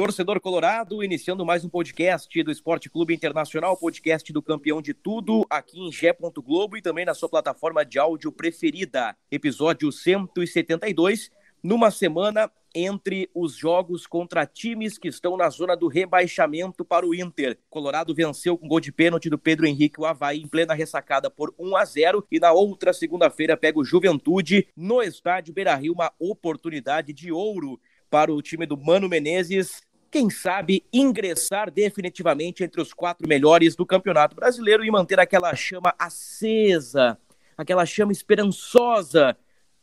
Torcedor 0.00 0.40
Colorado, 0.40 1.04
iniciando 1.04 1.44
mais 1.44 1.62
um 1.62 1.68
podcast 1.68 2.42
do 2.42 2.50
Esporte 2.50 2.88
Clube 2.88 3.12
Internacional, 3.12 3.76
podcast 3.76 4.32
do 4.32 4.40
campeão 4.40 4.80
de 4.80 4.94
tudo, 4.94 5.46
aqui 5.50 5.78
em 5.78 5.92
Gé. 5.92 6.16
Globo 6.42 6.78
e 6.78 6.80
também 6.80 7.04
na 7.04 7.12
sua 7.12 7.28
plataforma 7.28 7.84
de 7.84 7.98
áudio 7.98 8.32
preferida. 8.32 9.14
Episódio 9.30 9.92
172, 9.92 11.30
numa 11.62 11.90
semana 11.90 12.50
entre 12.74 13.28
os 13.34 13.54
jogos 13.54 14.06
contra 14.06 14.46
times 14.46 14.96
que 14.96 15.08
estão 15.08 15.36
na 15.36 15.50
zona 15.50 15.76
do 15.76 15.86
rebaixamento 15.86 16.82
para 16.82 17.06
o 17.06 17.14
Inter. 17.14 17.58
Colorado 17.68 18.14
venceu 18.14 18.56
com 18.56 18.66
gol 18.66 18.80
de 18.80 18.90
pênalti 18.90 19.28
do 19.28 19.36
Pedro 19.36 19.66
Henrique 19.66 20.00
o 20.00 20.06
Havaí 20.06 20.40
em 20.40 20.48
plena 20.48 20.72
ressacada 20.72 21.28
por 21.28 21.54
1 21.58 21.76
a 21.76 21.84
0 21.84 22.26
e 22.32 22.40
na 22.40 22.52
outra 22.52 22.94
segunda-feira 22.94 23.54
pega 23.54 23.78
o 23.78 23.84
Juventude 23.84 24.66
no 24.74 25.02
estádio 25.02 25.52
Beira-Rio, 25.52 25.92
uma 25.92 26.10
oportunidade 26.18 27.12
de 27.12 27.30
ouro 27.30 27.78
para 28.08 28.32
o 28.32 28.42
time 28.42 28.64
do 28.64 28.78
Mano 28.78 29.06
Menezes 29.06 29.89
quem 30.10 30.28
sabe 30.28 30.84
ingressar 30.92 31.70
definitivamente 31.70 32.64
entre 32.64 32.80
os 32.80 32.92
quatro 32.92 33.28
melhores 33.28 33.76
do 33.76 33.86
Campeonato 33.86 34.34
Brasileiro 34.34 34.84
e 34.84 34.90
manter 34.90 35.20
aquela 35.20 35.54
chama 35.54 35.94
acesa, 35.98 37.16
aquela 37.56 37.86
chama 37.86 38.10
esperançosa 38.10 39.36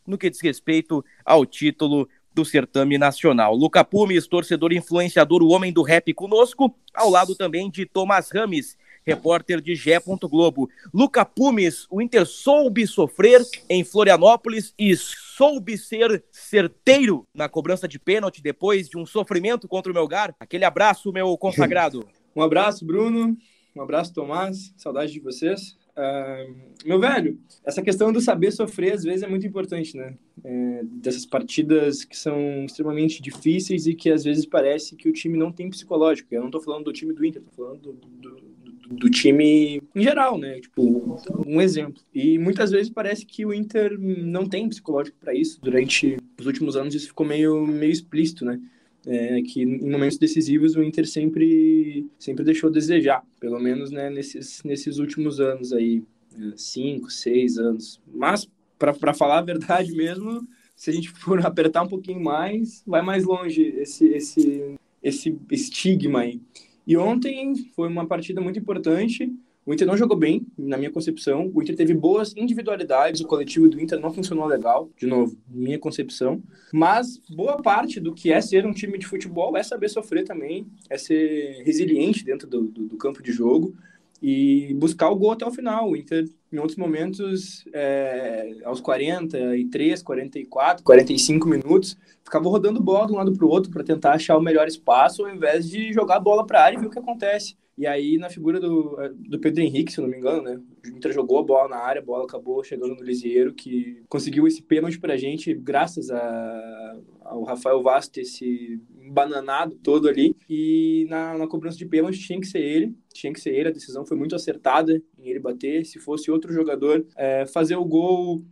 no 0.06 0.18
que 0.18 0.30
diz 0.30 0.42
respeito 0.42 1.04
ao 1.26 1.46
título 1.46 2.08
do 2.34 2.46
certame 2.46 2.98
nacional. 2.98 3.56
Luca 3.56 3.84
Pumes, 3.84 4.28
torcedor 4.28 4.72
influenciador, 4.74 5.42
o 5.42 5.50
homem 5.50 5.74
do 5.74 5.82
rap 5.82 6.14
conosco, 6.14 6.74
ao 6.94 7.10
lado 7.10 7.34
também 7.34 7.70
de 7.70 7.86
Tomás 7.86 8.30
Rames, 8.30 8.78
repórter 9.08 9.62
de 9.62 9.74
Gé. 9.74 9.98
Globo. 10.30 10.70
Luca 10.94 11.24
Pumes, 11.24 11.88
o 11.90 12.02
Inter 12.02 12.26
soube 12.26 12.86
sofrer 12.86 13.42
em 13.70 13.84
Florianópolis 13.84 14.74
e 14.78 14.96
soube 14.96 15.78
ser 15.78 16.24
certeiro 16.32 17.26
na 17.34 17.48
cobrança 17.48 17.88
de 17.88 17.98
pênalti 17.98 18.42
depois 18.42 18.90
de 18.90 18.98
um 18.98 19.06
sofrimento 19.06 19.68
contra 19.68 19.92
o 19.92 19.96
Melgar. 19.96 20.36
Aquele 20.40 20.66
abraço, 20.66 21.12
meu 21.12 21.38
consagrado. 21.38 22.08
um 22.36 22.42
abraço, 22.42 22.86
Bruno. 22.86 23.38
Um 23.76 23.82
abraço, 23.82 24.14
Tomás. 24.14 24.74
Saudade 24.76 25.14
de 25.14 25.20
vocês. 25.20 25.78
Uh, 25.98 26.56
meu 26.86 27.00
velho, 27.00 27.40
essa 27.66 27.82
questão 27.82 28.14
do 28.14 28.22
saber 28.22 28.52
sofrer 28.52 28.94
às 28.94 29.04
vezes 29.04 29.24
é 29.24 29.28
muito 29.28 29.48
importante, 29.48 29.98
né? 29.98 30.16
É, 30.44 30.84
dessas 30.84 31.26
partidas 31.26 32.06
que 32.06 32.16
são 32.16 32.66
extremamente 32.66 33.20
difíceis 33.20 33.88
e 33.88 33.96
que 33.96 34.12
às 34.12 34.24
vezes 34.24 34.46
parece 34.46 34.96
que 34.96 35.10
o 35.10 35.14
time 35.14 35.38
não 35.38 35.52
tem 35.52 35.70
psicológico. 35.70 36.30
Eu 36.32 36.44
não 36.44 36.52
tô 36.52 36.62
falando 36.62 36.86
do 36.86 36.94
time 36.94 37.14
do 37.14 37.26
Inter, 37.26 37.42
tô 37.42 37.52
falando 37.52 37.82
do, 37.82 37.94
do, 37.94 38.57
do, 38.90 39.10
time 39.10 39.82
em 39.96 40.04
geral, 40.04 40.38
né? 40.38 40.60
Tipo, 40.60 41.20
um 41.46 41.62
exemplo. 41.62 42.02
E 42.14 42.38
muitas 42.38 42.72
vezes 42.72 42.90
parece 42.90 43.26
que 43.26 43.46
o 43.46 43.54
Inter 43.54 43.98
não 44.00 44.48
tem 44.48 44.68
psicológico 44.68 45.18
para 45.20 45.34
isso. 45.34 45.60
Durante 45.62 46.18
os 46.40 46.46
últimos 46.46 46.76
anos 46.76 46.96
isso 46.96 47.08
ficou 47.08 47.26
meio, 47.26 47.66
meio 47.66 47.92
explícito, 47.92 48.46
né? 48.46 48.60
é, 49.08 49.42
que 49.42 49.62
em 49.62 49.90
momentos 49.90 50.18
decisivos 50.18 50.76
o 50.76 50.84
Inter 50.84 51.08
sempre, 51.08 52.06
sempre 52.20 52.44
deixou 52.44 52.70
a 52.70 52.74
desejar, 52.74 53.24
pelo 53.40 53.58
menos 53.58 53.90
né, 53.90 54.10
nesses, 54.10 54.62
nesses 54.64 54.98
últimos 54.98 55.40
anos 55.40 55.72
aí, 55.72 56.04
é, 56.38 56.52
cinco, 56.58 57.10
seis 57.10 57.58
anos. 57.58 58.02
Mas, 58.14 58.48
para 58.78 59.14
falar 59.14 59.40
a 59.40 59.44
verdade 59.44 59.94
mesmo, 59.94 60.46
se 60.76 60.90
a 60.90 60.94
gente 60.94 61.10
for 61.10 61.40
apertar 61.46 61.84
um 61.84 61.88
pouquinho 61.88 62.22
mais, 62.22 62.84
vai 62.86 63.02
mais 63.02 63.24
longe 63.24 63.62
esse, 63.78 64.08
esse, 64.10 64.76
esse 65.02 65.38
estigma 65.52 66.20
aí. 66.22 66.42
E 66.88 66.96
ontem 66.96 67.54
foi 67.76 67.90
uma 67.90 68.08
partida 68.08 68.40
muito 68.40 68.58
importante, 68.58 69.30
o 69.68 69.74
Inter 69.74 69.86
não 69.86 69.98
jogou 69.98 70.16
bem, 70.16 70.48
na 70.58 70.78
minha 70.78 70.90
concepção. 70.90 71.52
O 71.54 71.62
Inter 71.62 71.76
teve 71.76 71.94
boas 71.94 72.34
individualidades, 72.38 73.20
o 73.20 73.28
coletivo 73.28 73.68
do 73.68 73.82
Inter 73.82 74.00
não 74.00 74.14
funcionou 74.14 74.46
legal, 74.46 74.90
de 74.98 75.06
novo, 75.06 75.38
minha 75.46 75.78
concepção. 75.78 76.42
Mas 76.72 77.20
boa 77.30 77.62
parte 77.62 78.00
do 78.00 78.14
que 78.14 78.32
é 78.32 78.40
ser 78.40 78.66
um 78.66 78.72
time 78.72 78.98
de 78.98 79.06
futebol 79.06 79.58
é 79.58 79.64
saber 79.64 79.90
sofrer 79.90 80.24
também, 80.24 80.66
é 80.90 80.98
ser 80.98 81.64
resiliente 81.66 82.24
dentro 82.24 82.48
do, 82.48 82.62
do, 82.62 82.88
do 82.88 82.96
campo 82.96 83.22
de 83.22 83.34
jogo 83.34 83.76
e 84.24 84.74
buscar 84.76 85.10
o 85.10 85.18
gol 85.18 85.34
até 85.34 85.46
o 85.46 85.52
final. 85.52 85.90
O 85.90 85.98
Inter, 85.98 86.30
em 86.52 86.58
outros 86.58 86.78
momentos, 86.78 87.66
é, 87.74 88.56
aos 88.64 88.80
43, 88.80 90.02
44, 90.02 90.84
45 90.84 91.48
minutos, 91.48 91.98
ficava 92.24 92.48
rodando 92.50 92.82
bola 92.82 93.08
de 93.08 93.14
um 93.14 93.18
lado 93.18 93.34
para 93.34 93.46
o 93.46 93.50
outro 93.50 93.72
para 93.72 93.84
tentar 93.84 94.14
achar 94.14 94.38
o 94.38 94.42
melhor 94.42 94.68
espaço, 94.68 95.26
ao 95.26 95.34
invés 95.34 95.70
de 95.70 95.92
jogar 95.92 96.18
a 96.18 96.20
bola 96.20 96.46
para 96.46 96.60
a 96.60 96.64
área 96.64 96.78
e 96.78 96.80
ver 96.80 96.88
o 96.88 96.90
que 96.90 97.00
acontece. 97.00 97.56
E 97.78 97.86
aí, 97.86 98.18
na 98.18 98.28
figura 98.28 98.60
do, 98.60 98.98
do 99.14 99.40
Pedro 99.40 99.62
Henrique, 99.62 99.92
se 99.92 100.00
eu 100.00 100.02
não 100.04 100.10
me 100.10 100.18
engano, 100.18 100.42
né? 100.42 100.60
O 100.84 101.12
jogou 101.12 101.38
a 101.38 101.44
bola 101.44 101.70
na 101.70 101.78
área, 101.78 102.02
a 102.02 102.06
bola 102.06 102.24
acabou 102.24 102.64
chegando 102.64 102.96
no 102.96 103.04
Lisieiro, 103.04 103.54
que 103.54 104.02
conseguiu 104.10 104.48
esse 104.48 104.64
pênalti 104.64 105.00
pra 105.00 105.16
gente, 105.16 105.54
graças 105.54 106.10
a, 106.10 106.98
ao 107.22 107.44
Rafael 107.44 107.84
Vaz 107.84 108.08
ter 108.08 108.26
se 108.26 108.82
bananado 109.10 109.76
todo 109.84 110.08
ali. 110.08 110.36
E 110.50 111.06
na, 111.10 111.38
na 111.38 111.48
cobrança 111.48 111.78
de 111.78 111.86
pênalti 111.86 112.20
tinha 112.20 112.40
que 112.40 112.48
ser 112.48 112.60
ele, 112.60 112.96
tinha 113.14 113.32
que 113.34 113.40
ser 113.40 113.54
ele. 113.54 113.70
A 113.70 113.74
decisão 113.74 114.06
foi 114.06 114.18
muito 114.18 114.36
acertada 114.36 115.02
em 115.18 115.30
ele 115.30 115.40
bater. 115.40 115.86
Se 115.86 116.00
fosse 116.00 116.30
outro 116.30 116.54
jogador, 116.54 117.06
é, 117.16 117.46
fazer 117.46 117.76
o 117.76 117.86
gol, 117.86 118.44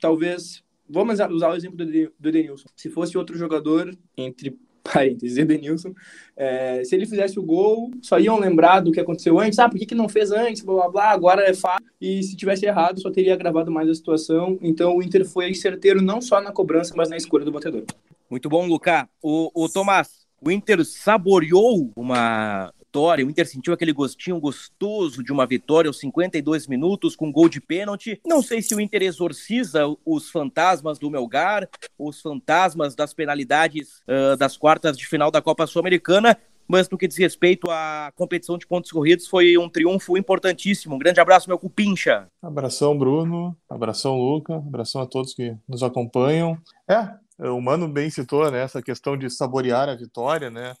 talvez 0.00 0.64
Vamos 0.88 1.18
usar 1.18 1.50
o 1.50 1.56
exemplo 1.56 1.76
do 1.84 2.28
Edenilson. 2.28 2.68
Se 2.76 2.88
fosse 2.88 3.18
outro 3.18 3.36
jogador, 3.36 3.92
entre 4.16 4.56
parênteses, 4.84 5.36
Edenilson, 5.36 5.92
é, 6.36 6.84
se 6.84 6.94
ele 6.94 7.06
fizesse 7.06 7.38
o 7.40 7.42
gol, 7.42 7.90
só 8.00 8.20
iam 8.20 8.38
lembrar 8.38 8.80
do 8.80 8.92
que 8.92 9.00
aconteceu 9.00 9.38
antes, 9.40 9.58
ah, 9.58 9.68
por 9.68 9.78
que, 9.78 9.86
que 9.86 9.96
não 9.96 10.08
fez 10.08 10.30
antes, 10.30 10.62
blá, 10.62 10.74
blá, 10.74 10.88
blá, 10.88 11.10
agora 11.10 11.42
é 11.42 11.52
fácil, 11.52 11.84
e 12.00 12.22
se 12.22 12.36
tivesse 12.36 12.66
errado, 12.66 13.00
só 13.00 13.10
teria 13.10 13.34
agravado 13.34 13.70
mais 13.70 13.88
a 13.88 13.94
situação, 13.94 14.56
então 14.62 14.96
o 14.96 15.02
Inter 15.02 15.24
foi 15.24 15.52
certeiro 15.54 16.00
não 16.00 16.20
só 16.20 16.40
na 16.40 16.52
cobrança, 16.52 16.94
mas 16.96 17.10
na 17.10 17.16
escolha 17.16 17.44
do 17.44 17.50
batedor. 17.50 17.82
Muito 18.30 18.48
bom, 18.48 18.66
Lucas. 18.66 19.06
O, 19.22 19.50
o 19.54 19.68
Tomás, 19.68 20.26
o 20.40 20.50
Inter 20.50 20.84
saboreou 20.84 21.92
uma 21.96 22.72
vitória. 22.78 23.26
O 23.26 23.30
Inter 23.30 23.46
sentiu 23.46 23.74
aquele 23.74 23.92
gostinho 23.92 24.40
gostoso 24.40 25.22
de 25.22 25.32
uma 25.32 25.46
vitória 25.46 25.88
aos 25.88 25.98
52 25.98 26.66
minutos 26.66 27.14
com 27.14 27.30
gol 27.30 27.48
de 27.48 27.60
pênalti. 27.60 28.20
Não 28.26 28.42
sei 28.42 28.62
se 28.62 28.74
o 28.74 28.80
Inter 28.80 29.02
exorciza 29.02 29.84
os 30.04 30.30
fantasmas 30.30 30.98
do 30.98 31.10
Melgar, 31.10 31.68
os 31.98 32.20
fantasmas 32.20 32.94
das 32.94 33.12
penalidades 33.12 34.00
uh, 34.08 34.36
das 34.36 34.56
quartas 34.56 34.96
de 34.96 35.06
final 35.06 35.30
da 35.30 35.42
Copa 35.42 35.66
Sul-Americana, 35.66 36.36
mas 36.68 36.88
no 36.88 36.98
que 36.98 37.06
diz 37.06 37.16
respeito 37.16 37.70
à 37.70 38.10
competição 38.16 38.58
de 38.58 38.66
pontos 38.66 38.90
corridos, 38.90 39.26
foi 39.26 39.56
um 39.56 39.68
triunfo 39.68 40.16
importantíssimo. 40.16 40.96
Um 40.96 40.98
grande 40.98 41.20
abraço, 41.20 41.48
meu 41.48 41.58
cupincha. 41.58 42.26
Abração, 42.42 42.96
Bruno. 42.96 43.56
Abração, 43.68 44.18
Luca. 44.18 44.56
Abração 44.56 45.02
a 45.02 45.06
todos 45.06 45.32
que 45.32 45.54
nos 45.68 45.82
acompanham. 45.82 46.58
É, 46.90 47.08
o 47.38 47.60
Mano 47.60 47.88
bem 47.88 48.08
citou 48.10 48.50
né, 48.50 48.62
essa 48.62 48.82
questão 48.82 49.16
de 49.16 49.28
saborear 49.30 49.88
a 49.88 49.94
vitória, 49.94 50.50
né? 50.50 50.74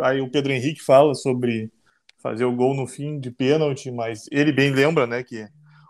Aí 0.00 0.20
o 0.20 0.30
Pedro 0.30 0.52
Henrique 0.52 0.82
fala 0.82 1.14
sobre 1.14 1.70
fazer 2.22 2.44
o 2.44 2.54
gol 2.54 2.74
no 2.74 2.86
fim 2.86 3.18
de 3.18 3.30
pênalti, 3.30 3.90
mas 3.90 4.26
ele 4.30 4.52
bem 4.52 4.70
lembra, 4.70 5.06
né, 5.06 5.22
que 5.22 5.46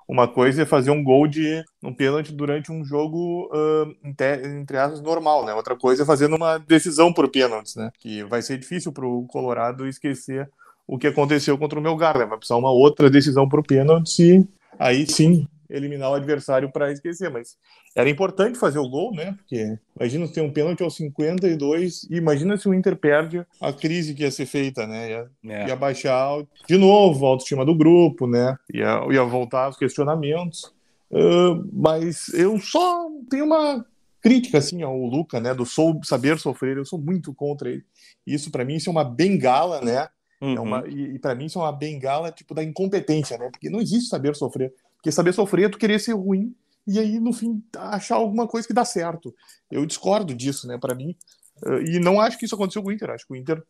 uma 0.08 0.26
coisa 0.26 0.62
é 0.62 0.66
fazer 0.66 0.90
um 0.90 1.04
gol 1.04 1.26
de 1.28 1.62
um 1.82 1.92
pênalti 1.92 2.32
durante 2.32 2.72
um 2.72 2.82
jogo 2.82 3.50
uh, 3.52 3.94
entre 4.02 4.78
aspas 4.78 5.02
normal, 5.02 5.44
né? 5.44 5.52
Outra 5.52 5.76
coisa 5.76 6.02
é 6.02 6.06
fazer 6.06 6.32
uma 6.32 6.56
decisão 6.56 7.12
por 7.12 7.28
pênaltis, 7.28 7.76
né? 7.76 7.90
Que 7.98 8.24
vai 8.24 8.40
ser 8.40 8.56
difícil 8.56 8.90
para 8.90 9.06
o 9.06 9.26
Colorado 9.26 9.86
esquecer 9.86 10.48
o 10.86 10.96
que 10.96 11.06
aconteceu 11.06 11.58
contra 11.58 11.78
o 11.78 11.82
Melgar, 11.82 12.16
né? 12.16 12.24
Vai 12.24 12.38
precisar 12.38 12.56
uma 12.56 12.70
outra 12.70 13.10
decisão 13.10 13.46
por 13.46 13.62
pênalti 13.62 14.22
e 14.22 14.48
aí 14.78 15.06
sim 15.06 15.46
eliminar 15.68 16.10
o 16.10 16.14
adversário 16.14 16.70
para 16.70 16.90
esquecer, 16.90 17.30
mas 17.30 17.56
era 17.94 18.08
importante 18.08 18.58
fazer 18.58 18.78
o 18.78 18.88
gol, 18.88 19.12
né? 19.14 19.32
Porque 19.32 19.78
imagina 19.96 20.28
ter 20.28 20.40
um 20.40 20.52
pênalti 20.52 20.82
aos 20.82 20.96
52 20.96 22.04
e 22.10 22.16
imagina 22.16 22.56
se 22.56 22.68
o 22.68 22.74
Inter 22.74 22.96
perde 22.96 23.44
a 23.60 23.72
crise 23.72 24.14
que 24.14 24.22
ia 24.22 24.30
ser 24.30 24.46
feita, 24.46 24.86
né? 24.86 25.10
Ia, 25.10 25.30
é. 25.46 25.68
ia 25.68 25.76
baixar 25.76 26.42
de 26.66 26.78
novo 26.78 27.26
a 27.26 27.30
autoestima 27.30 27.64
do 27.64 27.74
grupo, 27.74 28.26
né? 28.26 28.56
Ia, 28.72 29.06
ia 29.10 29.24
voltar 29.24 29.68
os 29.68 29.76
questionamentos. 29.76 30.72
Uh, 31.10 31.66
mas 31.72 32.28
eu 32.34 32.58
só 32.58 33.08
tenho 33.30 33.46
uma 33.46 33.84
crítica 34.20 34.58
assim 34.58 34.82
ao 34.82 34.96
Luca, 34.96 35.40
né? 35.40 35.54
Do 35.54 35.64
sou, 35.64 36.00
saber 36.04 36.38
sofrer, 36.38 36.76
eu 36.76 36.84
sou 36.84 36.98
muito 36.98 37.34
contra 37.34 37.70
ele. 37.70 37.84
Isso 38.26 38.50
para 38.50 38.64
mim 38.64 38.76
isso 38.76 38.90
é 38.90 38.92
uma 38.92 39.04
bengala, 39.04 39.80
né? 39.80 40.08
Uhum. 40.40 40.54
É 40.54 40.60
uma, 40.60 40.88
e, 40.88 41.14
e 41.14 41.18
para 41.18 41.34
mim 41.34 41.46
isso 41.46 41.58
é 41.58 41.62
uma 41.62 41.72
bengala 41.72 42.30
tipo 42.30 42.54
da 42.54 42.62
incompetência, 42.62 43.36
né? 43.38 43.48
Porque 43.50 43.70
não 43.70 43.80
existe 43.80 44.08
saber 44.08 44.36
sofrer. 44.36 44.72
Porque 44.98 45.10
saber 45.10 45.32
sofrer 45.32 45.70
tu 45.70 45.78
querer 45.78 45.98
ser 45.98 46.12
ruim 46.12 46.54
e 46.88 46.98
aí, 46.98 47.20
no 47.20 47.34
fim, 47.34 47.62
achar 47.76 48.14
alguma 48.14 48.48
coisa 48.48 48.66
que 48.66 48.72
dá 48.72 48.82
certo. 48.82 49.34
Eu 49.70 49.84
discordo 49.84 50.34
disso, 50.34 50.66
né, 50.66 50.78
para 50.78 50.94
mim. 50.94 51.14
Uh, 51.62 51.82
e 51.82 52.00
não 52.00 52.18
acho 52.18 52.38
que 52.38 52.46
isso 52.46 52.54
aconteceu 52.54 52.82
com 52.82 52.88
o 52.88 52.92
Inter. 52.92 53.10
Acho 53.10 53.26
que 53.26 53.34
o 53.34 53.36
Inter 53.36 53.62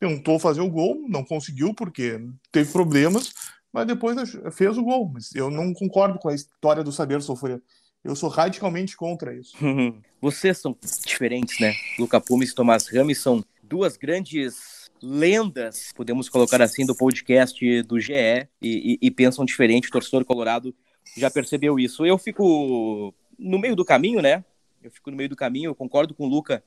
tentou 0.00 0.40
fazer 0.40 0.60
o 0.60 0.68
gol, 0.68 0.96
não 1.08 1.24
conseguiu 1.24 1.72
porque 1.72 2.20
teve 2.50 2.72
problemas, 2.72 3.32
mas 3.72 3.86
depois 3.86 4.16
fez 4.52 4.76
o 4.76 4.82
gol. 4.82 5.08
Mas 5.14 5.32
eu 5.36 5.52
não 5.52 5.72
concordo 5.72 6.18
com 6.18 6.28
a 6.28 6.34
história 6.34 6.82
do 6.82 6.90
saber 6.90 7.22
sofrer. 7.22 7.62
Eu 8.02 8.16
sou 8.16 8.28
radicalmente 8.28 8.96
contra 8.96 9.32
isso. 9.32 9.56
Vocês 10.20 10.58
são 10.58 10.76
diferentes, 11.06 11.60
né? 11.60 11.74
Luca 11.96 12.20
Pumes 12.20 12.50
e 12.50 12.54
Tomás 12.56 12.88
Ramos 12.88 13.22
são 13.22 13.44
duas 13.62 13.96
grandes 13.96 14.73
lendas, 15.04 15.92
podemos 15.94 16.28
colocar 16.28 16.60
assim, 16.62 16.86
do 16.86 16.94
podcast 16.94 17.82
do 17.82 18.00
GE 18.00 18.12
e, 18.12 18.48
e, 18.62 18.98
e 19.00 19.10
pensam 19.10 19.44
diferente. 19.44 19.88
O 19.88 19.92
torcedor 19.92 20.24
colorado 20.24 20.74
já 21.16 21.30
percebeu 21.30 21.78
isso. 21.78 22.04
Eu 22.04 22.18
fico 22.18 23.14
no 23.38 23.58
meio 23.58 23.76
do 23.76 23.84
caminho, 23.84 24.20
né? 24.20 24.44
Eu 24.82 24.90
fico 24.90 25.10
no 25.10 25.16
meio 25.16 25.28
do 25.28 25.36
caminho. 25.36 25.70
Eu 25.70 25.74
concordo 25.74 26.14
com 26.14 26.24
o 26.24 26.28
Luca 26.28 26.62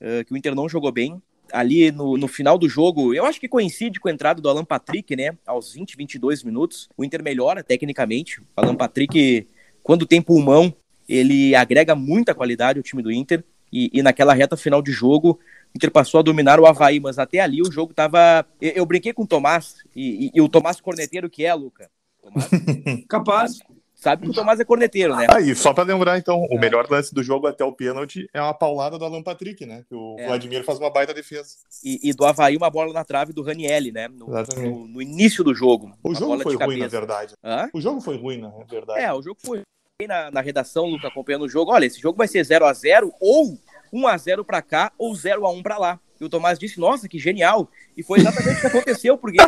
uh, 0.00 0.24
que 0.24 0.32
o 0.32 0.36
Inter 0.36 0.54
não 0.54 0.68
jogou 0.68 0.92
bem. 0.92 1.20
Ali 1.52 1.92
no, 1.92 2.16
no 2.16 2.26
final 2.26 2.58
do 2.58 2.68
jogo, 2.68 3.14
eu 3.14 3.24
acho 3.24 3.38
que 3.40 3.48
coincide 3.48 4.00
com 4.00 4.08
a 4.08 4.12
entrada 4.12 4.40
do 4.40 4.48
Alan 4.48 4.64
Patrick, 4.64 5.14
né? 5.14 5.36
Aos 5.46 5.72
20, 5.72 5.96
22 5.96 6.42
minutos. 6.42 6.88
O 6.96 7.04
Inter 7.04 7.22
melhora 7.22 7.62
tecnicamente. 7.62 8.40
O 8.40 8.44
Alan 8.56 8.74
Patrick, 8.74 9.46
quando 9.82 10.06
tem 10.06 10.20
pulmão, 10.20 10.74
ele 11.08 11.54
agrega 11.54 11.94
muita 11.94 12.34
qualidade 12.34 12.78
ao 12.78 12.82
time 12.82 13.02
do 13.02 13.12
Inter. 13.12 13.44
E, 13.72 13.90
e 13.92 14.02
naquela 14.02 14.34
reta 14.34 14.56
final 14.56 14.80
de 14.80 14.92
jogo, 14.92 15.38
Inter 15.76 15.90
passou 15.90 16.20
a 16.20 16.22
dominar 16.22 16.58
o 16.58 16.66
Havaí, 16.66 16.98
mas 16.98 17.18
até 17.18 17.40
ali 17.40 17.60
o 17.62 17.70
jogo 17.70 17.92
tava. 17.92 18.46
Eu, 18.60 18.72
eu 18.72 18.86
brinquei 18.86 19.12
com 19.12 19.22
o 19.22 19.26
Tomás, 19.26 19.76
e, 19.94 20.26
e, 20.26 20.30
e, 20.34 20.40
o 20.40 20.48
Tomás 20.48 20.80
corneteiro 20.80 21.30
que 21.30 21.44
é, 21.44 21.54
Luca. 21.54 21.90
Tomás? 22.22 22.50
Capaz. 23.08 23.58
Sabe 23.94 24.24
que 24.24 24.30
o 24.30 24.34
Tomás 24.34 24.60
é 24.60 24.64
corneteiro, 24.64 25.16
né? 25.16 25.26
Ah, 25.28 25.40
e 25.40 25.54
só 25.54 25.72
para 25.72 25.84
lembrar, 25.84 26.18
então, 26.18 26.38
o 26.50 26.56
é. 26.56 26.58
melhor 26.58 26.86
lance 26.90 27.14
do 27.14 27.22
jogo 27.22 27.46
até 27.46 27.64
o 27.64 27.72
pênalti 27.72 28.28
é 28.32 28.40
uma 28.40 28.52
paulada 28.52 28.98
do 28.98 29.04
Alan 29.06 29.22
Patrick, 29.22 29.64
né? 29.64 29.84
Que 29.88 29.94
o 29.94 30.16
é. 30.18 30.26
Vladimir 30.26 30.62
faz 30.64 30.78
uma 30.78 30.90
baita 30.90 31.14
defesa. 31.14 31.56
E, 31.82 32.10
e, 32.10 32.12
do 32.12 32.26
Havaí, 32.26 32.58
uma 32.58 32.68
bola 32.68 32.92
na 32.92 33.04
trave 33.04 33.32
do 33.32 33.42
Ranielli, 33.42 33.90
né? 33.90 34.06
No, 34.06 34.26
no, 34.28 34.86
no 34.86 35.02
início 35.02 35.42
do 35.42 35.54
jogo. 35.54 35.96
O 36.04 36.14
jogo 36.14 36.38
foi 36.42 36.56
ruim, 36.56 36.78
na 36.78 36.88
verdade. 36.88 37.34
Hã? 37.42 37.70
O 37.72 37.80
jogo 37.80 38.00
foi 38.02 38.18
ruim, 38.18 38.38
na 38.38 38.50
verdade. 38.68 39.00
É, 39.00 39.12
o 39.12 39.22
jogo 39.22 39.38
foi 39.42 39.62
na, 40.06 40.30
na 40.30 40.40
redação, 40.42 40.84
Luca, 40.84 41.08
acompanhando 41.08 41.46
o 41.46 41.48
jogo. 41.48 41.72
Olha, 41.72 41.86
esse 41.86 41.98
jogo 41.98 42.18
vai 42.18 42.28
ser 42.28 42.44
0 42.44 42.66
a 42.66 42.72
0 42.74 43.10
ou 43.18 43.58
1 43.96 44.06
a 44.06 44.16
0 44.18 44.44
para 44.44 44.60
cá 44.60 44.92
ou 44.98 45.14
0 45.14 45.46
a 45.46 45.50
1 45.50 45.62
para 45.62 45.78
lá. 45.78 46.00
E 46.20 46.24
o 46.24 46.28
Tomás 46.28 46.58
disse, 46.58 46.80
nossa, 46.80 47.08
que 47.08 47.18
genial. 47.18 47.70
E 47.96 48.02
foi 48.02 48.20
exatamente 48.20 48.58
o 48.58 48.60
que 48.60 48.66
aconteceu, 48.66 49.18
porque 49.18 49.38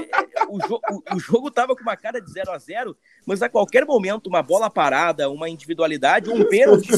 o, 0.48 0.58
jo 0.66 0.80
o, 0.90 1.16
o 1.16 1.18
jogo 1.18 1.48
estava 1.48 1.74
com 1.74 1.82
uma 1.82 1.96
cara 1.96 2.20
de 2.20 2.30
0 2.30 2.50
a 2.50 2.58
0 2.58 2.96
mas 3.26 3.42
a 3.42 3.48
qualquer 3.48 3.86
momento, 3.86 4.26
uma 4.26 4.42
bola 4.42 4.68
parada, 4.68 5.30
uma 5.30 5.48
individualidade, 5.48 6.30
um 6.30 6.44
pênalti. 6.46 6.90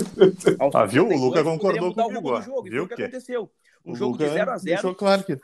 Ah, 0.74 0.84
viu? 0.86 1.08
O 1.08 1.16
Luca 1.16 1.42
concordou 1.42 1.94
comigo. 1.94 2.32
O 2.32 2.42
jogo, 2.42 2.62
viu 2.62 2.84
o 2.84 2.88
que 2.88 2.94
aconteceu. 2.94 3.50
Um 3.84 3.92
o 3.92 3.96
jogo 3.96 4.12
Luca 4.12 4.26
de 4.26 4.34
0 4.34 4.50
a 4.50 4.58
0 4.58 4.64
Deixou 4.64 4.94
claro 4.94 5.24
que 5.24 5.38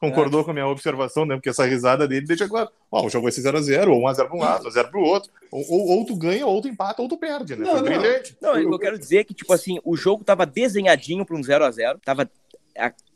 concordou 0.00 0.40
é. 0.40 0.44
com 0.44 0.50
a 0.50 0.54
minha 0.54 0.66
observação, 0.66 1.26
né? 1.26 1.34
Porque 1.36 1.50
essa 1.50 1.66
risada 1.66 2.08
dele 2.08 2.26
deixa 2.26 2.48
claro. 2.48 2.70
Ó, 2.90 3.04
o 3.04 3.10
jogo 3.10 3.24
vai 3.24 3.32
ser 3.32 3.42
0x0, 3.42 3.88
ou 3.88 4.00
1x0 4.00 4.26
para 4.26 4.36
um 4.36 4.40
lado, 4.40 4.68
0x0 4.68 4.90
para 4.90 4.98
o 4.98 5.04
outro. 5.04 5.30
Ou, 5.52 5.64
ou, 5.70 5.88
ou, 5.98 6.06
tu 6.06 6.16
ganha, 6.16 6.46
ou 6.46 6.60
tu 6.60 6.68
empata, 6.68 7.02
ou 7.02 7.08
tu 7.08 7.18
perde, 7.18 7.54
né? 7.54 7.66
Não, 7.66 7.78
Foi 7.78 7.82
brilhante. 7.82 8.36
Não, 8.40 8.56
eu 8.56 8.78
quero 8.78 8.98
dizer 8.98 9.24
que, 9.24 9.34
tipo 9.34 9.52
assim, 9.52 9.78
o 9.84 9.96
jogo 9.96 10.24
tava 10.24 10.46
desenhadinho 10.46 11.24
para 11.26 11.36
um 11.36 11.40
0x0. 11.40 12.00
Tava 12.02 12.30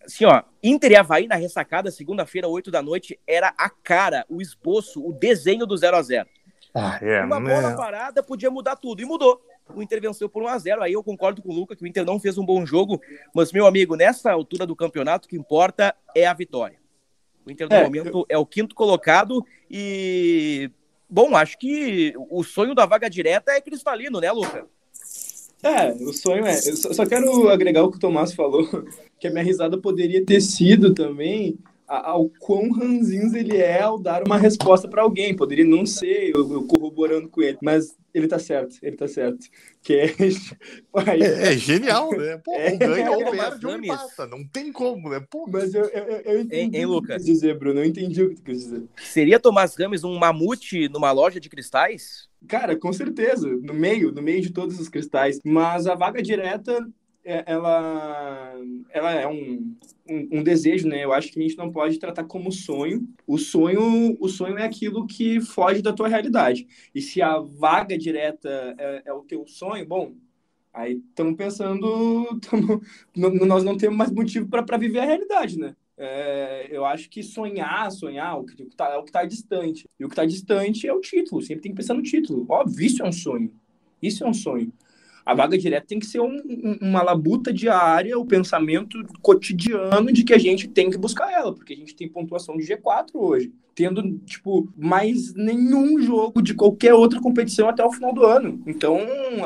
assim, 0.05 0.27
ó, 0.27 0.43
Inter 0.63 0.93
e 0.93 0.97
Havaí 0.97 1.27
na 1.27 1.37
ressacada, 1.37 1.91
segunda-feira, 1.91 2.47
8 2.47 2.71
da 2.71 2.83
noite, 2.83 3.19
era 3.27 3.55
a 3.57 3.71
cara, 3.71 4.27
o 4.29 4.43
esboço, 4.43 5.03
o 5.03 5.13
desenho 5.13 5.67
do 5.67 5.77
0 5.77 5.97
a 5.97 6.03
0 6.03 6.29
ah, 6.75 6.99
é, 7.01 7.23
Uma 7.23 7.39
né? 7.39 7.55
bola 7.55 7.77
parada 7.77 8.23
podia 8.23 8.51
mudar 8.51 8.77
tudo, 8.77 9.01
e 9.01 9.05
mudou. 9.05 9.41
O 9.73 9.83
Inter 9.83 10.01
venceu 10.01 10.29
por 10.29 10.43
1 10.43 10.49
a 10.49 10.59
0 10.59 10.83
Aí 10.83 10.93
eu 10.93 11.03
concordo 11.03 11.41
com 11.43 11.49
o 11.49 11.55
Luca 11.55 11.75
que 11.75 11.83
o 11.83 11.87
Inter 11.87 12.05
não 12.05 12.21
fez 12.21 12.37
um 12.37 12.45
bom 12.45 12.67
jogo, 12.67 13.01
mas, 13.35 13.53
meu 13.53 13.67
amigo, 13.67 13.97
nessa 13.97 14.31
altura 14.31 14.67
do 14.67 14.77
campeonato, 14.77 15.27
o 15.27 15.29
que 15.29 15.37
importa 15.37 15.95
é 16.15 16.27
a 16.27 16.35
vitória. 16.35 16.79
O 17.47 17.51
Inter, 17.51 17.69
no 17.69 17.75
é, 17.75 17.85
momento, 17.85 18.19
eu... 18.19 18.27
é 18.29 18.39
o 18.39 18.47
quinto 18.47 18.75
colocado 18.75 19.45
e. 19.71 20.71
Bom, 21.09 21.37
acho 21.37 21.59
que 21.59 22.15
o 22.31 22.43
sonho 22.43 22.75
da 22.75 22.87
vaga 22.87 23.09
direta 23.09 23.53
é 23.53 23.61
cristalino, 23.61 24.21
né, 24.21 24.33
Luca? 24.33 24.67
É, 25.63 25.93
o 25.93 26.13
sonho 26.13 26.45
é. 26.45 26.59
Eu 26.59 26.95
só 26.95 27.07
quero 27.07 27.49
agregar 27.49 27.85
o 27.85 27.91
que 27.91 27.97
o 27.97 28.01
Tomás 28.01 28.35
falou, 28.35 28.67
que 29.21 29.29
a 29.29 29.31
minha 29.31 29.45
risada 29.45 29.79
poderia 29.79 30.25
ter 30.25 30.41
sido 30.41 30.93
também 30.93 31.59
ao 31.87 32.29
quão 32.39 32.71
ranzinhos 32.71 33.35
ele 33.35 33.57
é 33.57 33.83
ao 33.83 33.99
dar 33.99 34.23
uma 34.25 34.39
resposta 34.39 34.89
para 34.89 35.03
alguém. 35.03 35.37
Poderia 35.37 35.65
não 35.65 35.85
ser 35.85 36.33
eu, 36.35 36.53
eu, 36.53 36.63
corroborando 36.65 37.29
com 37.29 37.43
ele, 37.43 37.59
mas 37.63 37.97
ele 38.13 38.29
tá 38.29 38.39
certo, 38.39 38.77
ele 38.83 38.97
tá 38.97 39.07
certo. 39.09 39.47
Que 39.83 39.95
é... 39.95 40.05
é, 40.07 41.53
é 41.53 41.59
genial, 41.59 42.11
né? 42.13 42.41
Pô, 42.45 42.55
é, 42.55 42.73
ou 42.73 42.79
ganha 42.79 43.11
ou 43.11 43.31
perde 43.31 43.67
ou 43.67 43.77
empata. 43.77 44.27
Não 44.27 44.47
tem 44.47 44.73
como, 44.73 45.11
né? 45.11 45.21
Pô, 45.31 45.47
mas 45.51 45.75
eu, 45.75 45.85
eu, 45.85 46.05
eu 46.21 46.41
entendi 46.41 46.79
hein, 46.79 46.87
o 46.87 47.03
que 47.03 47.09
tu 47.09 47.15
quis 47.15 47.25
dizer, 47.25 47.59
Bruno. 47.59 47.81
Eu 47.81 47.85
entendi 47.85 48.23
o 48.23 48.31
que 48.31 48.37
tu 48.37 48.43
quis 48.43 48.59
dizer. 48.61 48.83
Seria 48.97 49.41
Tomás 49.41 49.75
Rames 49.77 50.05
um 50.05 50.17
mamute 50.19 50.89
numa 50.89 51.13
loja 51.13 51.39
de 51.39 51.49
cristais? 51.49 52.29
Cara, 52.47 52.77
com 52.77 52.93
certeza. 52.93 53.49
No 53.49 53.75
meio, 53.75 54.13
no 54.13 54.23
meio 54.23 54.41
de 54.41 54.51
todos 54.51 54.79
os 54.79 54.89
cristais. 54.89 55.41
Mas 55.45 55.87
a 55.87 55.95
vaga 55.95 56.23
direta 56.23 56.87
ela, 57.25 58.55
ela 58.91 59.13
é 59.13 59.27
um, 59.27 59.75
um, 60.09 60.39
um, 60.39 60.43
desejo, 60.43 60.87
né? 60.87 61.03
Eu 61.03 61.13
acho 61.13 61.33
que 61.33 61.39
a 61.39 61.43
gente 61.43 61.57
não 61.57 61.73
pode 61.73 61.99
tratar 61.99 62.25
como 62.25 62.53
sonho. 62.53 63.09
O 63.27 63.39
sonho, 63.39 64.17
o 64.21 64.29
sonho 64.29 64.59
é 64.59 64.65
aquilo 64.65 65.07
que 65.07 65.41
foge 65.41 65.81
da 65.81 65.93
tua 65.93 66.09
realidade. 66.09 66.67
E 66.95 67.01
se 67.01 67.23
a 67.23 67.39
vaga 67.39 67.97
direta 67.97 68.75
é, 68.79 69.03
é 69.07 69.13
o 69.13 69.23
teu 69.23 69.47
sonho, 69.47 69.87
bom, 69.87 70.15
aí 70.73 71.03
estamos 71.09 71.35
pensando, 71.37 72.39
tamo, 72.49 72.83
nós 73.47 73.65
não 73.65 73.77
temos 73.77 73.97
mais 73.97 74.11
motivo 74.11 74.47
para 74.49 74.77
viver 74.77 75.01
a 75.01 75.07
realidade, 75.07 75.59
né? 75.59 75.75
É, 75.97 76.67
eu 76.71 76.85
acho 76.85 77.09
que 77.09 77.23
sonhar, 77.23 77.91
sonhar, 77.91 78.39
o 78.39 78.45
que 78.45 78.63
está 78.65 78.89
é 78.93 78.97
o 78.97 79.03
que 79.03 79.11
está 79.11 79.25
distante. 79.25 79.89
E 79.99 80.05
o 80.05 80.09
que 80.09 80.13
está 80.13 80.27
distante 80.27 80.87
é 80.87 80.93
o 80.93 81.01
título. 81.01 81.41
Sempre 81.41 81.63
tem 81.63 81.73
que 81.73 81.77
pensar 81.77 81.95
no 81.95 82.03
título. 82.03 82.45
Óbvio, 82.49 82.85
isso 82.85 83.03
é 83.03 83.07
um 83.09 83.13
sonho. 83.13 83.53
Isso 84.03 84.25
é 84.25 84.29
um 84.29 84.35
sonho. 84.35 84.73
A 85.25 85.35
vaga 85.35 85.57
direta 85.57 85.87
tem 85.87 85.99
que 85.99 86.07
ser 86.07 86.21
um, 86.21 86.37
uma 86.81 87.03
labuta 87.03 87.53
diária, 87.53 88.19
o 88.19 88.27
pensamento 88.27 88.99
cotidiano 89.23 90.13
de 90.13 90.23
que 90.23 90.35
a 90.35 90.39
gente 90.39 90.69
tem 90.69 90.91
que 90.91 90.99
buscar 90.99 91.33
ela, 91.33 91.55
porque 91.55 91.73
a 91.73 91.77
gente 91.77 91.97
tem 91.97 92.09
pontuação 92.09 92.57
de 92.57 92.65
G4 92.65 93.11
hoje, 93.15 93.53
tendo, 93.75 94.19
tipo, 94.19 94.69
mais 94.77 95.35
nenhum 95.35 96.01
jogo 96.01 96.43
de 96.43 96.55
qualquer 96.55 96.93
outra 96.95 97.21
competição 97.21 97.69
até 97.69 97.83
o 97.85 97.91
final 97.91 98.13
do 98.13 98.25
ano. 98.25 98.63
Então, 98.67 98.99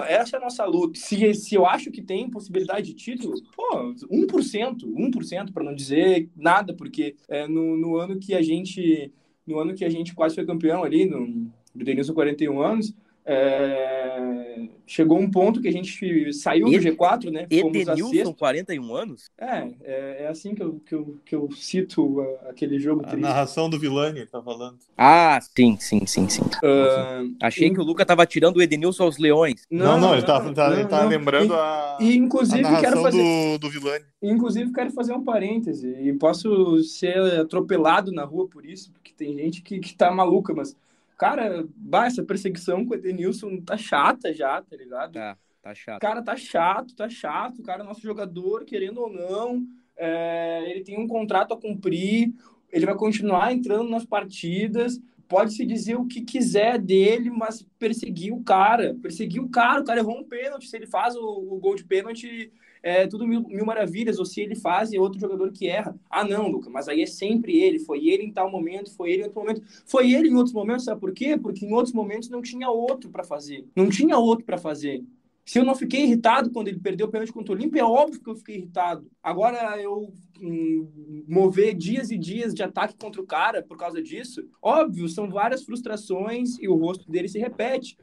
essa 0.07 0.37
é 0.37 0.39
a 0.39 0.43
nossa 0.43 0.65
luta. 0.65 0.99
Se, 0.99 1.33
se 1.35 1.55
eu 1.55 1.65
acho 1.65 1.91
que 1.91 2.03
tem 2.03 2.29
possibilidade 2.29 2.89
de 2.89 2.95
título, 2.95 3.35
pô, 3.55 3.95
1%, 4.11 4.79
1%, 4.85 5.53
para 5.53 5.65
não 5.65 5.75
dizer 5.75 6.29
nada, 6.37 6.75
porque 6.75 7.15
é, 7.29 7.47
no, 7.47 7.77
no 7.77 7.97
ano 7.97 8.19
que 8.19 8.35
a 8.35 8.43
gente 8.43 9.13
no 9.47 9.59
ano 9.59 9.75
que 9.75 9.85
a 9.85 9.89
gente 9.89 10.15
quase 10.15 10.35
foi 10.35 10.45
campeão 10.45 10.85
ali, 10.85 11.07
no, 11.07 11.51
Denilson 11.75 12.13
41 12.13 12.61
anos, 12.61 12.95
é, 13.31 14.69
chegou 14.87 15.19
um 15.19 15.31
ponto 15.31 15.61
que 15.61 15.69
a 15.69 15.73
gente 15.73 16.33
saiu 16.33 16.65
do 16.65 16.73
G4, 16.73 17.31
né? 17.31 17.47
Edenilson, 17.51 18.33
41 18.33 18.95
anos? 18.95 19.31
É, 19.39 19.69
é, 19.83 20.25
é, 20.25 20.29
assim 20.29 20.55
que 20.55 20.63
eu, 20.63 20.81
que 20.87 20.95
eu, 20.95 21.19
que 21.27 21.35
eu 21.35 21.51
cito 21.53 22.23
aquele 22.49 22.79
jogo. 22.79 23.03
A 23.03 23.09
triste. 23.09 23.23
narração 23.23 23.69
do 23.69 23.79
Vilani 23.79 24.25
tá 24.25 24.43
falando. 24.43 24.79
Ah, 24.97 25.39
sim, 25.55 25.77
sim, 25.79 26.07
sim, 26.07 26.27
sim. 26.27 26.41
Uh, 26.41 27.37
Achei 27.43 27.71
que 27.71 27.79
o 27.79 27.85
Luca 27.85 28.07
tava 28.07 28.25
tirando 28.25 28.57
o 28.57 28.63
Edenilson 28.63 29.05
aos 29.05 29.19
leões. 29.19 29.67
Não, 29.71 29.87
não, 29.87 30.01
não 30.01 30.15
ele 30.15 30.23
tá, 30.23 30.43
não, 30.43 30.55
tá, 30.55 30.73
ele 30.73 30.87
tá 30.87 31.05
lembrando 31.05 31.53
e, 31.53 31.57
a, 31.57 31.99
e, 32.01 32.17
inclusive, 32.17 32.65
a 32.65 32.81
quero 32.81 33.03
fazer, 33.03 33.23
do, 33.23 33.59
do 33.59 33.71
Vilani. 33.71 34.07
Inclusive, 34.23 34.73
quero 34.73 34.91
fazer 34.91 35.13
um 35.13 35.23
parêntese. 35.23 35.87
E 36.01 36.15
posso 36.15 36.83
ser 36.83 37.19
atropelado 37.39 38.11
na 38.11 38.25
rua 38.25 38.49
por 38.49 38.65
isso, 38.65 38.91
porque 38.91 39.13
tem 39.15 39.37
gente 39.37 39.61
que, 39.61 39.79
que 39.81 39.95
tá 39.95 40.11
maluca, 40.11 40.55
mas 40.55 40.75
Cara, 41.19 41.67
bah, 41.75 42.07
essa 42.07 42.23
perseguição 42.23 42.87
com 42.87 42.93
o 42.93 42.97
Edenilson 42.97 43.61
tá 43.61 43.77
chata 43.77 44.33
já, 44.33 44.63
tá 44.63 44.77
ligado? 44.77 45.15
Tá, 45.15 45.37
tá 45.61 45.75
chato. 45.75 46.01
Cara, 46.01 46.23
tá 46.23 46.37
chato, 46.37 46.95
tá 46.95 47.09
chato. 47.09 47.59
O 47.59 47.65
cara 47.65 47.83
é 47.83 47.87
nosso 47.87 48.03
jogador, 48.03 48.65
querendo 48.65 49.01
ou 49.01 49.13
não. 49.13 49.67
É, 49.97 50.71
ele 50.71 50.85
tem 50.85 50.97
um 50.97 51.09
contrato 51.09 51.53
a 51.53 51.61
cumprir, 51.61 52.33
ele 52.71 52.87
vai 52.87 52.95
continuar 52.95 53.53
entrando 53.53 53.91
nas 53.91 54.05
partidas. 54.05 55.01
Pode-se 55.27 55.67
dizer 55.67 55.97
o 55.97 56.07
que 56.07 56.23
quiser 56.23 56.79
dele, 56.79 57.31
mas 57.31 57.67
perseguir 57.81 58.33
o 58.33 58.43
cara. 58.45 58.97
Perseguir 59.03 59.43
o 59.43 59.49
cara, 59.49 59.81
o 59.81 59.85
cara 59.85 59.99
errou 59.99 60.21
um 60.21 60.25
pênalti. 60.25 60.69
Se 60.69 60.77
ele 60.77 60.87
faz 60.87 61.17
o, 61.17 61.27
o 61.27 61.59
gol 61.59 61.75
de 61.75 61.85
pênalti, 61.85 62.53
é 62.83 63.07
tudo 63.07 63.27
mil, 63.27 63.43
mil, 63.43 63.65
maravilhas, 63.65 64.19
ou 64.19 64.25
se 64.25 64.41
ele 64.41 64.55
faz 64.55 64.93
e 64.93 64.97
é 64.97 65.01
outro 65.01 65.21
jogador 65.21 65.53
que 65.53 65.69
erra. 65.69 65.99
Ah, 66.11 66.25
não, 66.25 66.49
Luca, 66.49 66.71
mas 66.71 66.89
aí 66.89 67.03
é 67.03 67.07
sempre 67.07 67.59
ele, 67.59 67.79
foi 67.79 68.07
ele 68.09 68.25
em 68.25 68.33
tal 68.33 68.51
momento, 68.51 68.95
foi 68.95 69.11
ele 69.11 69.23
em 69.23 69.25
outro 69.25 69.41
momento. 69.41 69.63
Foi 69.87 70.13
ele 70.13 70.29
em 70.29 70.35
outros 70.35 70.55
momentos, 70.55 70.85
sabe 70.85 71.01
por 71.01 71.13
quê? 71.13 71.37
Porque 71.37 71.65
em 71.65 71.73
outros 71.73 71.95
momentos 71.95 72.29
não 72.29 72.43
tinha 72.43 72.71
outro 72.71 73.11
para 73.11 73.25
fazer. 73.25 73.67
Não 73.75 73.89
tinha 73.89 74.19
outro 74.19 74.45
para 74.45 74.59
fazer. 74.59 75.03
Se 75.49 75.59
eu 75.59 75.65
não 75.65 75.75
fiquei 75.75 76.03
irritado 76.03 76.51
quando 76.51 76.69
ele 76.69 76.79
perdeu 76.79 77.07
o 77.07 77.11
pênalti 77.11 77.33
contra 77.33 77.55
o 77.55 77.57
Olímpia, 77.57 77.81
é 77.81 77.85
óbvio 77.85 78.21
que 78.21 78.29
eu 78.29 78.37
fiquei 78.37 78.57
irritado. 78.57 79.11
Agora, 79.23 79.81
eu 79.81 80.13
hum, 80.39 81.25
mover 81.27 81.73
dias 81.73 82.11
e 82.11 82.19
dias 82.19 82.53
de 82.53 82.63
ataque 82.63 82.95
contra 82.99 83.19
o 83.19 83.27
cara 83.27 83.63
por 83.63 83.79
causa 83.79 84.03
disso, 84.03 84.47
óbvio, 84.61 85.09
são 85.09 85.31
várias 85.31 85.65
frustrações 85.65 86.59
e 86.59 86.69
o 86.69 86.77
rosto 86.77 87.11
dele 87.11 87.29
se 87.29 87.39
repete. 87.39 87.97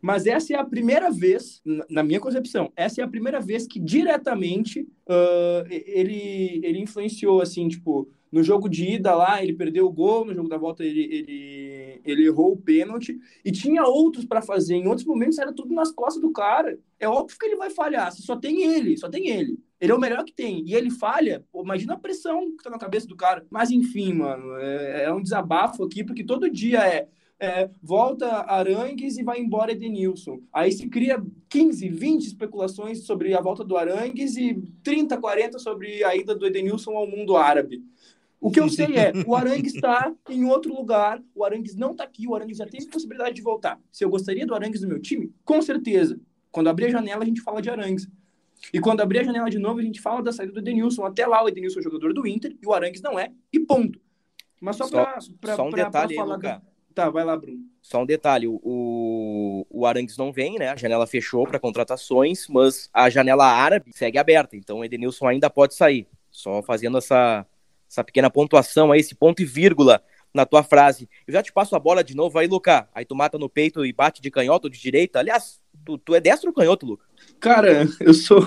Mas 0.00 0.26
essa 0.26 0.54
é 0.54 0.56
a 0.56 0.64
primeira 0.64 1.10
vez, 1.10 1.62
na 1.88 2.02
minha 2.02 2.20
concepção, 2.20 2.72
essa 2.74 3.00
é 3.00 3.04
a 3.04 3.08
primeira 3.08 3.40
vez 3.40 3.66
que 3.66 3.78
diretamente 3.78 4.80
uh, 4.80 5.66
ele, 5.68 6.60
ele 6.64 6.78
influenciou, 6.78 7.40
assim, 7.40 7.68
tipo, 7.68 8.08
no 8.30 8.42
jogo 8.42 8.68
de 8.68 8.84
ida 8.84 9.14
lá, 9.14 9.42
ele 9.42 9.52
perdeu 9.52 9.86
o 9.86 9.92
gol, 9.92 10.24
no 10.24 10.34
jogo 10.34 10.48
da 10.48 10.56
volta 10.56 10.84
ele, 10.84 11.02
ele, 11.02 12.00
ele 12.04 12.24
errou 12.24 12.52
o 12.52 12.56
pênalti, 12.56 13.18
e 13.44 13.50
tinha 13.50 13.84
outros 13.84 14.24
para 14.24 14.40
fazer. 14.40 14.76
Em 14.76 14.86
outros 14.86 15.06
momentos 15.06 15.38
era 15.38 15.52
tudo 15.52 15.74
nas 15.74 15.90
costas 15.90 16.22
do 16.22 16.30
cara. 16.30 16.78
É 16.98 17.08
óbvio 17.08 17.36
que 17.38 17.46
ele 17.46 17.56
vai 17.56 17.70
falhar, 17.70 18.12
só 18.12 18.36
tem 18.36 18.62
ele, 18.62 18.96
só 18.96 19.08
tem 19.08 19.28
ele. 19.28 19.58
Ele 19.80 19.92
é 19.92 19.94
o 19.94 20.00
melhor 20.00 20.24
que 20.24 20.32
tem. 20.32 20.62
E 20.66 20.74
ele 20.74 20.90
falha, 20.90 21.44
pô, 21.50 21.62
imagina 21.62 21.94
a 21.94 21.98
pressão 21.98 22.54
que 22.56 22.62
tá 22.62 22.70
na 22.70 22.78
cabeça 22.78 23.06
do 23.06 23.16
cara. 23.16 23.44
Mas 23.50 23.70
enfim, 23.70 24.12
mano, 24.12 24.56
é, 24.58 25.04
é 25.04 25.12
um 25.12 25.22
desabafo 25.22 25.82
aqui, 25.82 26.04
porque 26.04 26.22
todo 26.22 26.50
dia 26.50 26.86
é 26.86 27.08
é, 27.40 27.70
volta 27.82 28.44
Arangues 28.46 29.16
e 29.16 29.22
vai 29.22 29.40
embora 29.40 29.72
Edenilson. 29.72 30.40
Aí 30.52 30.70
se 30.70 30.86
cria 30.88 31.20
15, 31.48 31.88
20 31.88 32.26
especulações 32.26 33.06
sobre 33.06 33.34
a 33.34 33.40
volta 33.40 33.64
do 33.64 33.78
Arangues 33.78 34.36
e 34.36 34.62
30, 34.84 35.16
40 35.16 35.58
sobre 35.58 36.04
a 36.04 36.14
ida 36.14 36.34
do 36.34 36.46
Edenilson 36.46 36.94
ao 36.94 37.06
mundo 37.06 37.36
árabe. 37.36 37.82
O 38.38 38.50
que 38.50 38.60
eu 38.60 38.68
sei 38.68 38.96
é, 38.96 39.12
o 39.26 39.34
Arangues 39.34 39.74
está 39.74 40.14
em 40.28 40.44
outro 40.44 40.74
lugar, 40.74 41.22
o 41.34 41.44
Arangues 41.44 41.74
não 41.74 41.92
está 41.92 42.04
aqui, 42.04 42.26
o 42.28 42.34
Arangues 42.34 42.58
já 42.58 42.66
tem 42.66 42.86
possibilidade 42.86 43.34
de 43.34 43.42
voltar. 43.42 43.80
Se 43.90 44.04
eu 44.04 44.10
gostaria 44.10 44.46
do 44.46 44.54
Arangues 44.54 44.82
no 44.82 44.88
meu 44.88 45.00
time, 45.00 45.32
com 45.44 45.60
certeza. 45.62 46.20
Quando 46.52 46.68
abrir 46.68 46.86
a 46.86 46.90
janela, 46.90 47.22
a 47.22 47.26
gente 47.26 47.40
fala 47.40 47.62
de 47.62 47.70
Arangues. 47.70 48.08
E 48.72 48.80
quando 48.80 49.00
abrir 49.00 49.20
a 49.20 49.24
janela 49.24 49.48
de 49.48 49.58
novo, 49.58 49.80
a 49.80 49.82
gente 49.82 50.00
fala 50.00 50.22
da 50.22 50.32
saída 50.32 50.52
do 50.52 50.58
Edenilson. 50.58 51.04
Até 51.04 51.26
lá, 51.26 51.42
o 51.42 51.48
Edenilson 51.48 51.80
é 51.80 51.82
jogador 51.82 52.12
do 52.12 52.26
Inter 52.26 52.54
e 52.60 52.66
o 52.66 52.72
Arangues 52.72 53.00
não 53.00 53.18
é, 53.18 53.32
e 53.50 53.60
ponto. 53.60 53.98
Mas 54.60 54.76
só, 54.76 54.86
só 54.86 55.04
para 55.40 55.62
um 55.62 55.70
pra, 55.70 55.84
detalhe 55.84 56.14
pra 56.14 56.24
falar 56.24 56.46
aí. 56.46 56.60
Tá, 57.04 57.10
vai 57.10 57.24
lá, 57.24 57.36
Bruno. 57.36 57.58
Só 57.82 58.02
um 58.02 58.06
detalhe, 58.06 58.46
o, 58.46 59.66
o 59.70 59.86
Arangues 59.86 60.16
não 60.16 60.32
vem, 60.32 60.58
né? 60.58 60.68
A 60.68 60.76
janela 60.76 61.06
fechou 61.06 61.46
para 61.46 61.58
contratações, 61.58 62.46
mas 62.48 62.88
a 62.92 63.08
janela 63.10 63.44
árabe 63.46 63.90
segue 63.94 64.18
aberta, 64.18 64.56
então 64.56 64.78
o 64.80 64.84
Edenilson 64.84 65.26
ainda 65.26 65.48
pode 65.50 65.74
sair. 65.74 66.06
Só 66.30 66.62
fazendo 66.62 66.98
essa, 66.98 67.44
essa 67.90 68.04
pequena 68.04 68.30
pontuação 68.30 68.92
aí, 68.92 69.00
esse 69.00 69.14
ponto 69.14 69.42
e 69.42 69.44
vírgula 69.44 70.02
na 70.32 70.46
tua 70.46 70.62
frase. 70.62 71.08
Eu 71.26 71.32
já 71.32 71.42
te 71.42 71.52
passo 71.52 71.74
a 71.74 71.78
bola 71.80 72.04
de 72.04 72.14
novo 72.14 72.38
aí, 72.38 72.46
Luca. 72.46 72.88
Aí 72.94 73.04
tu 73.04 73.16
mata 73.16 73.36
no 73.38 73.48
peito 73.48 73.84
e 73.84 73.92
bate 73.92 74.22
de 74.22 74.30
canhoto 74.30 74.70
de 74.70 74.78
direita. 74.78 75.18
Aliás, 75.18 75.60
tu, 75.84 75.98
tu 75.98 76.14
é 76.14 76.20
destro 76.20 76.50
ou 76.50 76.54
canhoto, 76.54 76.86
Luca? 76.86 77.04
Cara, 77.40 77.84
eu 77.98 78.14
sou 78.14 78.38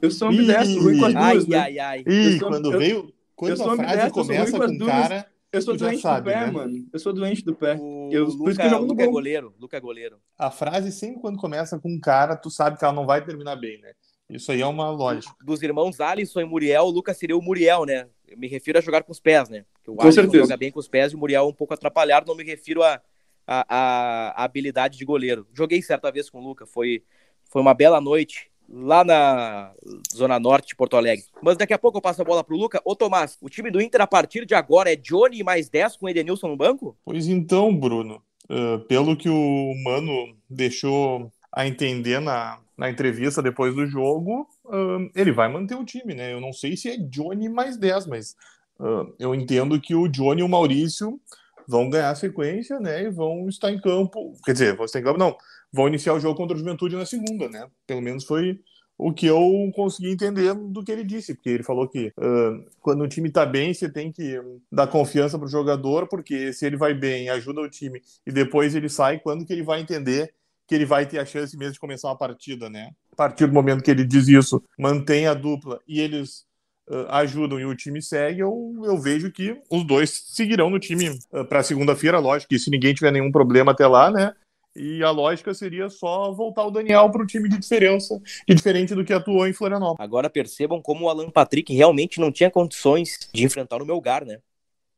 eu 0.00 0.10
sou 0.10 0.28
ambidestro, 0.28 0.82
ruim 0.82 0.98
com 0.98 1.04
as 1.06 1.12
duas, 1.12 1.44
ai, 1.44 1.46
né? 1.48 1.58
ai, 1.58 1.78
ai. 1.78 2.04
Ih, 2.06 2.38
sou- 2.38 2.48
quando 2.48 2.72
eu- 2.72 2.78
veio, 2.78 3.12
quando 3.34 3.56
sou 3.56 3.70
a 3.70 3.76
frase 3.76 4.06
eu 4.06 4.10
começa 4.12 4.58
com 4.58 4.66
com 4.66 4.78
duas. 4.78 4.90
cara, 4.90 5.26
Eu 5.52 5.62
sou 5.62 5.74
Tu 5.76 5.80
doente 5.80 6.00
sabe, 6.02 6.30
do 6.30 6.34
pé, 6.34 6.46
né? 6.46 6.50
mano. 6.52 6.88
Eu 6.92 6.98
sou 6.98 7.12
doente 7.12 7.42
do 7.44 7.54
pé. 7.54 7.76
O 7.80 8.10
Eu- 8.12 8.24
Luca, 8.24 8.38
por 8.38 8.50
isso 8.50 8.60
que 8.60 8.66
eu 8.66 8.70
jogo 8.70 8.82
no 8.82 8.88
Luca 8.90 9.02
é 9.02 9.06
gol. 9.06 9.12
goleiro. 9.14 9.54
Luca 9.58 9.76
é 9.76 9.80
goleiro. 9.80 10.18
a 10.38 10.50
frase 10.50 10.92
sempre 10.92 11.20
quando 11.20 11.38
começa 11.38 11.78
com 11.78 11.98
cara, 12.00 12.36
tu 12.36 12.50
sabe 12.50 12.78
que 12.78 12.84
ela 12.84 12.92
não 12.94 13.06
vai 13.06 13.24
terminar 13.24 13.56
bem, 13.56 13.80
né? 13.80 13.92
Isso 14.28 14.50
aí 14.50 14.60
é 14.60 14.66
uma 14.66 14.90
lógica. 14.90 15.32
Dos 15.44 15.62
irmãos 15.62 16.00
Alisson 16.00 16.40
e 16.40 16.44
Muriel, 16.44 16.82
o 16.84 16.90
Luca 16.90 17.14
seria 17.14 17.36
o 17.36 17.40
Muriel, 17.42 17.84
né? 17.86 18.08
Eu 18.26 18.36
me 18.36 18.48
refiro 18.48 18.76
a 18.76 18.80
jogar 18.82 19.04
com 19.04 19.12
os 19.12 19.20
pés, 19.20 19.48
né? 19.48 19.64
Porque 19.74 19.90
o 19.90 19.94
Com 19.94 20.02
Alisson 20.02 20.22
certeza. 20.22 20.42
joga 20.44 20.56
bem 20.56 20.70
com 20.72 20.80
os 20.80 20.88
pés 20.88 21.12
e 21.12 21.14
o 21.14 21.18
Muriel 21.18 21.44
é 21.44 21.48
um 21.48 21.52
pouco 21.54 21.72
atrapalhado. 21.72 22.26
Não 22.26 22.34
me 22.34 22.42
refiro 22.42 22.82
a, 22.82 23.00
a, 23.46 23.64
a- 23.68 24.30
a 24.42 24.44
habilidade 24.44 24.98
de 24.98 25.04
goleiro. 25.04 25.46
Joguei 25.54 25.80
certa 25.80 26.10
vez 26.10 26.28
com 26.28 26.40
o 26.40 26.42
Luca. 26.42 26.66
Foi, 26.66 27.04
foi 27.44 27.62
uma 27.62 27.72
bela 27.72 28.00
noite 28.00 28.50
lá 28.68 29.04
na 29.04 29.72
Zona 30.14 30.38
Norte 30.38 30.68
de 30.68 30.76
Porto 30.76 30.96
Alegre. 30.96 31.24
Mas 31.42 31.56
daqui 31.56 31.72
a 31.72 31.78
pouco 31.78 31.98
eu 31.98 32.02
passo 32.02 32.22
a 32.22 32.24
bola 32.24 32.42
pro 32.42 32.56
Luca. 32.56 32.80
Ô, 32.84 32.94
Tomás, 32.94 33.36
o 33.40 33.48
time 33.48 33.70
do 33.70 33.80
Inter 33.80 34.00
a 34.00 34.06
partir 34.06 34.44
de 34.44 34.54
agora 34.54 34.92
é 34.92 34.96
Johnny 34.96 35.42
mais 35.42 35.68
10 35.68 35.96
com 35.96 36.08
Edenilson 36.08 36.48
no 36.48 36.56
banco? 36.56 36.96
Pois 37.04 37.28
então, 37.28 37.74
Bruno, 37.74 38.22
uh, 38.50 38.78
pelo 38.86 39.16
que 39.16 39.28
o 39.28 39.74
Mano 39.84 40.36
deixou 40.48 41.32
a 41.52 41.66
entender 41.66 42.20
na, 42.20 42.58
na 42.76 42.90
entrevista 42.90 43.42
depois 43.42 43.74
do 43.74 43.86
jogo, 43.86 44.48
uh, 44.64 45.10
ele 45.14 45.32
vai 45.32 45.48
manter 45.48 45.74
o 45.74 45.84
time, 45.84 46.14
né? 46.14 46.32
Eu 46.32 46.40
não 46.40 46.52
sei 46.52 46.76
se 46.76 46.90
é 46.90 46.96
Johnny 46.96 47.48
mais 47.48 47.76
10, 47.76 48.06
mas 48.06 48.36
uh, 48.78 49.12
eu 49.18 49.34
entendo 49.34 49.80
que 49.80 49.94
o 49.94 50.08
Johnny 50.08 50.40
e 50.40 50.44
o 50.44 50.48
Maurício 50.48 51.20
vão 51.66 51.90
ganhar 51.90 52.14
sequência, 52.14 52.78
né? 52.78 53.04
E 53.04 53.10
vão 53.10 53.48
estar 53.48 53.70
em 53.70 53.80
campo. 53.80 54.34
Quer 54.44 54.52
dizer, 54.52 54.76
vão 54.76 54.84
estar 54.84 55.00
em 55.00 55.02
campo, 55.02 55.18
não. 55.18 55.36
Vão 55.72 55.88
iniciar 55.88 56.14
o 56.14 56.20
jogo 56.20 56.36
contra 56.36 56.56
o 56.56 56.58
Juventude 56.58 56.96
na 56.96 57.06
segunda, 57.06 57.48
né? 57.48 57.68
Pelo 57.86 58.00
menos 58.00 58.24
foi 58.24 58.58
o 58.98 59.12
que 59.12 59.26
eu 59.26 59.70
consegui 59.74 60.10
entender 60.10 60.54
do 60.54 60.82
que 60.82 60.90
ele 60.90 61.04
disse, 61.04 61.34
porque 61.34 61.50
ele 61.50 61.62
falou 61.62 61.86
que 61.86 62.08
uh, 62.18 62.64
quando 62.80 63.02
o 63.02 63.08
time 63.08 63.30
tá 63.30 63.44
bem, 63.44 63.74
você 63.74 63.90
tem 63.90 64.10
que 64.10 64.40
dar 64.72 64.86
confiança 64.86 65.38
pro 65.38 65.48
jogador, 65.48 66.08
porque 66.08 66.52
se 66.52 66.64
ele 66.64 66.76
vai 66.76 66.94
bem, 66.94 67.28
ajuda 67.28 67.60
o 67.60 67.68
time, 67.68 68.00
e 68.26 68.32
depois 68.32 68.74
ele 68.74 68.88
sai, 68.88 69.18
quando 69.18 69.44
que 69.44 69.52
ele 69.52 69.62
vai 69.62 69.80
entender 69.80 70.32
que 70.66 70.74
ele 70.74 70.86
vai 70.86 71.06
ter 71.06 71.18
a 71.18 71.24
chance 71.24 71.56
mesmo 71.56 71.74
de 71.74 71.80
começar 71.80 72.08
uma 72.08 72.16
partida, 72.16 72.68
né? 72.68 72.90
A 73.12 73.16
partir 73.16 73.46
do 73.46 73.52
momento 73.52 73.82
que 73.82 73.90
ele 73.90 74.04
diz 74.04 74.28
isso, 74.28 74.62
mantém 74.78 75.26
a 75.26 75.34
dupla 75.34 75.80
e 75.86 76.00
eles 76.00 76.44
uh, 76.88 77.06
ajudam 77.10 77.60
e 77.60 77.64
o 77.64 77.76
time 77.76 78.02
segue, 78.02 78.40
eu, 78.40 78.74
eu 78.82 78.98
vejo 78.98 79.30
que 79.30 79.56
os 79.70 79.86
dois 79.86 80.10
seguirão 80.28 80.70
no 80.70 80.80
time 80.80 81.10
uh, 81.32 81.44
para 81.44 81.62
segunda-feira, 81.62 82.18
lógico 82.18 82.48
que 82.48 82.58
se 82.58 82.70
ninguém 82.70 82.94
tiver 82.94 83.12
nenhum 83.12 83.30
problema 83.30 83.72
até 83.72 83.86
lá, 83.86 84.10
né? 84.10 84.34
E 84.76 85.02
a 85.02 85.10
lógica 85.10 85.54
seria 85.54 85.88
só 85.88 86.30
voltar 86.32 86.64
o 86.66 86.70
Daniel 86.70 87.10
para 87.10 87.22
o 87.22 87.26
time 87.26 87.48
de 87.48 87.58
diferença, 87.58 88.20
de 88.46 88.54
diferente 88.54 88.94
do 88.94 89.04
que 89.04 89.12
atuou 89.12 89.46
em 89.46 89.52
Florianópolis. 89.52 89.98
Agora 89.98 90.28
percebam 90.28 90.82
como 90.82 91.06
o 91.06 91.08
Alan 91.08 91.30
Patrick 91.30 91.74
realmente 91.74 92.20
não 92.20 92.30
tinha 92.30 92.50
condições 92.50 93.18
de 93.32 93.44
enfrentar 93.44 93.80
o 93.80 93.86
Melgar, 93.86 94.24
né? 94.24 94.40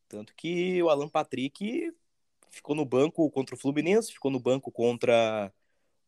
Tanto 0.09 0.35
que 0.37 0.83
o 0.83 0.89
Alan 0.89 1.09
Patrick 1.09 1.93
ficou 2.51 2.75
no 2.75 2.85
banco 2.85 3.31
contra 3.31 3.55
o 3.55 3.59
Fluminense, 3.59 4.13
ficou 4.13 4.31
no 4.31 4.41
banco 4.41 4.73
contra 4.73 5.53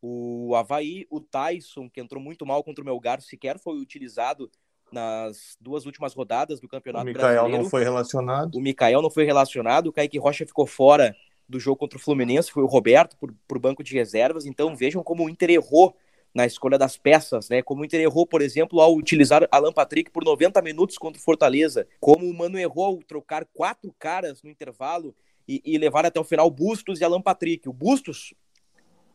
o 0.01 0.53
Havaí, 0.55 1.05
o 1.09 1.21
Tyson, 1.21 1.89
que 1.89 2.01
entrou 2.01 2.21
muito 2.21 2.45
mal 2.45 2.63
contra 2.63 2.83
o 2.83 2.85
Melgar, 2.85 3.21
sequer 3.21 3.59
foi 3.59 3.79
utilizado 3.79 4.51
nas 4.91 5.55
duas 5.61 5.85
últimas 5.85 6.13
rodadas 6.13 6.59
do 6.59 6.65
O 6.65 6.69
Campeonato 6.69 7.05
Mikael 7.05 7.33
Brasileiro. 7.33 7.63
não 7.63 7.69
foi 7.69 7.83
relacionado. 7.83 8.55
O 8.55 8.59
Mikael 8.59 9.01
não 9.01 9.09
foi 9.09 9.23
relacionado, 9.23 9.87
o 9.87 9.93
Kaique 9.93 10.17
Rocha 10.17 10.45
ficou 10.45 10.65
fora 10.67 11.15
do 11.47 11.59
jogo 11.59 11.77
contra 11.77 11.97
o 11.97 12.01
Fluminense, 12.01 12.51
foi 12.51 12.63
o 12.63 12.67
Roberto 12.67 13.17
por, 13.17 13.33
por 13.47 13.59
banco 13.59 13.83
de 13.83 13.93
reservas, 13.93 14.45
então 14.45 14.75
vejam 14.75 15.03
como 15.03 15.25
o 15.25 15.29
Inter 15.29 15.51
errou 15.51 15.95
na 16.33 16.45
escolha 16.45 16.77
das 16.77 16.97
peças, 16.97 17.49
né? 17.49 17.61
Como 17.61 17.81
o 17.81 17.85
Inter 17.85 17.99
errou, 17.99 18.25
por 18.25 18.41
exemplo, 18.41 18.79
ao 18.79 18.95
utilizar 18.95 19.47
Alan 19.51 19.73
Patrick 19.73 20.09
por 20.11 20.23
90 20.23 20.61
minutos 20.61 20.97
contra 20.97 21.19
o 21.19 21.23
Fortaleza, 21.23 21.87
como 21.99 22.25
o 22.25 22.33
Mano 22.33 22.57
errou 22.57 22.85
ao 22.85 22.97
trocar 23.03 23.45
quatro 23.53 23.93
caras 23.99 24.41
no 24.41 24.49
intervalo 24.49 25.13
e, 25.47 25.61
e 25.65 25.77
levar 25.77 26.05
até 26.05 26.19
o 26.19 26.23
final 26.23 26.49
Bustos 26.49 27.01
e 27.01 27.03
Alan 27.03 27.21
Patrick. 27.21 27.67
O 27.67 27.73
Bustos 27.73 28.33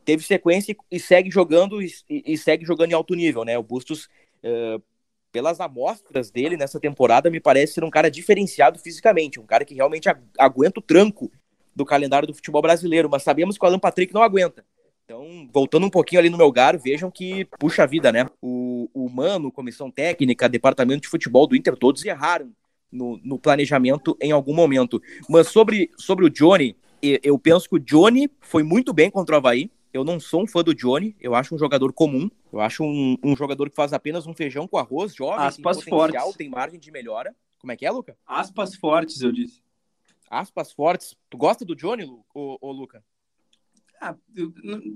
teve 0.04 0.22
sequência 0.22 0.72
e, 0.72 0.96
e 0.96 1.00
segue 1.00 1.30
jogando 1.30 1.82
e, 1.82 1.90
e, 2.08 2.36
segue 2.36 2.64
jogando 2.64 2.92
em 2.92 2.94
alto 2.94 3.14
nível, 3.14 3.44
né? 3.44 3.56
O 3.56 3.62
Bustos, 3.62 4.08
uh, 4.44 4.82
pelas 5.32 5.58
amostras 5.58 6.30
dele 6.30 6.56
nessa 6.56 6.78
temporada, 6.78 7.30
me 7.30 7.40
parece 7.40 7.74
ser 7.74 7.84
um 7.84 7.90
cara 7.90 8.10
diferenciado 8.10 8.78
fisicamente, 8.78 9.40
um 9.40 9.46
cara 9.46 9.64
que 9.64 9.74
realmente 9.74 10.08
aguenta 10.38 10.80
o 10.80 10.82
tranco 10.82 11.30
do 11.76 11.84
calendário 11.84 12.26
do 12.26 12.34
futebol 12.34 12.62
brasileiro, 12.62 13.08
mas 13.08 13.22
sabemos 13.22 13.58
que 13.58 13.64
o 13.64 13.68
Alan 13.68 13.78
Patrick 13.78 14.14
não 14.14 14.22
aguenta. 14.22 14.64
Então, 15.04 15.48
voltando 15.52 15.86
um 15.86 15.90
pouquinho 15.90 16.18
ali 16.18 16.30
no 16.30 16.38
Melgar, 16.38 16.76
vejam 16.78 17.10
que 17.10 17.44
puxa 17.60 17.84
a 17.84 17.86
vida, 17.86 18.10
né? 18.10 18.26
O, 18.42 18.90
o 18.92 19.08
Mano, 19.08 19.52
comissão 19.52 19.90
técnica, 19.90 20.48
departamento 20.48 21.02
de 21.02 21.08
futebol 21.08 21.46
do 21.46 21.54
Inter, 21.54 21.76
todos 21.76 22.04
erraram 22.04 22.50
no, 22.90 23.20
no 23.22 23.38
planejamento 23.38 24.16
em 24.20 24.32
algum 24.32 24.54
momento. 24.54 25.00
Mas 25.28 25.48
sobre, 25.48 25.90
sobre 25.96 26.24
o 26.24 26.30
Johnny, 26.30 26.74
eu 27.00 27.38
penso 27.38 27.68
que 27.68 27.76
o 27.76 27.78
Johnny 27.78 28.28
foi 28.40 28.62
muito 28.62 28.92
bem 28.92 29.10
contra 29.10 29.36
o 29.36 29.38
Havaí. 29.38 29.70
Eu 29.92 30.02
não 30.02 30.18
sou 30.18 30.42
um 30.42 30.46
fã 30.46 30.62
do 30.62 30.74
Johnny, 30.74 31.14
eu 31.20 31.34
acho 31.34 31.54
um 31.54 31.58
jogador 31.58 31.92
comum. 31.92 32.28
Eu 32.52 32.60
acho 32.60 32.82
um, 32.82 33.16
um 33.22 33.36
jogador 33.36 33.70
que 33.70 33.76
faz 33.76 33.92
apenas 33.92 34.26
um 34.26 34.34
feijão 34.34 34.66
com 34.66 34.76
arroz, 34.76 35.14
jovem, 35.14 35.46
Aspas 35.46 35.76
tem 35.76 35.90
potencial, 35.90 36.22
fortes. 36.22 36.36
tem 36.36 36.48
margem 36.48 36.80
de 36.80 36.90
melhora. 36.90 37.34
Como 37.60 37.70
é 37.70 37.76
que 37.76 37.86
é, 37.86 37.90
Luca? 37.90 38.16
Aspas 38.26 38.74
fortes, 38.74 39.20
eu 39.20 39.30
disse. 39.30 39.65
Aspas 40.30 40.72
fortes. 40.72 41.16
Tu 41.30 41.36
gosta 41.36 41.64
do 41.64 41.74
Johnny, 41.74 42.04
Lu, 42.04 42.24
ô, 42.34 42.58
ô 42.60 42.72
Luca? 42.72 43.02
Ah, 44.00 44.14
eu, 44.34 44.52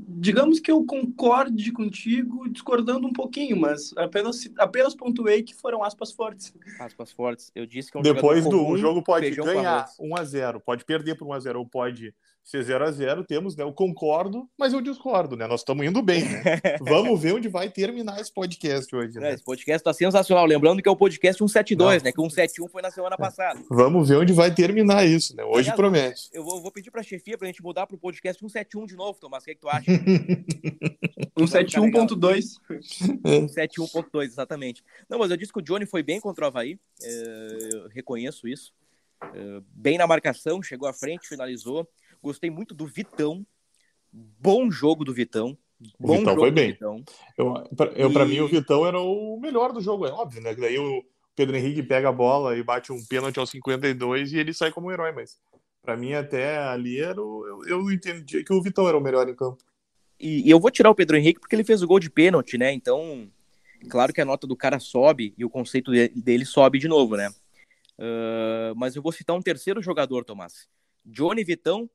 digamos 0.09 0.61
que 0.61 0.71
eu 0.71 0.85
concorde 0.85 1.73
contigo, 1.73 2.47
discordando 2.51 3.07
um 3.07 3.13
pouquinho, 3.13 3.57
mas 3.59 3.97
apenas, 3.97 4.47
apenas 4.59 4.95
pontuei 4.95 5.43
que 5.43 5.55
foram 5.55 5.83
aspas 5.83 6.13
fortes. 6.13 6.53
Aspas 6.79 7.11
fortes. 7.11 7.51
Eu 7.55 7.65
disse 7.65 7.91
que 7.91 7.97
é 7.97 8.01
um 8.01 8.03
Depois 8.03 8.45
do 8.45 8.51
comum, 8.51 8.73
o 8.73 8.77
jogo 8.77 9.03
pode 9.03 9.31
ganhar 9.31 9.79
arroz. 9.79 9.97
1 9.99 10.17
a 10.17 10.25
0 10.25 10.61
pode 10.61 10.85
perder 10.85 11.15
por 11.15 11.27
1 11.27 11.33
a 11.33 11.41
0 11.41 11.59
ou 11.61 11.67
pode 11.67 12.15
ser 12.51 12.65
0 12.65 12.85
a 12.85 12.91
0 12.91 13.25
temos, 13.25 13.55
né? 13.57 13.63
Eu 13.63 13.73
concordo, 13.73 14.49
mas 14.59 14.73
eu 14.73 14.81
discordo, 14.81 15.37
né? 15.37 15.47
Nós 15.47 15.61
estamos 15.61 15.87
indo 15.87 16.03
bem, 16.03 16.23
né? 16.25 16.43
Vamos 16.83 17.21
ver 17.21 17.35
onde 17.35 17.49
vai 17.49 17.71
terminar 17.71 18.21
esse 18.21 18.33
podcast 18.33 18.95
hoje, 18.95 19.17
É, 19.19 19.21
né? 19.21 19.35
esse 19.35 19.45
podcast 19.45 19.85
tá 19.85 19.93
sensacional. 19.93 20.45
Lembrando 20.47 20.83
que 20.83 20.89
é 20.89 20.93
o 20.93 20.97
podcast 20.97 21.39
172, 21.39 22.03
Não. 22.03 22.05
né? 22.09 22.13
Que 22.13 22.21
o 22.21 22.25
171 22.25 22.69
foi 22.69 22.83
na 22.83 22.91
semana 22.91 23.17
passada. 23.17 23.61
Vamos 23.71 24.09
ver 24.09 24.17
onde 24.17 24.33
vai 24.33 24.53
terminar 24.53 25.07
isso, 25.07 25.37
né? 25.37 25.45
Hoje 25.45 25.71
Aliás, 25.71 25.77
promete. 25.77 26.29
Eu 26.33 26.43
vou, 26.45 26.57
eu 26.57 26.63
vou 26.63 26.73
pedir 26.73 26.91
pra 26.91 27.03
chefia 27.03 27.39
pra 27.39 27.47
gente 27.47 27.63
mudar 27.63 27.87
pro 27.87 27.97
podcast 27.97 28.41
171 28.41 28.87
de 28.87 28.97
novo, 28.97 29.19
Tomás. 29.21 29.43
O 29.43 29.45
que, 29.45 29.53
é 29.53 29.55
que 29.55 29.61
tu 29.61 29.69
acha? 29.69 29.85
171.2. 31.39 32.45
171.2, 33.25 34.25
exatamente. 34.25 34.83
Não, 35.09 35.19
mas 35.19 35.31
eu 35.31 35.37
disse 35.37 35.53
que 35.53 35.59
o 35.59 35.63
Johnny 35.63 35.87
foi 35.87 36.03
bem 36.03 36.21
contra 36.21 36.45
o 36.45 36.49
Havaí. 36.49 36.79
É, 37.03 37.69
eu 37.75 37.89
reconheço 37.89 38.47
isso. 38.49 38.73
É, 39.23 39.61
bem 39.75 39.99
na 39.99 40.07
marcação, 40.07 40.63
chegou 40.63 40.89
à 40.89 40.93
frente, 40.93 41.29
finalizou. 41.29 41.87
Gostei 42.23 42.51
muito 42.51 42.75
do 42.75 42.87
Vitão. 42.87 43.47
Bom 44.13 44.71
jogo 44.71 45.05
do 45.05 45.13
Vitão. 45.13 45.57
O 45.99 46.07
Bom 46.07 46.19
Vitão 46.19 46.33
jogo 46.35 46.41
foi 46.43 46.51
bem. 46.51 46.73
Vitão. 46.73 47.03
Eu, 47.39 47.55
pra, 47.77 47.87
eu, 47.93 48.13
pra 48.13 48.25
E- 48.25 48.29
mim, 48.29 48.41
o 48.41 48.49
Vitão 48.49 48.87
era 48.87 49.01
o 49.01 49.39
melhor 49.41 49.73
do 49.73 49.81
jogo, 49.81 50.07
é 50.07 50.11
óbvio, 50.13 50.43
né? 50.43 50.55
Daí 50.55 50.79
o 50.79 51.03
Pedro 51.35 51.57
Henrique 51.57 51.83
pega 51.83 52.09
a 52.11 52.13
bola 52.13 52.57
e 52.57 52.63
bate 52.63 52.93
um 52.93 53.03
pênalti 53.07 53.39
aos 53.39 53.51
52 53.51 54.33
e 54.33 54.39
ele 54.39 54.53
sai 54.53 54.71
como 54.71 54.89
um 54.89 54.91
herói, 54.93 55.13
mas 55.13 55.39
pra 55.81 55.97
mim 55.97 56.13
até 56.13 56.59
ali 56.59 57.01
era 57.01 57.21
o, 57.23 57.47
eu, 57.47 57.79
eu 57.79 57.91
entendi 57.93 58.45
que 58.45 58.53
o 58.53 58.61
Vitão 58.63 58.87
era 58.87 58.99
o 58.99 59.01
melhor 59.01 59.27
em 59.29 59.35
campo. 59.35 59.63
E, 60.19 60.47
e 60.47 60.51
eu 60.51 60.61
vou 60.61 60.71
tirar 60.71 60.91
o 60.91 60.95
Pedro 60.95 61.17
Henrique 61.17 61.41
porque 61.41 61.55
ele 61.57 61.65
fez 61.65 61.83
o 61.83 61.87
gol 61.87 61.99
de 61.99 62.11
pênalti, 62.11 62.59
né? 62.59 62.71
Então, 62.75 63.27
claro 63.89 64.13
que 64.13 64.21
a 64.21 64.25
nota 64.27 64.47
do 64.47 64.55
cara 64.55 64.79
sobe 64.79 65.33
e 65.39 65.45
o 65.47 65.49
conceito 65.49 65.91
de- 65.93 66.09
dele 66.11 66.45
sobe 66.45 66.79
de 66.79 66.89
novo, 66.89 67.17
né? 67.17 67.31
Ah, 67.99 68.75
mas 68.77 68.95
eu 68.97 69.01
vou 69.03 69.13
citar 69.13 69.35
um 69.35 69.41
terceiro 69.41 69.81
jogador, 69.81 70.25
Tomás. 70.25 70.69
Johnny 71.07 71.43
Vitão. 71.43 71.89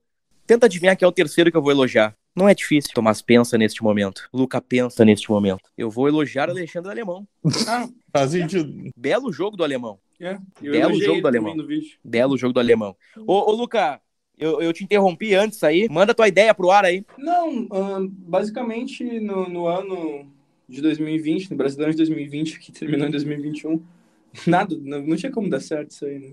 Tenta 0.45 0.65
adivinhar 0.67 0.95
quem 0.95 1.05
é 1.05 1.09
o 1.09 1.11
terceiro 1.11 1.49
que 1.51 1.57
eu 1.57 1.61
vou 1.61 1.71
elogiar. 1.71 2.15
Não 2.35 2.47
é 2.47 2.53
difícil. 2.53 2.91
Tomás 2.93 3.21
pensa 3.21 3.57
neste 3.57 3.81
momento. 3.83 4.27
Luca 4.33 4.61
pensa 4.61 5.03
neste 5.05 5.29
momento. 5.29 5.61
Eu 5.77 5.89
vou 5.89 6.07
elogiar 6.07 6.49
Alexandre 6.49 6.91
Alemão. 6.91 7.27
Ah, 7.67 7.87
Faz 8.11 8.31
sentido. 8.31 8.91
Belo 8.95 9.31
jogo 9.31 9.57
do 9.57 9.63
Alemão. 9.63 9.99
é. 10.19 10.37
Belo 10.61 11.01
jogo 11.01 11.21
do 11.21 11.27
alemão. 11.27 11.55
Belo 12.03 12.37
jogo 12.37 12.53
do 12.53 12.59
Alemão. 12.59 12.95
Ô, 13.25 13.51
ô 13.51 13.51
Luca, 13.51 13.99
eu, 14.37 14.61
eu 14.61 14.71
te 14.71 14.83
interrompi 14.83 15.33
antes 15.33 15.63
aí. 15.63 15.87
Manda 15.89 16.13
tua 16.13 16.27
ideia 16.27 16.53
pro 16.53 16.71
ar 16.71 16.85
aí. 16.85 17.03
Não, 17.17 17.67
basicamente 18.09 19.03
no, 19.19 19.49
no 19.49 19.67
ano 19.67 20.27
de 20.67 20.81
2020, 20.81 21.51
no 21.51 21.57
Brasileirão 21.57 21.91
de 21.91 21.97
2020, 21.97 22.59
que 22.59 22.71
terminou 22.71 23.07
em 23.07 23.11
2021, 23.11 23.81
nada, 24.47 24.77
não, 24.81 25.01
não 25.05 25.15
tinha 25.15 25.31
como 25.31 25.49
dar 25.49 25.59
certo 25.59 25.91
isso 25.91 26.05
aí, 26.05 26.19
né? 26.19 26.31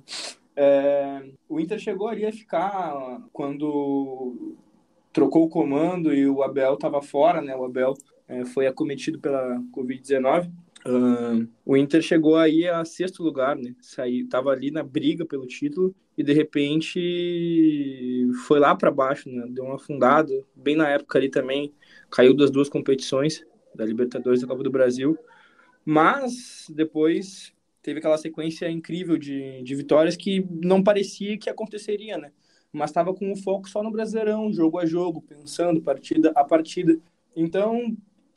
É, 0.54 1.22
o 1.48 1.58
Inter 1.58 1.78
chegou 1.78 2.08
ali 2.08 2.26
a 2.26 2.32
ficar 2.32 3.22
quando 3.32 4.56
trocou 5.12 5.44
o 5.44 5.48
comando 5.48 6.12
e 6.12 6.26
o 6.26 6.42
Abel 6.42 6.74
estava 6.74 7.02
fora, 7.02 7.40
né? 7.40 7.54
O 7.56 7.64
Abel 7.64 7.94
é, 8.28 8.44
foi 8.44 8.66
acometido 8.66 9.18
pela 9.18 9.60
Covid-19. 9.74 10.50
Ahn, 10.84 11.46
o 11.64 11.76
Inter 11.76 12.02
chegou 12.02 12.36
aí 12.36 12.66
a 12.66 12.84
sexto 12.84 13.22
lugar, 13.22 13.56
né? 13.56 13.74
Tava 14.28 14.50
ali 14.50 14.70
na 14.70 14.82
briga 14.82 15.24
pelo 15.24 15.46
título 15.46 15.94
e 16.18 16.22
de 16.22 16.32
repente 16.32 18.28
foi 18.46 18.58
lá 18.58 18.74
para 18.74 18.90
baixo, 18.90 19.30
né? 19.30 19.46
Deu 19.48 19.64
uma 19.64 19.76
afundada. 19.76 20.32
Bem 20.54 20.76
na 20.76 20.88
época 20.88 21.18
ali 21.18 21.28
também 21.28 21.72
caiu 22.10 22.34
das 22.34 22.50
duas 22.50 22.68
competições, 22.68 23.44
da 23.74 23.84
Libertadores 23.84 24.40
e 24.40 24.42
da 24.42 24.48
Copa 24.48 24.64
do 24.64 24.70
Brasil. 24.70 25.16
Mas 25.84 26.66
depois 26.70 27.52
teve 27.82 27.98
aquela 27.98 28.16
sequência 28.16 28.70
incrível 28.70 29.18
de, 29.18 29.62
de 29.62 29.74
vitórias 29.74 30.16
que 30.16 30.46
não 30.50 30.82
parecia 30.82 31.36
que 31.36 31.50
aconteceria, 31.50 32.16
né? 32.16 32.32
Mas 32.72 32.90
estava 32.90 33.12
com 33.12 33.30
o 33.30 33.36
foco 33.36 33.68
só 33.68 33.82
no 33.82 33.90
Brasileirão, 33.90 34.52
jogo 34.52 34.78
a 34.78 34.86
jogo, 34.86 35.20
pensando 35.20 35.82
partida 35.82 36.32
a 36.34 36.44
partida. 36.44 36.98
Então, 37.36 37.94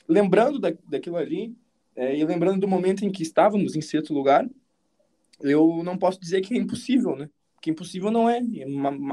lembrando 0.07 0.59
da, 0.59 0.73
daquilo 0.89 1.15
ali, 1.15 1.55
é, 1.95 2.17
e 2.17 2.25
lembrando 2.25 2.59
do 2.59 2.67
momento 2.67 3.05
em 3.05 3.11
que 3.11 3.23
estávamos 3.23 3.75
em 3.75 3.81
sexto 3.81 4.13
lugar, 4.13 4.49
eu 5.39 5.81
não 5.83 5.97
posso 5.97 6.19
dizer 6.19 6.41
que 6.41 6.53
é 6.53 6.57
impossível, 6.57 7.15
né? 7.15 7.29
Que 7.65 7.71
impossível 7.71 8.11
não 8.11 8.29
é. 8.29 8.39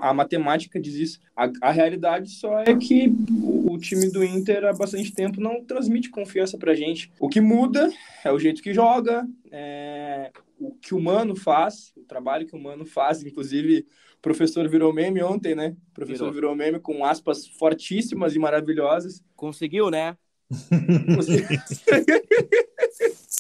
A 0.02 0.12
matemática 0.12 0.78
diz 0.78 0.92
isso. 0.92 1.18
A, 1.35 1.50
a 1.62 1.71
realidade 1.71 2.28
só 2.28 2.61
é 2.61 2.76
que 2.76 3.09
o, 3.30 3.73
o 3.73 3.78
time 3.78 4.12
do 4.12 4.23
Inter 4.23 4.66
há 4.66 4.75
bastante 4.75 5.11
tempo 5.11 5.40
não 5.40 5.64
transmite 5.64 6.11
confiança 6.11 6.59
pra 6.59 6.75
gente. 6.75 7.11
O 7.18 7.30
que 7.30 7.40
muda 7.40 7.90
é 8.23 8.30
o 8.30 8.38
jeito 8.38 8.62
que 8.62 8.75
joga, 8.75 9.26
é, 9.50 10.30
o 10.61 10.75
que 10.75 10.94
o 10.94 11.00
Mano 11.00 11.35
faz, 11.35 11.94
o 11.97 12.02
trabalho 12.02 12.47
que 12.47 12.54
o 12.54 12.62
Mano 12.62 12.85
faz. 12.85 13.25
Inclusive, 13.25 13.87
o 14.18 14.21
professor 14.21 14.68
virou 14.68 14.92
meme 14.92 15.23
ontem, 15.23 15.54
né? 15.54 15.75
O 15.90 15.94
professor 15.94 16.30
Virou. 16.30 16.52
virou 16.52 16.54
meme 16.54 16.78
com 16.78 17.06
aspas 17.06 17.47
fortíssimas 17.47 18.35
e 18.35 18.38
maravilhosas. 18.38 19.25
Conseguiu, 19.35 19.90
né? 19.90 20.14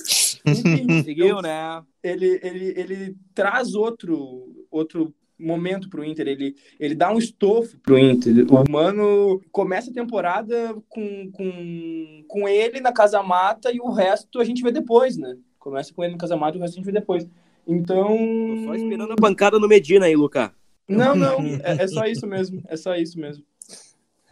Enfim, 0.46 0.86
Conseguiu, 0.86 1.40
né? 1.40 1.82
ele, 2.02 2.40
ele, 2.42 2.74
ele 2.76 3.16
traz 3.34 3.74
outro, 3.74 4.52
outro 4.70 5.14
momento 5.38 5.88
pro 5.88 6.04
Inter, 6.04 6.28
ele, 6.28 6.54
ele 6.78 6.94
dá 6.94 7.12
um 7.12 7.18
estofo 7.18 7.78
pro 7.80 7.98
Inter. 7.98 8.46
O 8.52 8.70
Mano 8.70 9.40
começa 9.50 9.90
a 9.90 9.94
temporada 9.94 10.74
com, 10.88 11.30
com, 11.32 12.24
com 12.28 12.48
ele 12.48 12.80
na 12.80 12.92
Casa 12.92 13.22
Mata 13.22 13.70
e 13.72 13.80
o 13.80 13.90
resto 13.90 14.40
a 14.40 14.44
gente 14.44 14.62
vê 14.62 14.70
depois, 14.70 15.16
né? 15.16 15.36
Começa 15.58 15.92
com 15.92 16.02
ele 16.02 16.12
na 16.12 16.18
Casa 16.18 16.36
Mata 16.36 16.56
e 16.56 16.58
o 16.58 16.62
resto 16.62 16.74
a 16.74 16.76
gente 16.76 16.86
vê 16.86 16.92
depois. 16.92 17.26
Então. 17.66 18.08
Tô 18.16 18.64
só 18.66 18.74
esperando 18.74 19.12
a 19.12 19.16
pancada 19.16 19.58
no 19.58 19.68
Medina 19.68 20.06
aí, 20.06 20.14
Luca. 20.16 20.52
Não, 20.88 21.14
não, 21.14 21.38
é, 21.62 21.82
é 21.84 21.86
só 21.88 22.04
isso 22.06 22.26
mesmo. 22.26 22.62
É 22.66 22.76
só 22.76 22.94
isso 22.96 23.18
mesmo. 23.18 23.44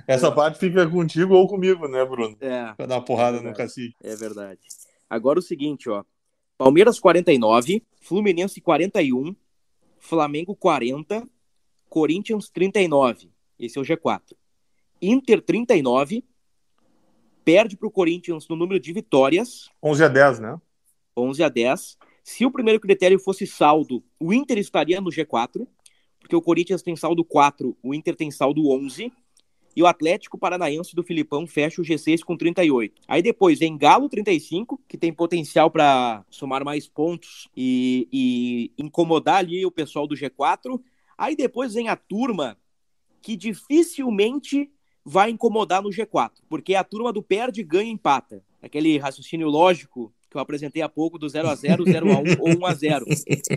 Essa 0.06 0.32
parte 0.32 0.58
fica 0.58 0.88
contigo 0.88 1.34
ou 1.34 1.46
comigo, 1.46 1.86
né, 1.86 2.04
Bruno? 2.04 2.36
É, 2.40 2.72
Pra 2.76 2.86
dar 2.86 2.96
uma 2.96 3.04
porrada 3.04 3.38
É 3.38 3.40
no 3.40 3.54
cacique. 3.54 3.94
é 4.02 4.16
verdade. 4.16 4.60
Agora 5.10 5.40
o 5.40 5.42
seguinte, 5.42 5.90
ó. 5.90 6.04
Palmeiras 6.56 7.00
49, 7.00 7.82
Fluminense 8.00 8.60
41, 8.60 9.34
Flamengo 9.98 10.54
40, 10.54 11.28
Corinthians 11.88 12.48
39. 12.48 13.28
Esse 13.58 13.76
é 13.76 13.80
o 13.80 13.84
G4. 13.84 14.36
Inter 15.02 15.42
39, 15.42 16.24
perde 17.44 17.76
pro 17.76 17.90
Corinthians 17.90 18.46
no 18.48 18.54
número 18.54 18.78
de 18.78 18.92
vitórias, 18.92 19.68
11 19.82 20.04
a 20.04 20.08
10, 20.08 20.38
né? 20.38 20.60
11 21.16 21.42
a 21.42 21.48
10. 21.48 21.98
Se 22.22 22.46
o 22.46 22.50
primeiro 22.50 22.78
critério 22.78 23.18
fosse 23.18 23.46
saldo, 23.46 24.04
o 24.20 24.32
Inter 24.32 24.58
estaria 24.58 25.00
no 25.00 25.10
G4, 25.10 25.66
porque 26.20 26.36
o 26.36 26.42
Corinthians 26.42 26.82
tem 26.82 26.94
saldo 26.94 27.24
4, 27.24 27.76
o 27.82 27.94
Inter 27.94 28.14
tem 28.14 28.30
saldo 28.30 28.70
11, 28.70 29.12
e 29.74 29.82
o 29.82 29.86
Atlético 29.86 30.38
Paranaense 30.38 30.94
do 30.94 31.02
Filipão 31.02 31.46
fecha 31.46 31.80
o 31.80 31.84
G6 31.84 32.22
com 32.22 32.36
38. 32.36 33.02
Aí 33.06 33.22
depois 33.22 33.58
vem 33.58 33.78
Galo 33.78 34.08
35, 34.08 34.80
que 34.88 34.98
tem 34.98 35.12
potencial 35.12 35.70
para 35.70 36.24
somar 36.30 36.64
mais 36.64 36.88
pontos 36.88 37.48
e, 37.56 38.08
e 38.12 38.72
incomodar 38.82 39.36
ali 39.36 39.64
o 39.64 39.70
pessoal 39.70 40.06
do 40.06 40.14
G4. 40.14 40.80
Aí 41.16 41.36
depois 41.36 41.74
vem 41.74 41.88
a 41.88 41.96
turma 41.96 42.56
que 43.22 43.36
dificilmente 43.36 44.70
vai 45.04 45.30
incomodar 45.30 45.82
no 45.82 45.90
G4, 45.90 46.32
porque 46.48 46.74
é 46.74 46.76
a 46.76 46.84
turma 46.84 47.12
do 47.12 47.22
perde, 47.22 47.62
ganha, 47.62 47.90
empata. 47.90 48.44
Aquele 48.62 48.98
raciocínio 48.98 49.48
lógico 49.48 50.12
que 50.30 50.36
eu 50.36 50.40
apresentei 50.40 50.80
há 50.80 50.88
pouco 50.88 51.18
do 51.18 51.28
0 51.28 51.48
a 51.48 51.54
0 51.54 51.84
0 51.84 52.12
a 52.12 52.18
1 52.18 52.22
ou 52.40 52.58
1 52.60 52.66
a 52.66 52.74
0 52.74 53.06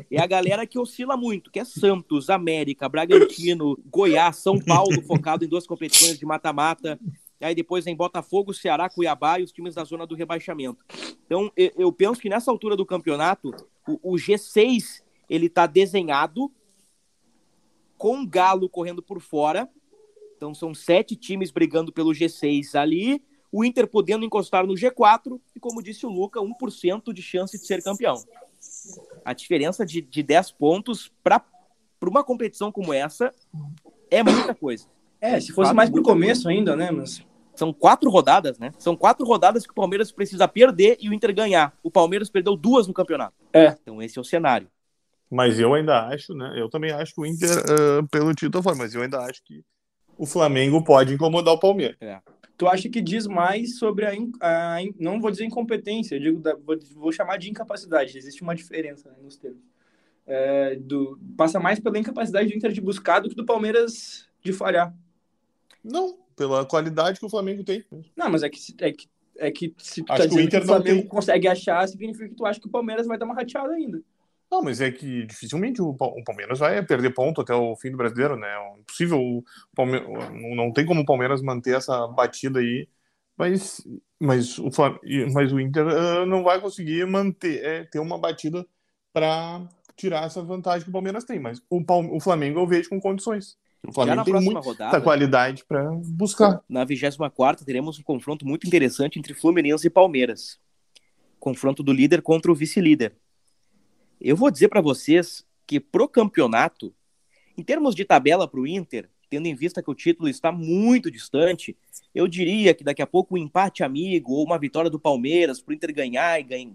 É 0.09 0.19
a 0.19 0.25
galera 0.25 0.65
que 0.65 0.79
oscila 0.79 1.15
muito, 1.15 1.51
que 1.51 1.59
é 1.59 1.65
Santos, 1.65 2.29
América, 2.29 2.89
Bragantino, 2.89 3.77
Goiás, 3.85 4.37
São 4.37 4.59
Paulo, 4.59 5.01
focado 5.03 5.45
em 5.45 5.47
duas 5.47 5.67
competições 5.67 6.17
de 6.17 6.25
mata-mata. 6.25 6.99
Aí 7.39 7.53
depois 7.53 7.85
vem 7.85 7.95
Botafogo, 7.95 8.53
Ceará, 8.53 8.89
Cuiabá 8.89 9.39
e 9.39 9.43
os 9.43 9.51
times 9.51 9.75
da 9.75 9.83
zona 9.83 10.07
do 10.07 10.15
rebaixamento. 10.15 10.83
Então, 11.25 11.51
eu, 11.55 11.91
penso 11.91 12.21
que 12.21 12.29
nessa 12.29 12.49
altura 12.49 12.75
do 12.75 12.85
campeonato, 12.85 13.53
o, 13.87 14.13
o 14.13 14.15
G6 14.15 15.03
ele 15.29 15.49
tá 15.49 15.65
desenhado 15.65 16.51
com 17.97 18.21
o 18.21 18.27
Galo 18.27 18.69
correndo 18.69 19.01
por 19.01 19.19
fora. 19.21 19.69
Então 20.35 20.53
são 20.53 20.73
sete 20.73 21.15
times 21.15 21.51
brigando 21.51 21.91
pelo 21.91 22.11
G6 22.11 22.75
ali. 22.75 23.23
O 23.53 23.63
Inter 23.63 23.87
podendo 23.87 24.25
encostar 24.25 24.65
no 24.65 24.73
G4 24.73 25.39
e, 25.55 25.59
como 25.59 25.83
disse 25.83 26.07
o 26.07 26.09
Luca, 26.09 26.39
1% 26.39 27.13
de 27.13 27.21
chance 27.21 27.55
de 27.55 27.67
ser 27.67 27.83
campeão. 27.83 28.15
A 29.23 29.31
diferença 29.31 29.85
de, 29.85 30.01
de 30.01 30.23
10 30.23 30.53
pontos 30.53 31.11
para 31.23 31.39
uma 32.01 32.23
competição 32.23 32.71
como 32.71 32.91
essa 32.91 33.31
é 34.09 34.23
muita 34.23 34.55
coisa. 34.55 34.87
É, 35.21 35.39
se 35.39 35.51
fosse 35.51 35.67
Fato, 35.67 35.75
mais 35.75 35.91
pro 35.91 36.01
começo 36.01 36.49
ainda, 36.49 36.75
né? 36.75 36.89
Mas 36.89 37.23
São 37.53 37.71
quatro 37.71 38.09
rodadas, 38.09 38.57
né? 38.57 38.71
São 38.79 38.95
quatro 38.95 39.23
rodadas 39.23 39.67
que 39.67 39.71
o 39.71 39.75
Palmeiras 39.75 40.11
precisa 40.11 40.47
perder 40.47 40.97
e 40.99 41.07
o 41.07 41.13
Inter 41.13 41.31
ganhar. 41.31 41.77
O 41.83 41.91
Palmeiras 41.91 42.31
perdeu 42.31 42.55
duas 42.55 42.87
no 42.87 42.93
campeonato. 42.93 43.35
É. 43.53 43.77
Então 43.83 44.01
esse 44.01 44.17
é 44.17 44.21
o 44.21 44.25
cenário. 44.25 44.67
Mas 45.29 45.59
eu 45.59 45.75
ainda 45.75 46.07
acho, 46.07 46.33
né? 46.33 46.53
Eu 46.55 46.69
também 46.69 46.91
acho 46.91 47.13
que 47.13 47.21
o 47.21 47.25
Inter, 47.25 47.49
ah, 47.49 48.03
pelo 48.09 48.33
título, 48.33 48.63
mas 48.75 48.95
eu 48.95 49.03
ainda 49.03 49.19
acho 49.19 49.43
que 49.43 49.63
o 50.17 50.25
Flamengo 50.25 50.83
pode 50.83 51.13
incomodar 51.13 51.53
o 51.53 51.59
Palmeiras. 51.59 51.97
Tu 52.63 52.67
acha 52.69 52.87
que 52.89 53.01
diz 53.01 53.27
mais 53.27 53.77
sobre 53.77 54.05
a, 54.05 54.15
in- 54.15 54.31
a 54.39 54.81
in- 54.81 54.95
não 54.97 55.19
vou 55.19 55.29
dizer 55.29 55.43
incompetência, 55.45 56.15
eu 56.15 56.19
digo 56.19 56.39
da- 56.39 56.55
vou, 56.55 56.77
vou 56.95 57.11
chamar 57.11 57.37
de 57.37 57.49
incapacidade. 57.49 58.17
Existe 58.17 58.41
uma 58.41 58.55
diferença 58.55 59.09
né, 59.09 59.15
nos 59.21 59.35
termos. 59.35 59.59
É, 60.25 60.75
do, 60.77 61.19
passa 61.37 61.59
mais 61.59 61.79
pela 61.81 61.99
incapacidade 61.99 62.47
do 62.49 62.55
Inter 62.55 62.71
de 62.71 62.79
buscar 62.79 63.19
do 63.19 63.27
que 63.29 63.35
do 63.35 63.45
Palmeiras 63.45 64.25
de 64.41 64.53
falhar. 64.53 64.95
Não, 65.83 66.17
pela 66.37 66.65
qualidade 66.65 67.19
que 67.19 67.25
o 67.25 67.29
Flamengo 67.29 67.63
tem. 67.63 67.83
Não, 68.15 68.29
mas 68.29 68.41
é 68.43 68.49
que 68.49 68.59
se- 68.59 68.75
é 68.79 68.91
que 68.91 69.07
é 69.37 69.51
que 69.51 69.73
se 69.79 70.01
tu 70.03 70.05
tá 70.05 70.25
que 70.27 70.33
o 70.35 70.39
Inter 70.39 70.61
que 70.61 70.65
o 70.65 70.69
não 70.69 70.75
Flamengo 70.75 71.01
tem. 71.01 71.07
consegue 71.09 71.47
achar, 71.47 71.85
significa 71.87 72.29
que 72.29 72.35
tu 72.35 72.45
acha 72.45 72.59
que 72.61 72.67
o 72.67 72.71
Palmeiras 72.71 73.05
vai 73.07 73.17
dar 73.17 73.25
uma 73.25 73.35
rateada 73.35 73.73
ainda. 73.73 74.01
Não, 74.53 74.61
mas 74.61 74.79
é 74.81 74.91
que 74.91 75.25
dificilmente 75.25 75.81
o 75.81 75.95
Pa- 75.95 76.05
o 76.05 76.23
Palmeiras 76.23 76.59
vai 76.59 76.79
perder 76.85 77.09
ponto 77.11 77.41
até 77.41 77.55
o 77.55 77.75
fim 77.75 77.89
do 77.89 77.97
brasileiro, 77.97 78.35
né? 78.35 78.47
É 78.47 78.79
impossível. 78.79 79.19
O 79.19 79.43
Palme- 79.75 79.99
Não 80.55 80.71
tem 80.71 80.85
como 80.85 81.01
o 81.01 81.05
Palmeiras 81.05 81.41
manter 81.41 81.75
essa 81.75 82.07
batida 82.07 82.59
aí. 82.59 82.87
Mas, 83.35 83.81
mas, 84.19 84.59
o, 84.59 84.69
mas 85.33 85.51
o 85.51 85.59
Inter 85.59 85.87
ah, 85.87 86.23
não 86.27 86.43
vai 86.43 86.61
conseguir 86.61 87.03
manter, 87.07 87.65
é, 87.65 87.83
ter 87.85 87.97
uma 87.97 88.15
batida 88.19 88.63
para 89.11 89.67
tirar 89.97 90.25
essa 90.27 90.39
vantagem 90.43 90.83
que 90.83 90.89
o 90.89 90.93
Palmeiras 90.93 91.23
tem. 91.23 91.39
Mas 91.39 91.59
o, 91.67 91.83
Palme- 91.83 92.11
o 92.13 92.19
Flamengo 92.19 92.59
eu 92.59 92.67
vejo 92.67 92.89
com 92.89 93.01
condições. 93.01 93.57
O 93.87 93.91
Flamengo 93.91 94.17
tem 94.23 94.33
muita 94.45 94.59
rodada, 94.59 95.01
qualidade 95.01 95.65
para 95.67 95.89
buscar. 96.05 96.61
Na 96.69 96.85
24 96.85 97.65
teremos 97.65 97.97
um 97.97 98.03
confronto 98.03 98.45
muito 98.45 98.67
interessante 98.67 99.17
entre 99.17 99.33
Fluminense 99.33 99.87
e 99.87 99.89
Palmeiras. 99.89 100.59
Confronto 101.39 101.81
do 101.81 101.91
líder 101.91 102.21
contra 102.21 102.51
o 102.51 102.55
vice-líder. 102.55 103.15
Eu 104.23 104.37
vou 104.37 104.49
dizer 104.49 104.69
para 104.69 104.79
vocês 104.79 105.45
que 105.67 105.81
pro 105.81 106.07
campeonato, 106.07 106.95
em 107.57 107.61
termos 107.61 107.93
de 107.93 108.05
tabela 108.05 108.47
para 108.47 108.61
o 108.61 108.65
Inter, 108.65 109.09
tendo 109.29 109.47
em 109.47 109.53
vista 109.53 109.83
que 109.83 109.91
o 109.91 109.93
título 109.93 110.29
está 110.29 110.49
muito 110.49 111.11
distante, 111.11 111.75
eu 112.15 112.25
diria 112.25 112.73
que 112.73 112.85
daqui 112.85 113.01
a 113.01 113.07
pouco 113.07 113.35
um 113.35 113.37
empate 113.37 113.83
amigo 113.83 114.31
ou 114.31 114.45
uma 114.45 114.57
vitória 114.57 114.89
do 114.89 114.97
Palmeiras 114.97 115.61
para 115.61 115.73
o 115.73 115.75
Inter 115.75 115.93
ganhar 115.93 116.39
e 116.39 116.43
ganha, 116.43 116.73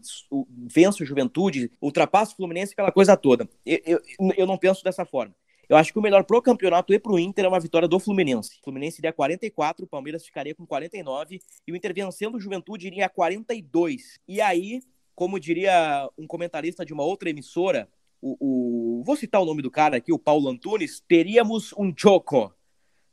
vence 0.66 1.02
o 1.02 1.06
Juventude, 1.06 1.72
ultrapassa 1.80 2.34
o 2.34 2.36
Fluminense, 2.36 2.74
aquela 2.74 2.92
coisa 2.92 3.16
toda. 3.16 3.48
Eu, 3.64 3.80
eu, 3.86 4.00
eu 4.36 4.46
não 4.46 4.58
penso 4.58 4.84
dessa 4.84 5.06
forma. 5.06 5.34
Eu 5.70 5.76
acho 5.78 5.90
que 5.90 5.98
o 5.98 6.02
melhor 6.02 6.24
pro 6.24 6.42
campeonato 6.42 6.92
e 6.92 6.98
pro 6.98 7.18
Inter 7.18 7.46
é 7.46 7.48
uma 7.48 7.60
vitória 7.60 7.88
do 7.88 7.98
Fluminense. 7.98 8.58
O 8.60 8.64
Fluminense 8.64 9.00
iria 9.00 9.10
a 9.10 9.14
44, 9.14 9.86
o 9.86 9.88
Palmeiras 9.88 10.26
ficaria 10.26 10.54
com 10.54 10.66
49 10.66 11.40
e 11.66 11.72
o 11.72 11.76
Inter 11.76 11.94
vencendo 11.94 12.34
o 12.34 12.40
Juventude 12.40 12.88
iria 12.88 13.06
a 13.06 13.08
42. 13.08 14.18
E 14.28 14.38
aí, 14.42 14.82
como 15.18 15.40
diria 15.40 16.08
um 16.16 16.28
comentarista 16.28 16.86
de 16.86 16.92
uma 16.92 17.02
outra 17.02 17.28
emissora, 17.28 17.88
o, 18.22 18.36
o, 18.38 19.02
vou 19.02 19.16
citar 19.16 19.42
o 19.42 19.44
nome 19.44 19.60
do 19.62 19.68
cara 19.68 19.96
aqui, 19.96 20.12
o 20.12 20.18
Paulo 20.18 20.48
Antunes, 20.48 21.02
teríamos 21.08 21.74
um 21.76 21.92
choco. 21.92 22.54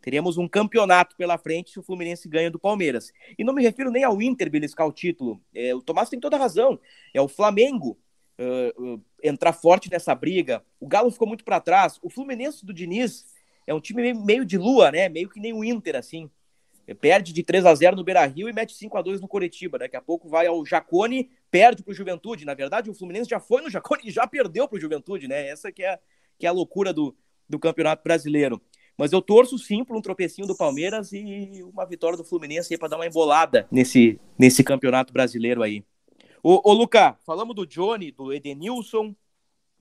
Teríamos 0.01 0.37
um 0.37 0.47
campeonato 0.47 1.15
pela 1.15 1.35
frente 1.35 1.71
se 1.71 1.79
o 1.79 1.81
Fluminense 1.81 2.29
ganha 2.29 2.51
do 2.51 2.59
Palmeiras. 2.59 3.11
E 3.39 3.43
não 3.43 3.55
me 3.55 3.63
refiro 3.63 3.89
nem 3.89 4.03
ao 4.03 4.21
Inter 4.21 4.51
beliscar 4.51 4.85
o 4.85 4.91
título. 4.91 5.41
É, 5.51 5.73
o 5.73 5.81
Tomás 5.81 6.07
tem 6.07 6.19
toda 6.19 6.35
a 6.35 6.39
razão. 6.39 6.79
É 7.11 7.19
o 7.19 7.27
Flamengo 7.27 7.97
uh, 8.37 8.93
uh, 8.93 9.03
entrar 9.23 9.53
forte 9.53 9.89
nessa 9.89 10.13
briga. 10.13 10.63
O 10.79 10.87
Galo 10.87 11.09
ficou 11.09 11.27
muito 11.27 11.43
para 11.43 11.59
trás. 11.59 11.97
O 12.03 12.09
Fluminense 12.11 12.63
do 12.63 12.71
Diniz 12.71 13.25
é 13.65 13.73
um 13.73 13.81
time 13.81 14.13
meio, 14.13 14.45
de 14.45 14.59
lua, 14.59 14.91
né? 14.91 15.09
Meio 15.09 15.27
que 15.27 15.39
nem 15.39 15.53
o 15.53 15.63
Inter, 15.63 15.95
assim. 15.95 16.29
Perde 17.01 17.33
de 17.33 17.41
3 17.41 17.65
a 17.65 17.73
0 17.73 17.95
no 17.95 18.03
Beira 18.03 18.23
Rio 18.27 18.47
e 18.47 18.53
mete 18.53 18.75
5 18.75 18.95
a 18.95 19.01
2 19.01 19.19
no 19.21 19.27
Coritiba. 19.27 19.79
Daqui 19.79 19.95
a 19.95 20.01
pouco 20.01 20.29
vai 20.29 20.45
ao 20.45 20.63
Jacone, 20.63 21.31
perde 21.55 21.81
para 21.81 21.91
o 21.91 21.95
Juventude. 21.95 22.43
Na 22.43 22.53
verdade, 22.53 22.89
o 22.89 22.93
Fluminense 22.93 23.29
já 23.29 23.39
foi 23.39 23.61
no 23.61 23.69
Jacone 23.69 24.01
e 24.03 24.11
já 24.11 24.27
perdeu 24.27 24.67
para 24.67 24.75
o 24.75 24.79
Juventude, 24.79 25.25
né? 25.25 25.47
Essa 25.47 25.71
que 25.71 25.81
é, 25.81 25.97
que 26.37 26.45
é 26.45 26.49
a 26.49 26.51
loucura 26.51 26.91
do, 26.91 27.15
do 27.47 27.57
Campeonato 27.57 28.03
Brasileiro. 28.03 28.61
Mas 28.97 29.13
eu 29.13 29.21
torço 29.21 29.57
sim 29.57 29.81
por 29.81 29.95
um 29.95 30.01
tropecinho 30.01 30.45
do 30.45 30.55
Palmeiras 30.57 31.13
e 31.13 31.63
uma 31.63 31.85
vitória 31.85 32.17
do 32.17 32.25
Fluminense 32.25 32.73
aí 32.73 32.77
para 32.77 32.89
dar 32.89 32.97
uma 32.97 33.07
embolada 33.07 33.69
nesse, 33.71 34.19
nesse 34.37 34.65
Campeonato 34.65 35.13
Brasileiro 35.13 35.63
aí. 35.63 35.81
Ô, 36.43 36.61
ô 36.69 36.73
Luca, 36.73 37.17
falamos 37.25 37.55
do 37.55 37.65
Johnny, 37.65 38.11
do 38.11 38.33
Edenilson. 38.33 39.15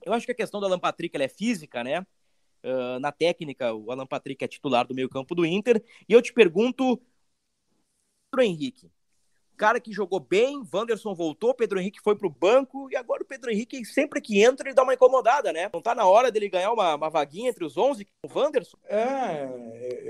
Eu 0.05 0.13
acho 0.13 0.25
que 0.25 0.31
a 0.31 0.35
questão 0.35 0.61
do 0.61 0.67
Alan 0.67 0.79
Patrick 0.79 1.21
é 1.21 1.27
física, 1.27 1.83
né? 1.83 2.05
Uh, 2.63 2.99
na 3.01 3.11
técnica, 3.11 3.73
o 3.73 3.91
Alan 3.91 4.07
Patrick 4.07 4.41
é 4.45 4.47
titular 4.47 4.87
do 4.87 4.95
meio-campo 4.95 5.35
do 5.35 5.45
Inter. 5.45 5.83
E 6.07 6.13
eu 6.13 6.21
te 6.21 6.31
pergunto, 6.31 7.01
Henrique, 8.39 8.89
cara 9.55 9.79
que 9.79 9.91
jogou 9.91 10.19
bem, 10.19 10.63
Wanderson 10.73 11.13
voltou, 11.13 11.53
Pedro 11.53 11.79
Henrique 11.79 12.01
foi 12.03 12.15
pro 12.15 12.29
banco, 12.29 12.89
e 12.91 12.95
agora 12.95 13.23
o 13.23 13.25
Pedro 13.25 13.51
Henrique, 13.51 13.83
sempre 13.85 14.21
que 14.21 14.41
entra, 14.41 14.67
ele 14.67 14.75
dá 14.75 14.83
uma 14.83 14.93
incomodada, 14.93 15.51
né? 15.51 15.69
Não 15.73 15.81
tá 15.81 15.95
na 15.95 16.05
hora 16.05 16.31
dele 16.31 16.49
ganhar 16.49 16.71
uma, 16.71 16.95
uma 16.95 17.09
vaguinha 17.09 17.49
entre 17.49 17.65
os 17.65 17.77
11 17.77 18.05
com 18.05 18.27
o 18.27 18.39
Wanderson? 18.39 18.77
É, 18.87 19.47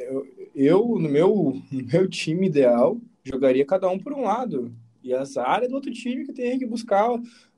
eu, 0.10 0.27
eu 0.55 0.88
no, 0.99 1.10
meu, 1.10 1.62
no 1.71 1.86
meu 1.86 2.10
time 2.10 2.47
ideal, 2.47 2.97
jogaria 3.23 3.65
cada 3.65 3.89
um 3.89 3.99
por 3.99 4.13
um 4.13 4.23
lado. 4.23 4.73
E 5.03 5.13
as 5.13 5.38
áreas 5.38 5.69
do 5.69 5.75
outro 5.75 5.93
time 5.93 6.25
que 6.25 6.34
tem 6.34 6.58
que 6.58 6.65
buscar. 6.65 7.08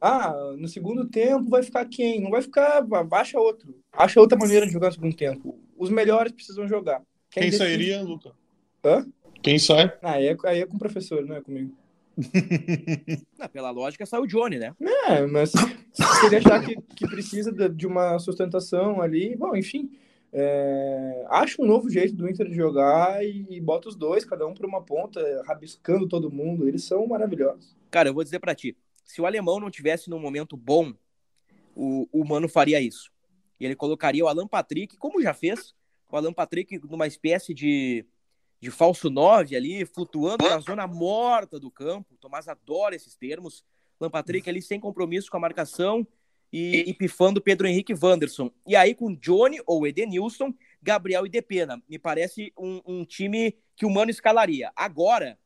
Ah, 0.02 0.54
no 0.58 0.68
segundo 0.68 1.08
tempo 1.08 1.50
vai 1.50 1.64
ficar 1.64 1.86
quem? 1.86 2.20
Não 2.20 2.30
vai 2.30 2.42
ficar, 2.42 2.82
baixa 2.82 3.40
outro. 3.40 3.74
Acha 3.90 4.20
outra 4.20 4.38
maneira 4.38 4.66
de 4.66 4.74
jogar 4.74 4.88
no 4.88 4.94
segundo 4.94 5.16
tempo. 5.16 5.58
Os 5.78 5.90
melhores 5.90 6.34
precisam 6.34 6.68
jogar. 6.68 7.02
Quem, 7.30 7.44
quem 7.44 7.52
sairia, 7.54 8.02
Luca? 8.02 8.34
Hã? 8.84 9.06
Quem 9.42 9.60
sai? 9.60 9.94
Ah, 10.02 10.14
aí, 10.14 10.28
é, 10.28 10.38
aí 10.46 10.62
é 10.62 10.66
com 10.66 10.76
o 10.76 10.80
professor, 10.80 11.26
não 11.26 11.36
é 11.36 11.42
comigo. 11.42 11.74
não, 13.38 13.48
pela 13.48 13.70
lógica, 13.70 14.06
sai 14.06 14.20
o 14.20 14.28
Johnny, 14.28 14.58
né? 14.58 14.74
É, 15.08 15.26
mas 15.26 15.52
se 15.52 16.26
ele 16.26 16.38
achar 16.38 16.64
que, 16.64 16.76
que 16.96 17.08
precisa 17.08 17.52
de 17.70 17.86
uma 17.86 18.18
sustentação 18.20 19.02
ali, 19.02 19.36
bom, 19.36 19.56
enfim. 19.56 19.92
É, 20.34 21.26
acha 21.30 21.62
um 21.62 21.66
novo 21.66 21.90
jeito 21.90 22.14
do 22.14 22.30
Inter 22.30 22.48
de 22.48 22.56
jogar 22.56 23.24
e, 23.24 23.46
e 23.50 23.62
bota 23.62 23.88
os 23.88 23.96
dois, 23.96 24.26
cada 24.26 24.46
um 24.46 24.54
por 24.54 24.66
uma 24.66 24.82
ponta, 24.82 25.22
rabiscando 25.48 26.08
todo 26.08 26.32
mundo. 26.32 26.68
Eles 26.68 26.84
são 26.84 27.06
maravilhosos. 27.08 27.76
Cara, 27.90 28.10
eu 28.10 28.14
vou 28.14 28.24
dizer 28.24 28.40
para 28.40 28.56
ti: 28.56 28.76
se 29.06 29.22
o 29.22 29.26
alemão 29.26 29.60
não 29.60 29.72
tivesse 29.72 30.10
num 30.10 30.20
momento 30.20 30.58
bom, 30.58 30.94
o, 31.76 32.08
o 32.12 32.26
Mano 32.26 32.50
faria 32.50 32.82
isso. 32.82 33.12
E 33.60 33.66
ele 33.66 33.76
colocaria 33.76 34.24
o 34.24 34.28
Alan 34.28 34.48
Patrick, 34.48 34.98
como 34.98 35.22
já 35.22 35.34
fez, 35.34 35.74
o 36.12 36.18
Alan 36.18 36.34
Patrick 36.34 36.80
numa 36.88 37.08
espécie 37.08 37.54
de, 37.54 38.06
de 38.60 38.72
falso 38.72 39.10
9 39.10 39.56
ali, 39.56 39.86
flutuando 39.86 40.48
na 40.48 40.60
zona 40.60 40.88
morta 40.88 41.60
do 41.60 41.70
campo. 41.70 42.16
O 42.16 42.18
Tomás 42.18 42.48
adora 42.48 42.96
esses 42.96 43.16
termos. 43.16 43.64
Alan 44.00 44.10
Patrick 44.10 44.50
ali 44.50 44.62
sem 44.62 44.80
compromisso 44.80 45.30
com 45.30 45.38
a 45.38 45.40
marcação 45.40 46.08
e, 46.52 46.84
e 46.88 46.94
pifando 46.94 47.42
Pedro 47.42 47.68
Henrique 47.68 47.94
Wanderson. 47.94 48.52
E 48.66 48.76
aí 48.76 48.94
com 48.94 49.14
Johnny 49.16 49.60
ou 49.66 49.86
Edenilson, 49.88 50.54
Gabriel 50.82 51.26
e 51.26 51.30
Depena. 51.30 51.82
Me 51.88 52.00
parece 52.00 52.54
um, 52.58 52.82
um 52.86 53.06
time 53.06 53.56
que 53.76 53.86
o 53.86 53.90
Mano 53.90 54.12
escalaria. 54.12 54.72
Agora, 54.76 55.38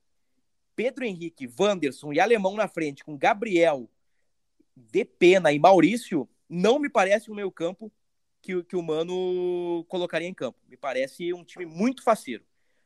Pedro 0.75 1.05
Henrique, 1.05 1.49
Wanderson 1.59 2.13
e 2.13 2.19
Alemão 2.19 2.55
na 2.55 2.67
frente, 2.67 3.03
com 3.03 3.17
Gabriel, 3.17 3.89
Depena 4.75 5.51
e 5.51 5.59
Maurício, 5.59 6.27
não 6.49 6.79
me 6.79 6.89
parece 6.89 7.29
um 7.29 7.35
meio 7.35 7.51
campo 7.51 7.91
que, 8.41 8.63
que 8.63 8.75
o 8.75 8.81
Mano 8.81 9.85
colocaria 9.87 10.27
em 10.27 10.33
campo. 10.33 10.57
Me 10.67 10.77
parece 10.77 11.33
um 11.33 11.43
time 11.43 11.65
muito 11.65 12.03
faceiro, 12.03 12.43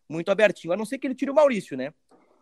muito 0.08 0.30
abertinho. 0.30 0.74
A 0.74 0.78
não 0.78 0.86
ser 0.86 0.98
que 0.98 1.08
ele 1.08 1.15
tire 1.15 1.32
o 1.32 1.36
Maurício, 1.36 1.76
né? 1.78 1.94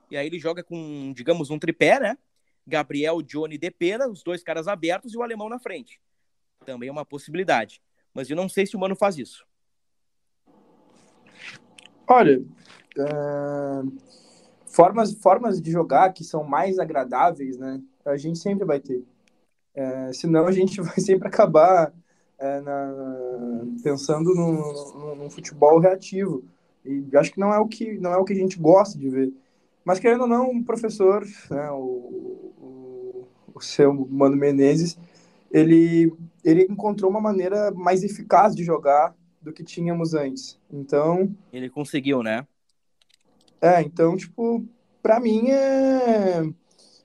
E 0.10 0.18
aí 0.18 0.28
ele 0.28 0.40
joga 0.40 0.64
com, 0.64 1.14
digamos, 1.16 1.50
um 1.50 1.60
tripé, 1.60 2.00
né? 2.00 2.18
Gabriel, 2.66 3.22
Johnny 3.22 3.58
de 3.58 3.72
Pena, 3.72 4.08
os 4.08 4.24
dois 4.24 4.44
caras 4.44 4.68
abertos 4.68 5.14
e 5.14 5.18
o 5.18 5.24
alemão 5.24 5.50
na 5.50 5.60
frente. 5.60 6.00
Também 6.66 6.90
é 6.90 6.92
uma 6.92 7.06
possibilidade. 7.06 7.82
Mas 8.14 8.30
eu 8.30 8.36
não 8.36 8.48
sei 8.48 8.66
se 8.66 8.76
o 8.76 8.80
Mano 8.80 8.96
faz 8.96 9.18
isso. 9.18 9.46
Olha, 12.08 12.40
uh, 12.98 13.98
formas, 14.68 15.14
formas 15.14 15.62
de 15.62 15.72
jogar 15.72 16.14
que 16.14 16.24
são 16.24 16.44
mais 16.44 16.80
agradáveis, 16.80 17.58
né? 17.58 17.82
A 18.06 18.18
gente 18.18 18.40
sempre 18.40 18.66
vai 18.66 18.80
ter. 18.80 19.04
Uh, 19.76 20.14
senão 20.14 20.46
a 20.46 20.52
gente 20.52 20.80
vai 20.82 21.00
sempre 21.00 21.28
acabar 21.28 21.90
uh, 21.90 22.62
na, 22.62 23.82
pensando 23.82 24.34
num, 24.36 25.30
futebol 25.30 25.80
reativo. 25.80 26.44
E 26.86 27.06
acho 27.16 27.32
que 27.32 27.40
não 27.40 27.54
é 27.54 27.60
o 27.60 27.68
que 27.68 27.98
não 28.00 28.12
é 28.12 28.18
o 28.18 28.26
que 28.26 28.34
a 28.34 28.36
gente 28.36 28.60
gosta 28.60 28.98
de 28.98 29.10
ver. 29.10 29.34
Mas 29.86 30.00
querendo 30.00 30.22
ou 30.22 30.28
não, 30.28 30.52
o 30.52 30.64
professor, 30.64 31.26
né, 31.50 31.72
o, 31.72 32.54
o, 32.58 33.28
o 33.54 33.62
seu 33.62 33.94
Mano 34.10 34.36
Menezes, 34.36 34.98
ele, 35.52 36.12
ele 36.44 36.64
encontrou 36.70 37.12
uma 37.12 37.22
maneira 37.22 37.72
mais 37.72 38.04
eficaz 38.04 38.56
de 38.56 38.64
jogar 38.64 39.14
do 39.42 39.52
que 39.52 39.64
tínhamos 39.64 40.14
antes. 40.14 40.60
Então. 40.72 41.36
Ele 41.52 41.70
conseguiu, 41.70 42.24
né? 42.24 42.48
É, 43.62 43.82
então, 43.82 44.16
tipo, 44.16 44.66
para 45.02 45.20
mim 45.20 45.50
é, 45.50 46.44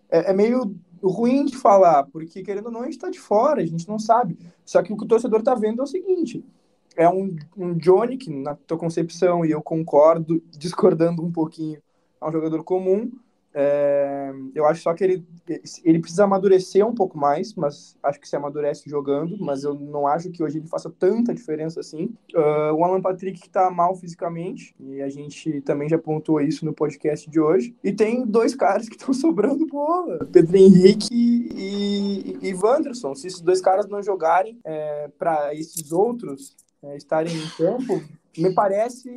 é, 0.08 0.30
é, 0.30 0.32
meio 0.32 0.74
ruim 1.02 1.44
de 1.44 1.56
falar, 1.56 2.04
porque 2.04 2.42
querendo 2.42 2.66
ou 2.66 2.72
não, 2.72 2.82
a 2.82 2.84
gente 2.84 2.98
tá 2.98 3.10
de 3.10 3.18
fora, 3.20 3.60
a 3.60 3.66
gente 3.66 3.88
não 3.88 3.98
sabe. 3.98 4.38
Só 4.64 4.82
que 4.82 4.92
o 4.92 4.96
que 4.96 5.04
o 5.04 5.08
torcedor 5.08 5.42
tá 5.42 5.54
vendo 5.54 5.80
é 5.80 5.84
o 5.84 5.86
seguinte: 5.86 6.44
é 6.98 7.08
um, 7.08 7.36
um 7.56 7.74
Johnny, 7.74 8.16
que 8.16 8.28
na 8.28 8.56
tua 8.56 8.76
concepção, 8.76 9.44
e 9.44 9.52
eu 9.52 9.62
concordo, 9.62 10.42
discordando 10.58 11.24
um 11.24 11.30
pouquinho, 11.30 11.80
é 12.20 12.28
um 12.28 12.32
jogador 12.32 12.64
comum. 12.64 13.08
É, 13.54 14.30
eu 14.54 14.66
acho 14.66 14.82
só 14.82 14.92
que 14.92 15.02
ele, 15.02 15.24
ele 15.82 15.98
precisa 16.00 16.24
amadurecer 16.24 16.86
um 16.86 16.94
pouco 16.94 17.16
mais, 17.16 17.54
mas 17.54 17.96
acho 18.02 18.20
que 18.20 18.28
se 18.28 18.36
amadurece 18.36 18.90
jogando, 18.90 19.36
mas 19.40 19.64
eu 19.64 19.74
não 19.74 20.06
acho 20.06 20.30
que 20.30 20.42
hoje 20.42 20.58
ele 20.58 20.66
faça 20.66 20.90
tanta 20.90 21.32
diferença 21.32 21.80
assim. 21.80 22.14
Uh, 22.34 22.74
o 22.74 22.84
Alan 22.84 23.00
Patrick 23.00 23.40
que 23.40 23.48
tá 23.48 23.70
mal 23.70 23.96
fisicamente, 23.96 24.74
e 24.78 25.00
a 25.00 25.08
gente 25.08 25.60
também 25.62 25.88
já 25.88 25.98
pontuou 25.98 26.40
isso 26.40 26.64
no 26.64 26.72
podcast 26.72 27.28
de 27.30 27.40
hoje. 27.40 27.74
E 27.82 27.92
tem 27.92 28.26
dois 28.26 28.54
caras 28.54 28.88
que 28.88 28.96
estão 28.96 29.14
sobrando 29.14 29.66
bola: 29.66 30.18
Pedro 30.30 30.56
Henrique 30.56 31.08
e, 31.10 32.36
e, 32.42 32.48
e 32.48 32.54
Wanderson. 32.54 33.14
Se 33.14 33.28
esses 33.28 33.40
dois 33.40 33.60
caras 33.60 33.88
não 33.88 34.02
jogarem 34.02 34.58
é, 34.64 35.08
para 35.16 35.54
esses 35.54 35.90
outros 35.90 36.54
é, 36.82 36.96
estarem 36.96 37.34
em 37.34 37.48
campo, 37.50 38.02
me 38.36 38.54
parece 38.54 39.10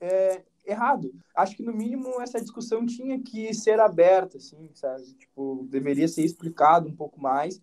é, 0.00 0.42
errado. 0.66 1.12
Acho 1.36 1.56
que, 1.56 1.62
no 1.62 1.72
mínimo, 1.72 2.20
essa 2.20 2.40
discussão 2.40 2.84
tinha 2.86 3.20
que 3.20 3.52
ser 3.54 3.78
aberta, 3.80 4.38
assim, 4.38 4.70
sabe? 4.74 5.04
Tipo, 5.14 5.66
deveria 5.70 6.08
ser 6.08 6.24
explicado 6.24 6.88
um 6.88 6.94
pouco 6.94 7.20
mais. 7.20 7.60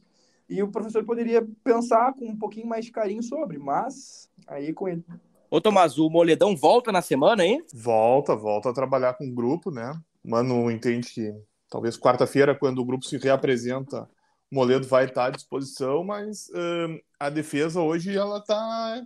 E 0.47 0.61
o 0.61 0.69
professor 0.69 1.03
poderia 1.05 1.47
pensar 1.63 2.13
com 2.13 2.25
um 2.25 2.37
pouquinho 2.37 2.67
mais 2.67 2.85
de 2.85 2.91
carinho 2.91 3.23
sobre, 3.23 3.57
mas 3.57 4.29
aí 4.47 4.73
com 4.73 4.87
ele. 4.87 5.03
Ô, 5.49 5.59
Tomás, 5.59 5.97
o 5.97 6.09
Moledão 6.09 6.55
volta 6.55 6.91
na 6.91 7.01
semana, 7.01 7.45
hein? 7.45 7.63
Volta, 7.73 8.35
volta 8.35 8.69
a 8.69 8.73
trabalhar 8.73 9.13
com 9.13 9.27
o 9.27 9.33
grupo, 9.33 9.71
né? 9.71 9.93
Mano 10.23 10.69
entende 10.69 11.09
que 11.09 11.33
talvez 11.69 11.97
quarta-feira, 11.97 12.55
quando 12.55 12.79
o 12.79 12.85
grupo 12.85 13.05
se 13.05 13.17
reapresenta, 13.17 14.09
o 14.51 14.55
Moledo 14.55 14.87
vai 14.87 15.05
estar 15.05 15.25
à 15.25 15.29
disposição, 15.29 16.03
mas 16.03 16.47
uh, 16.49 17.01
a 17.19 17.29
defesa 17.29 17.81
hoje 17.81 18.15
ela 18.15 18.37
está 18.37 19.01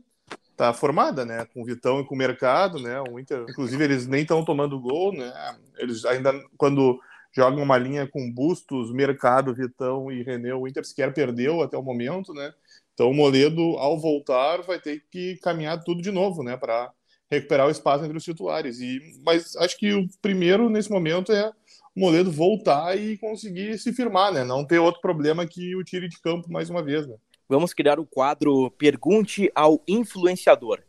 tá 0.56 0.74
formada, 0.74 1.26
né? 1.26 1.46
Com 1.54 1.62
o 1.62 1.66
Vitão 1.66 2.00
e 2.00 2.06
com 2.06 2.16
o 2.16 2.18
mercado, 2.18 2.80
né? 2.80 3.02
O 3.02 3.20
Inter, 3.20 3.46
inclusive, 3.50 3.84
eles 3.84 4.08
nem 4.08 4.22
estão 4.22 4.44
tomando 4.44 4.80
gol, 4.80 5.14
né? 5.14 5.32
Eles 5.78 6.06
ainda, 6.06 6.34
quando 6.58 7.00
jogam 7.36 7.62
uma 7.62 7.78
linha 7.78 8.08
com 8.08 8.32
Bustos, 8.32 8.92
Mercado, 8.94 9.54
Vitão 9.54 10.10
e 10.12 10.24
René, 10.24 10.54
o 10.54 10.68
Inter 10.68 10.86
sequer 10.86 11.14
perdeu 11.14 11.62
até 11.62 11.78
o 11.78 11.84
momento, 11.84 12.34
né? 12.34 12.54
Então 12.94 13.12
o 13.12 13.14
Moledo, 13.14 13.62
ao 13.78 14.00
voltar, 14.00 14.62
vai 14.62 14.80
ter 14.80 15.04
que 15.12 15.38
caminhar 15.44 15.84
tudo 15.84 16.02
de 16.02 16.12
novo, 16.12 16.42
né? 16.44 16.56
Para 16.56 16.92
recuperar 17.30 17.68
o 17.68 17.72
espaço 17.72 18.06
entre 18.06 18.18
os 18.18 18.24
titulares. 18.24 18.80
E, 18.80 19.00
mas 19.26 19.56
acho 19.58 19.78
que 19.78 19.94
o 19.94 20.08
primeiro 20.22 20.70
nesse 20.70 20.90
momento 20.90 21.34
é 21.34 21.52
o 21.94 22.00
Moledo 22.00 22.32
voltar 22.32 22.98
e 22.98 23.18
conseguir 23.18 23.78
se 23.80 23.92
firmar, 23.92 24.32
né? 24.34 24.46
Não 24.46 24.66
ter 24.66 24.80
outro 24.80 25.02
problema 25.02 25.46
que 25.46 25.76
o 25.76 25.84
tire 25.84 26.08
de 26.08 26.20
campo 26.22 26.50
mais 26.50 26.70
uma 26.70 26.82
vez, 26.82 27.06
né? 27.06 27.16
Vamos 27.48 27.76
criar 27.76 28.00
o 28.00 28.08
quadro 28.08 28.72
Pergunte 28.72 29.52
ao 29.54 29.80
Influenciador. 29.88 30.82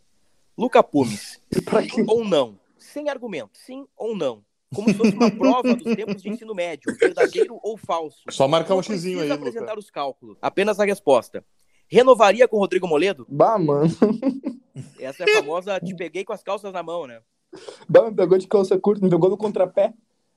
Luca 0.56 0.82
Pumes, 0.82 1.38
sim 1.52 2.06
ou 2.08 2.24
não? 2.24 2.58
Sem 2.78 3.10
argumento, 3.10 3.50
sim 3.52 3.86
ou 3.94 4.16
não? 4.16 4.42
Como 4.74 4.88
se 4.88 4.94
fosse 4.94 5.12
uma 5.12 5.30
prova 5.30 5.74
dos 5.74 5.94
tempos 5.94 6.22
de 6.22 6.30
ensino 6.30 6.54
médio, 6.54 6.96
verdadeiro 6.98 7.60
ou 7.62 7.76
falso. 7.76 8.22
Só 8.30 8.48
marcar 8.48 8.74
um 8.74 8.82
xizinho 8.82 9.20
aí, 9.20 9.30
apresentar 9.30 9.72
Luca. 9.72 9.80
os 9.80 9.90
cálculos. 9.90 10.38
Apenas 10.40 10.80
a 10.80 10.86
resposta. 10.86 11.44
Renovaria 11.88 12.48
com 12.48 12.56
o 12.56 12.60
Rodrigo 12.60 12.88
Moledo? 12.88 13.26
Bah, 13.28 13.58
mano. 13.58 13.94
Essa 14.98 15.24
é 15.24 15.30
a 15.30 15.34
famosa 15.34 15.78
te 15.78 15.94
peguei 15.94 16.24
com 16.24 16.32
as 16.32 16.42
calças 16.42 16.72
na 16.72 16.82
mão, 16.82 17.06
né? 17.06 17.20
Bah, 17.86 18.10
me 18.10 18.16
pegou 18.16 18.38
de 18.38 18.48
calça 18.48 18.78
curta, 18.78 19.04
me 19.04 19.10
pegou 19.10 19.28
no 19.28 19.36
contrapé. 19.36 19.92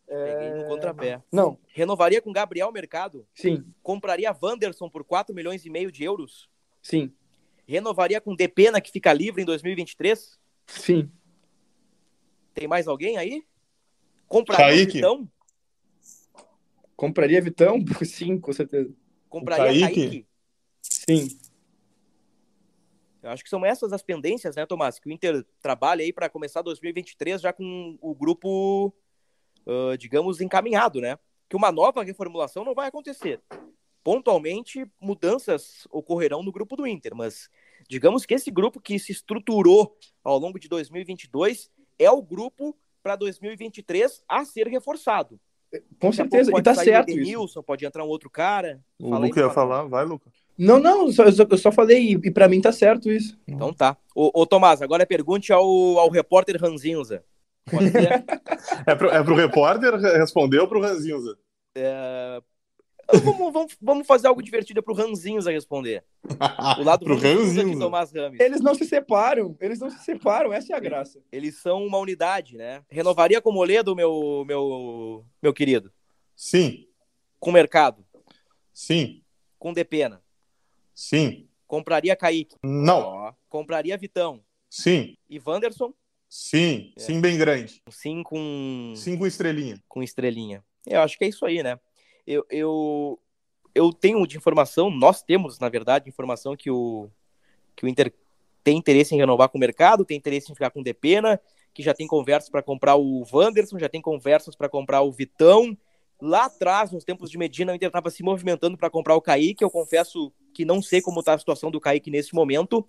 Peguei 0.10 0.50
no 0.50 0.64
É... 0.64 0.68
contrapé. 0.68 1.22
Não, 1.32 1.58
Renovaria 1.68 2.20
com 2.22 2.32
Gabriel 2.34 2.72
Mercado? 2.72 3.28
sim, 3.36 3.64
Compraria 3.84 4.36
Wanderson 4.42 4.90
por 4.90 5.04
4 5.04 5.36
milhões 5.36 5.64
e 5.66 5.70
meio 5.70 5.92
de 5.92 6.04
euros? 6.04 6.50
sim, 6.82 7.14
Renovaria 7.68 8.20
com 8.20 8.36
Depena, 8.36 8.82
que 8.82 8.92
fica 8.92 9.14
livre 9.14 9.42
em 9.44 9.46
2023? 9.46 10.40
sim. 10.68 11.12
Tem 12.54 12.68
mais 12.68 12.88
alguém 12.88 13.16
aí? 13.18 13.44
Compraria 14.28 14.66
Kaique. 14.76 14.94
Vitão? 14.94 15.30
Compraria 16.96 17.42
Vitão? 17.42 17.78
Sim, 18.04 18.40
com 18.40 18.52
certeza. 18.52 18.92
Compraria 19.30 19.82
Kaique? 19.88 20.02
Kaique? 20.10 20.28
Sim. 20.82 21.40
Eu 23.22 23.30
acho 23.30 23.44
que 23.44 23.50
são 23.50 23.66
essas 23.66 23.94
as 23.94 24.02
pendências, 24.02 24.56
né, 24.56 24.66
Tomás? 24.66 24.98
Que 25.00 25.08
o 25.08 25.12
Inter 25.12 25.46
trabalha 25.62 26.04
aí 26.04 26.12
para 26.12 26.30
começar 26.30 26.62
2023 26.62 27.42
já 27.42 27.54
com 27.54 27.98
o 28.02 28.16
grupo, 28.16 28.94
ah, 29.70 29.96
digamos, 29.96 30.42
encaminhado, 30.42 31.00
né? 31.00 31.18
Que 31.48 31.56
uma 31.56 31.72
nova 31.72 32.04
reformulação 32.04 32.66
não 32.66 32.74
vai 32.74 32.88
acontecer. 32.88 33.40
Pontualmente, 34.04 34.86
mudanças 35.00 35.88
ocorrerão 35.92 36.42
no 36.42 36.52
grupo 36.52 36.76
do 36.76 36.88
Inter, 36.88 37.14
mas 37.16 37.50
digamos 37.88 38.26
que 38.26 38.34
esse 38.34 38.50
grupo 38.50 38.80
que 38.80 38.98
se 38.98 39.12
estruturou 39.12 39.96
ao 40.24 40.38
longo 40.40 40.60
de 40.60 40.68
2022 40.70 41.70
é 42.00 42.10
o 42.10 42.22
grupo 42.22 42.76
para 43.04 43.16
2023 43.16 44.24
a 44.28 44.46
ser 44.46 44.68
reforçado. 44.68 45.40
Com 46.00 46.12
certeza. 46.12 46.52
E 46.58 46.64
tá 46.64 46.74
certo 46.74 47.10
isso. 47.10 47.20
Edenilson, 47.20 47.62
pode 47.62 47.86
entrar 47.86 48.04
um 48.04 48.08
outro 48.08 48.30
cara. 48.30 48.82
O 48.98 49.10
Fala 49.10 49.26
aí, 49.26 49.30
Luca 49.30 49.40
ia 49.42 49.50
Fábio. 49.50 49.56
falar, 49.56 49.84
vai, 49.84 50.06
Luca. 50.06 50.32
Não, 50.58 50.80
não, 50.80 51.06
eu 51.08 51.14
só, 51.14 51.24
eu 51.24 51.58
só- 51.58 51.72
falei, 51.72 52.18
e 52.24 52.32
pra 52.32 52.48
mim 52.50 52.60
tá 52.60 52.72
certo 52.72 53.10
isso. 53.12 53.38
Então 53.48 53.72
tá. 53.74 53.96
Ô, 54.16 54.42
ô 54.42 54.46
Tomás, 54.46 54.82
agora 54.82 55.06
pergunte 55.06 55.54
ao, 55.54 55.64
ao 56.00 56.10
repórter 56.10 56.60
Ranzinza. 56.60 57.24
É 58.86 58.96
pro, 58.96 59.10
é 59.10 59.24
pro 59.24 59.36
repórter 59.36 59.96
responder 59.96 60.60
ou 60.60 60.68
pro 60.68 60.82
Ranzinza? 60.82 61.38
vamos, 63.24 63.54
vamos, 63.54 63.78
vamos 63.82 64.08
fazer 64.08 64.28
algo 64.28 64.42
divertido 64.42 64.84
pro 64.84 64.94
Ranzinza 64.94 65.52
responder. 65.52 66.04
O 66.80 66.84
lado 66.84 67.04
pro 67.06 67.16
Ranzinza 67.18 67.64
de. 67.66 67.80
Tomás 67.80 68.12
Rames. 68.14 68.40
Eles 68.40 68.62
não 68.62 68.76
se 68.76 68.86
separam, 68.86 69.56
eles 69.60 69.80
não 69.80 69.90
se 69.90 70.00
separam, 70.04 70.54
essa 70.54 70.74
é 70.74 70.76
a 70.76 70.80
graça. 70.80 71.20
Eles 71.32 71.58
são 71.62 71.84
uma 71.86 71.98
unidade, 71.98 72.56
né? 72.58 72.84
Renovaria 72.90 73.42
com 73.42 73.50
o 73.50 73.54
Moledo, 73.54 73.96
meu, 73.96 74.44
meu, 74.48 75.26
meu 75.42 75.54
querido. 75.54 75.92
Sim, 76.36 76.86
Com 77.40 77.50
o 77.50 77.54
mercado. 77.54 78.06
sim, 78.74 79.22
Com 79.58 79.74
Depena. 79.74 80.22
sim. 80.94 81.46
Compraria 81.68 82.16
Kaique. 82.16 82.56
Não, 82.64 83.00
Ó. 83.02 83.34
Compraria 83.48 83.96
Vitão. 83.98 84.42
sim, 84.70 85.16
E 85.30 85.40
Wanderson, 85.40 85.94
sim, 86.30 86.94
É. 86.96 87.00
sim 87.02 87.20
bem 87.20 87.38
grande. 87.38 87.82
sim 87.90 88.22
com, 88.24 88.94
Sim 88.96 89.18
com 89.18 89.26
estrelinha. 89.28 89.82
com 89.88 90.02
estrelinha. 90.04 90.64
Eu 90.86 91.02
acho 91.02 91.18
que 91.18 91.26
é 91.26 91.28
isso 91.28 91.46
aí, 91.46 91.62
né? 91.64 91.80
Eu, 92.26 92.46
eu, 92.50 93.20
eu 93.74 93.92
tenho 93.92 94.26
de 94.28 94.38
informação, 94.38 94.90
nós 94.90 95.22
temos, 95.24 95.60
na 95.60 95.68
verdade, 95.68 96.08
informação 96.08 96.56
que 96.56 96.70
o, 96.72 97.10
que 97.76 97.86
o 97.86 97.88
Inter 97.90 98.14
tem 98.64 98.78
interesse 98.78 99.16
em 99.16 99.18
renovar 99.18 99.50
com 99.50 99.58
o 99.58 99.62
mercado, 99.62 100.06
tem 100.06 100.18
interesse 100.18 100.52
em 100.52 100.56
ficar 100.56 100.70
com 100.70 100.82
o 100.82 100.84
Depena, 100.84 101.40
que 101.74 101.82
já 101.82 101.94
tem 101.94 102.06
conversas 102.08 102.50
para 102.50 102.62
comprar 102.62 102.96
o 102.96 103.24
Wanderson, 103.32 103.80
já 103.80 103.90
tem 103.90 104.02
conversas 104.02 104.56
para 104.56 104.70
comprar 104.70 105.02
o 105.02 105.12
Vitão. 105.12 105.78
Lá 106.22 106.46
atrás, 106.46 106.92
nos 106.92 107.04
tempos 107.06 107.32
de 107.32 107.38
Medina, 107.38 107.72
o 107.72 107.76
Inter 107.76 107.88
estava 107.88 108.10
se 108.10 108.22
movimentando 108.22 108.78
para 108.78 108.90
comprar 108.90 109.16
o 109.16 109.22
Kaique. 109.22 109.64
Eu 109.64 109.70
confesso 109.72 110.32
que 110.54 110.66
não 110.66 110.82
sei 110.82 111.02
como 111.02 111.22
está 111.22 111.34
a 111.34 111.40
situação 111.40 111.72
do 111.72 111.80
Kaique 111.80 112.12
nesse 112.12 112.36
momento. 112.36 112.86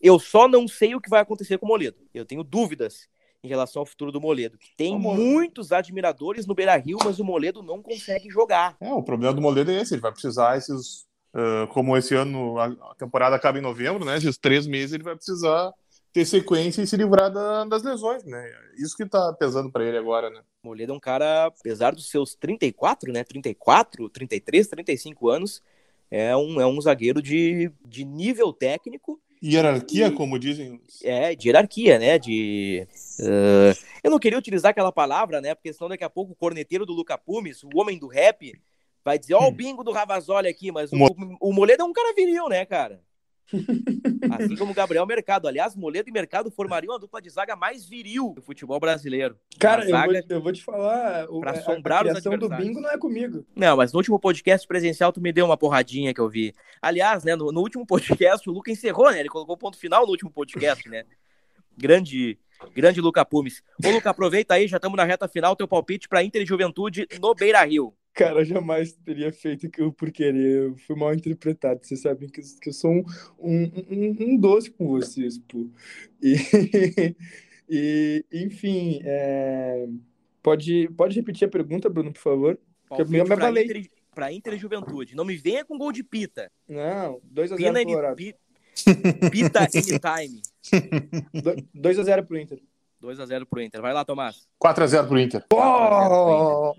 Eu 0.00 0.18
só 0.18 0.46
não 0.48 0.66
sei 0.68 0.94
o 0.94 1.00
que 1.00 1.08
vai 1.10 1.20
acontecer 1.20 1.58
com 1.58 1.66
o 1.66 1.68
Moledo. 1.68 1.96
Eu 2.14 2.24
tenho 2.24 2.42
dúvidas 2.44 3.08
em 3.42 3.48
relação 3.48 3.80
ao 3.80 3.86
futuro 3.86 4.10
do 4.12 4.20
Moledo. 4.20 4.58
que 4.58 4.74
Tem 4.76 4.98
Moledo. 4.98 5.22
muitos 5.24 5.72
admiradores 5.72 6.46
no 6.46 6.54
Beira 6.54 6.76
Rio, 6.76 6.98
mas 7.04 7.18
o 7.20 7.24
Moledo 7.24 7.62
não 7.62 7.80
consegue 7.82 8.28
jogar. 8.28 8.76
É, 8.80 8.92
o 8.92 9.02
problema 9.02 9.32
do 9.34 9.40
Moledo 9.40 9.70
é 9.70 9.80
esse, 9.80 9.94
ele 9.94 10.00
vai 10.02 10.12
precisar 10.12 10.56
esses. 10.56 11.06
ah, 11.34 11.66
como 11.68 11.96
esse 11.96 12.14
ano 12.14 12.58
a 12.58 12.94
temporada 12.96 13.36
acaba 13.36 13.58
em 13.58 13.62
novembro, 13.62 14.04
né? 14.04 14.16
Esses 14.16 14.36
três 14.38 14.66
meses 14.66 14.92
ele 14.94 15.04
vai 15.04 15.14
precisar 15.14 15.72
ter 16.12 16.24
sequência 16.24 16.80
e 16.82 16.86
se 16.86 16.96
livrar 16.96 17.30
da- 17.30 17.64
das 17.66 17.82
lesões, 17.82 18.24
né? 18.24 18.50
Isso 18.78 18.96
que 18.96 19.04
tá 19.06 19.32
pesando 19.34 19.70
para 19.70 19.84
ele 19.84 19.98
agora, 19.98 20.30
né? 20.30 20.40
O 20.64 20.68
Moledo 20.68 20.92
é 20.92 20.96
um 20.96 21.00
cara, 21.00 21.46
apesar 21.46 21.94
dos 21.94 22.08
seus 22.08 22.34
34, 22.34 23.12
né? 23.12 23.22
34, 23.22 24.08
33, 24.08 24.66
35 24.66 25.28
anos, 25.28 25.62
é 26.10 26.34
um, 26.36 26.58
é 26.60 26.66
um 26.66 26.80
zagueiro 26.80 27.20
de, 27.20 27.70
de 27.86 28.04
nível 28.04 28.50
técnico, 28.52 29.20
Hierarquia, 29.42 30.10
como 30.10 30.38
dizem. 30.38 30.80
é, 31.02 31.34
de 31.34 31.48
hierarquia, 31.48 31.98
né? 31.98 32.18
De. 32.18 32.86
eh, 33.20 33.74
eu 34.02 34.10
não 34.10 34.18
queria 34.18 34.38
utilizar 34.38 34.70
aquela 34.70 34.92
palavra, 34.92 35.40
né? 35.40 35.54
Porque 35.54 35.72
senão 35.72 35.88
daqui 35.88 36.04
a 36.04 36.10
pouco 36.10 36.32
o 36.32 36.36
corneteiro 36.36 36.86
do 36.86 36.92
Luca 36.92 37.18
Pumes, 37.18 37.62
o 37.62 37.68
homem 37.74 37.98
do 37.98 38.06
rap, 38.06 38.52
vai 39.04 39.18
dizer: 39.18 39.34
Ó, 39.34 39.46
o 39.46 39.52
bingo 39.52 39.84
do 39.84 39.92
Ravazoli 39.92 40.48
aqui, 40.48 40.72
mas 40.72 40.92
o, 40.92 40.96
o 41.40 41.52
Moledo 41.52 41.82
é 41.82 41.86
um 41.86 41.92
cara 41.92 42.14
viril, 42.14 42.48
né, 42.48 42.64
cara? 42.64 43.00
Assim 44.38 44.56
como 44.56 44.72
o 44.72 44.74
Gabriel 44.74 45.06
Mercado. 45.06 45.46
Aliás, 45.46 45.76
Moledo 45.76 46.08
e 46.08 46.12
Mercado 46.12 46.50
formariam 46.50 46.94
a 46.94 46.98
dupla 46.98 47.20
de 47.20 47.30
zaga 47.30 47.54
mais 47.54 47.86
viril 47.86 48.32
do 48.34 48.42
futebol 48.42 48.80
brasileiro. 48.80 49.38
Cara, 49.58 49.88
eu 49.88 49.96
vou, 49.96 50.14
eu 50.28 50.42
vou 50.42 50.52
te 50.52 50.62
falar, 50.62 51.26
pra 51.40 51.50
a, 51.50 51.54
a 51.54 51.58
assombrar 51.58 52.04
os 52.04 52.10
criação 52.10 52.38
do 52.38 52.48
bingo 52.48 52.80
não 52.80 52.90
é 52.90 52.98
comigo. 52.98 53.46
Não, 53.54 53.76
mas 53.76 53.92
no 53.92 53.98
último 53.98 54.18
podcast 54.18 54.66
presencial 54.66 55.12
tu 55.12 55.20
me 55.20 55.32
deu 55.32 55.46
uma 55.46 55.56
porradinha 55.56 56.12
que 56.12 56.20
eu 56.20 56.28
vi. 56.28 56.54
Aliás, 56.80 57.24
né, 57.24 57.36
no, 57.36 57.52
no 57.52 57.60
último 57.60 57.86
podcast 57.86 58.48
o 58.48 58.52
Luca 58.52 58.70
encerrou, 58.70 59.10
né? 59.10 59.20
Ele 59.20 59.28
colocou 59.28 59.56
ponto 59.56 59.78
final 59.78 60.04
no 60.04 60.10
último 60.10 60.30
podcast, 60.30 60.88
né? 60.88 61.04
Grande, 61.76 62.38
grande 62.74 63.00
Luca 63.00 63.24
Pumes. 63.24 63.62
Ô, 63.84 63.90
Luca, 63.90 64.10
aproveita 64.10 64.54
aí, 64.54 64.66
já 64.66 64.76
estamos 64.76 64.96
na 64.96 65.04
reta 65.04 65.28
final, 65.28 65.54
teu 65.54 65.68
palpite 65.68 66.08
para 66.08 66.22
Inter 66.22 66.42
e 66.42 66.46
Juventude 66.46 67.06
no 67.20 67.34
Beira-Rio. 67.34 67.94
Cara, 68.16 68.40
eu 68.40 68.44
jamais 68.46 68.92
teria 68.94 69.30
feito 69.30 69.66
aquilo 69.66 69.92
por 69.92 70.10
querer. 70.10 70.68
Eu 70.68 70.76
fui 70.78 70.96
mal 70.96 71.12
interpretado. 71.12 71.80
Vocês 71.84 72.00
sabem 72.00 72.28
que, 72.30 72.40
que 72.40 72.70
eu 72.70 72.72
sou 72.72 72.90
um, 72.90 73.04
um, 73.38 73.62
um, 73.90 74.16
um 74.20 74.36
doce 74.38 74.70
com 74.70 74.86
vocês, 74.88 75.36
pô. 75.38 75.68
E, 76.22 76.34
e 77.68 78.24
enfim, 78.32 79.00
é, 79.04 79.86
pode, 80.42 80.88
pode 80.96 81.14
repetir 81.14 81.46
a 81.46 81.50
pergunta, 81.50 81.90
Bruno, 81.90 82.10
por 82.12 82.20
favor? 82.22 82.58
Porque 82.88 83.02
eu 83.02 83.06
me 83.06 83.18
Palpite 83.18 83.36
pra 83.36 83.44
abalei. 83.48 83.64
Inter, 83.64 83.76
e- 83.76 83.90
pra 84.14 84.32
Inter 84.32 84.54
e 84.54 84.58
Juventude. 84.58 85.14
Não 85.14 85.24
me 85.24 85.36
venha 85.36 85.62
com 85.64 85.76
gol 85.76 85.92
de 85.92 86.02
pita. 86.02 86.50
Não, 86.66 87.20
2x0 87.34 87.56
Pina 87.56 87.70
pro 87.72 87.80
any, 87.82 87.84
Colorado. 87.92 88.16
pi- 88.16 88.34
pita 89.30 89.60
anytime. 89.76 90.40
2x0 91.74 92.24
pro 92.26 92.38
Inter. 92.38 92.60
2x0 93.02 93.44
pro 93.44 93.60
Inter. 93.60 93.82
Vai 93.82 93.92
lá, 93.92 94.04
Tomás. 94.06 94.48
4x0 94.62 95.06
pro 95.06 95.18
Inter. 95.18 95.44
Oh, 95.52 96.72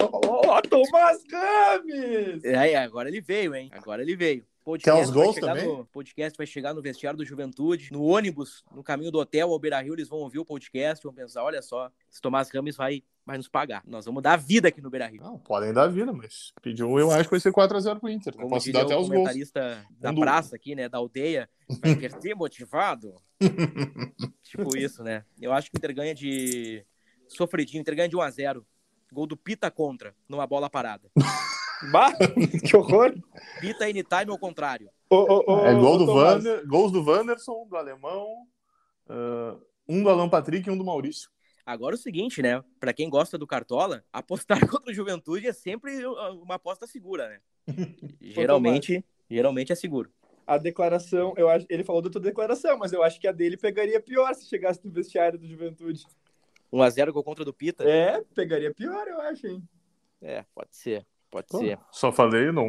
oh, 0.50 0.62
Tomás 0.62 1.24
Rames! 1.32 2.44
É, 2.44 2.76
agora 2.78 3.10
ele 3.10 3.22
veio, 3.22 3.56
hein? 3.56 3.70
Agora 3.74 4.02
ele 4.02 4.16
veio. 4.16 4.46
Quer 4.84 4.96
os 4.96 5.10
vai 5.10 5.24
gols 5.24 5.36
também? 5.38 5.66
No, 5.66 5.86
podcast 5.86 6.36
vai 6.38 6.46
chegar 6.46 6.74
no 6.74 6.82
vestiário 6.82 7.16
do 7.18 7.24
Juventude, 7.24 7.90
no 7.90 8.04
ônibus, 8.04 8.66
no 8.76 8.84
caminho 8.84 9.10
do 9.10 9.18
hotel 9.18 9.50
ao 9.50 9.58
Beira 9.58 9.80
Rio, 9.80 9.94
eles 9.94 10.10
vão 10.10 10.20
ouvir 10.20 10.40
o 10.40 10.46
podcast, 10.46 11.02
vão 11.02 11.14
pensar: 11.14 11.42
olha 11.46 11.62
só, 11.62 11.90
esse 12.12 12.20
Tomás 12.20 12.50
Rames 12.54 12.76
vai, 12.76 13.02
vai 13.26 13.38
nos 13.38 13.48
pagar. 13.48 13.82
Nós 13.88 14.04
vamos 14.04 14.22
dar 14.22 14.36
vida 14.36 14.68
aqui 14.68 14.82
no 14.82 14.90
Beira 14.90 15.08
Rio. 15.08 15.22
Não, 15.22 15.40
podem 15.40 15.72
dar 15.72 15.88
vida, 15.88 16.12
mas 16.12 16.52
pediu, 16.62 17.00
eu 17.00 17.10
acho 17.12 17.24
que 17.24 17.32
vai 17.32 17.40
ser 17.40 17.54
4x0 17.54 17.98
pro 17.98 18.10
Inter. 18.10 18.34
Né? 18.36 18.42
Como 18.42 18.50
Posso 18.50 18.70
dar 18.74 18.82
até 18.82 18.94
o 18.94 19.00
os 19.00 19.08
gols. 19.08 19.20
comentarista 19.20 19.86
da 20.02 20.12
Um 20.12 20.16
do- 20.16 20.20
praça 20.22 20.58
aqui, 20.58 20.76
né, 20.76 20.90
da 20.90 20.98
aldeia, 20.98 21.50
vai 21.82 21.96
perder 21.96 22.36
motivado. 22.36 23.16
tipo 24.44 24.76
isso, 24.76 25.02
né? 25.02 25.24
Eu 25.40 25.54
acho 25.54 25.72
que 25.72 25.78
o 25.78 25.80
Inter 25.80 25.96
ganha 25.96 26.14
de 26.14 26.86
sofridinho, 27.30 27.80
o 27.80 27.82
Inter 27.84 27.96
ganha 27.96 28.10
de 28.10 28.18
1x0. 28.18 28.64
Gol 29.12 29.28
do 29.28 29.38
Pita 29.38 29.72
contra, 29.72 30.16
numa 30.28 30.48
bola 30.48 30.70
parada. 30.70 31.10
Bah, 31.92 32.12
que 32.66 32.76
horror! 32.76 33.14
Pita 33.60 33.86
anytime 33.86 34.32
ao 34.32 34.40
contrário. 34.40 34.90
É 35.12 35.74
gol 35.76 36.00
do 36.00 36.08
Vander, 36.08 36.68
gols 36.68 36.92
do 36.92 37.04
Wanderson, 37.04 37.68
do 37.70 37.78
alemão, 37.78 38.48
Uh, 39.10 39.60
um 39.88 40.04
do 40.04 40.10
Alan 40.10 40.30
Patrick 40.30 40.68
e 40.68 40.72
um 40.72 40.78
do 40.78 40.84
Maurício. 40.84 41.30
Agora 41.66 41.96
o 41.96 41.98
seguinte, 41.98 42.42
né? 42.42 42.64
Para 42.80 42.94
quem 42.94 43.10
gosta 43.10 43.38
do 43.38 43.48
Cartola, 43.48 44.04
apostar 44.12 44.60
contra 44.68 44.92
o 44.92 44.94
Juventude 44.94 45.48
é 45.48 45.54
sempre 45.54 46.06
uma 46.06 46.56
aposta 46.56 46.86
segura, 46.86 47.30
né? 47.30 47.40
geralmente, 48.22 49.04
geralmente 49.30 49.72
é 49.72 49.76
seguro. 49.76 50.12
A 50.46 50.58
declaração, 50.58 51.34
eu 51.36 51.50
acho, 51.50 51.66
ele 51.70 51.84
falou 51.84 52.02
da 52.02 52.10
tua 52.10 52.22
declaração, 52.22 52.78
mas 52.78 52.94
eu 52.94 53.04
acho 53.04 53.20
que 53.20 53.28
a 53.28 53.34
dele 53.34 53.58
pegaria 53.58 54.00
pior 54.00 54.34
se 54.34 54.48
chegasse 54.48 54.80
no 54.86 54.92
vestiário 54.92 55.38
do 55.38 55.46
Juventude. 55.46 56.06
1x0 56.74 57.12
gol 57.12 57.24
contra 57.24 57.46
do 57.46 57.54
Pita? 57.54 57.84
É, 57.84 58.22
pegaria 58.36 58.74
pior, 58.74 59.08
eu 59.08 59.22
acho, 59.22 59.48
hein? 59.48 59.64
É, 60.22 60.44
pode 60.54 60.76
ser. 60.76 61.06
Pode 61.30 61.48
Pô, 61.48 61.60
ser. 61.60 61.78
Só 61.92 62.12
falei, 62.12 62.52
não. 62.52 62.66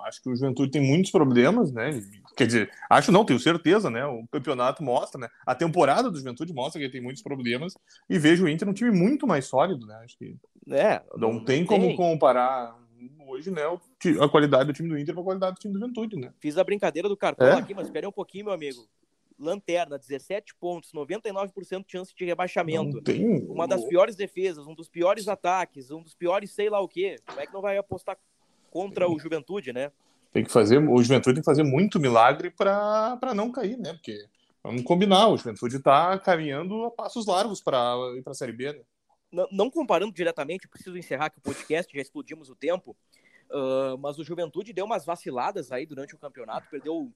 Acho 0.00 0.22
que 0.22 0.28
o 0.28 0.36
Juventude 0.36 0.70
tem 0.70 0.82
muitos 0.82 1.10
problemas, 1.10 1.72
né? 1.72 1.90
Quer 2.36 2.46
dizer, 2.46 2.70
acho 2.90 3.10
não, 3.10 3.24
tenho 3.24 3.40
certeza, 3.40 3.90
né? 3.90 4.04
O 4.04 4.26
campeonato 4.30 4.82
mostra, 4.82 5.20
né? 5.20 5.28
A 5.46 5.54
temporada 5.54 6.10
do 6.10 6.18
Juventude 6.18 6.52
mostra 6.52 6.78
que 6.78 6.84
ele 6.84 6.92
tem 6.92 7.00
muitos 7.00 7.22
problemas 7.22 7.74
e 8.08 8.18
vejo 8.18 8.44
o 8.44 8.48
Inter 8.48 8.68
um 8.68 8.74
time 8.74 8.90
muito 8.90 9.26
mais 9.26 9.46
sólido, 9.46 9.86
né? 9.86 9.98
Acho 10.04 10.16
que 10.18 10.36
é, 10.70 11.02
não, 11.16 11.34
não 11.34 11.44
tem 11.44 11.64
como 11.64 11.96
comparar 11.96 12.76
hoje, 13.26 13.50
né? 13.50 13.62
A 14.20 14.28
qualidade 14.28 14.66
do 14.66 14.72
time 14.74 14.88
do 14.88 14.98
Inter 14.98 15.14
com 15.14 15.22
a 15.22 15.24
qualidade 15.24 15.54
do 15.54 15.58
time 15.58 15.72
do 15.72 15.80
Juventude, 15.80 16.16
né? 16.16 16.32
Fiz 16.38 16.58
a 16.58 16.64
brincadeira 16.64 17.08
do 17.08 17.16
cartão 17.16 17.48
é? 17.48 17.54
aqui, 17.54 17.74
mas 17.74 17.86
espere 17.86 18.06
um 18.06 18.12
pouquinho, 18.12 18.44
meu 18.46 18.54
amigo. 18.54 18.86
Lanterna, 19.42 19.98
17 19.98 20.54
pontos, 20.54 20.92
99% 20.92 21.84
de 21.84 21.92
chance 21.92 22.14
de 22.14 22.24
rebaixamento. 22.24 23.02
Tem... 23.02 23.44
Uma 23.48 23.66
das 23.66 23.84
piores 23.84 24.16
defesas, 24.16 24.66
um 24.66 24.74
dos 24.74 24.88
piores 24.88 25.28
ataques, 25.28 25.90
um 25.90 26.02
dos 26.02 26.14
piores 26.14 26.52
sei 26.52 26.70
lá 26.70 26.80
o 26.80 26.88
quê. 26.88 27.16
Como 27.26 27.40
é 27.40 27.46
que 27.46 27.52
não 27.52 27.60
vai 27.60 27.76
apostar 27.76 28.16
contra 28.70 29.08
o 29.08 29.18
Juventude, 29.18 29.72
né? 29.72 29.92
Tem 30.32 30.42
que 30.42 30.50
fazer, 30.50 30.78
o 30.78 31.02
Juventude 31.02 31.34
tem 31.34 31.42
que 31.42 31.46
fazer 31.46 31.62
muito 31.62 32.00
milagre 32.00 32.50
para 32.50 33.34
não 33.34 33.52
cair, 33.52 33.76
né? 33.76 33.92
Porque 33.92 34.24
vamos 34.62 34.82
combinar, 34.82 35.28
o 35.28 35.36
Juventude 35.36 35.76
está 35.76 36.18
caminhando 36.18 36.84
a 36.84 36.90
passos 36.90 37.26
largos 37.26 37.60
para 37.60 37.94
ir 38.16 38.22
para 38.22 38.32
a 38.32 38.34
Série 38.34 38.52
B, 38.52 38.72
né? 38.72 38.80
Não, 39.30 39.48
não, 39.50 39.70
comparando 39.70 40.12
diretamente, 40.12 40.68
preciso 40.68 40.96
encerrar 40.96 41.26
aqui 41.26 41.38
o 41.38 41.42
podcast, 41.42 41.94
já 41.94 42.02
explodimos 42.02 42.50
o 42.50 42.54
tempo, 42.54 42.96
uh, 43.50 43.96
mas 43.98 44.18
o 44.18 44.24
Juventude 44.24 44.72
deu 44.72 44.84
umas 44.84 45.04
vaciladas 45.04 45.72
aí 45.72 45.86
durante 45.86 46.14
o 46.14 46.18
campeonato, 46.18 46.68
perdeu 46.70 47.10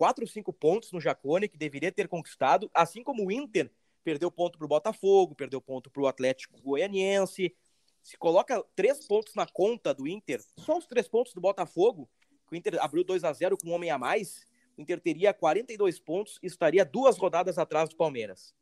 4 0.00 0.24
ou 0.24 0.26
5 0.26 0.50
pontos 0.54 0.92
no 0.92 0.98
Jacone, 0.98 1.46
que 1.46 1.58
deveria 1.58 1.92
ter 1.92 2.08
conquistado, 2.08 2.70
assim 2.72 3.02
como 3.02 3.26
o 3.26 3.30
Inter 3.30 3.70
perdeu 4.02 4.30
ponto 4.30 4.56
para 4.56 4.64
o 4.64 4.68
Botafogo, 4.68 5.34
perdeu 5.34 5.60
ponto 5.60 5.90
para 5.90 6.02
o 6.02 6.06
Atlético 6.06 6.58
Goianiense, 6.62 7.54
se 8.02 8.16
coloca 8.16 8.64
três 8.74 9.06
pontos 9.06 9.34
na 9.34 9.46
conta 9.46 9.92
do 9.92 10.08
Inter, 10.08 10.40
só 10.56 10.78
os 10.78 10.86
três 10.86 11.06
pontos 11.06 11.34
do 11.34 11.40
Botafogo, 11.42 12.08
que 12.48 12.54
o 12.54 12.56
Inter 12.56 12.82
abriu 12.82 13.04
2 13.04 13.24
a 13.24 13.32
0 13.34 13.58
com 13.58 13.68
um 13.68 13.72
homem 13.74 13.90
a 13.90 13.98
mais, 13.98 14.46
o 14.78 14.80
Inter 14.80 14.98
teria 14.98 15.34
42 15.34 16.00
pontos 16.00 16.38
e 16.42 16.46
estaria 16.46 16.82
duas 16.82 17.18
rodadas 17.18 17.58
atrás 17.58 17.90
do 17.90 17.96
Palmeiras. 17.96 18.54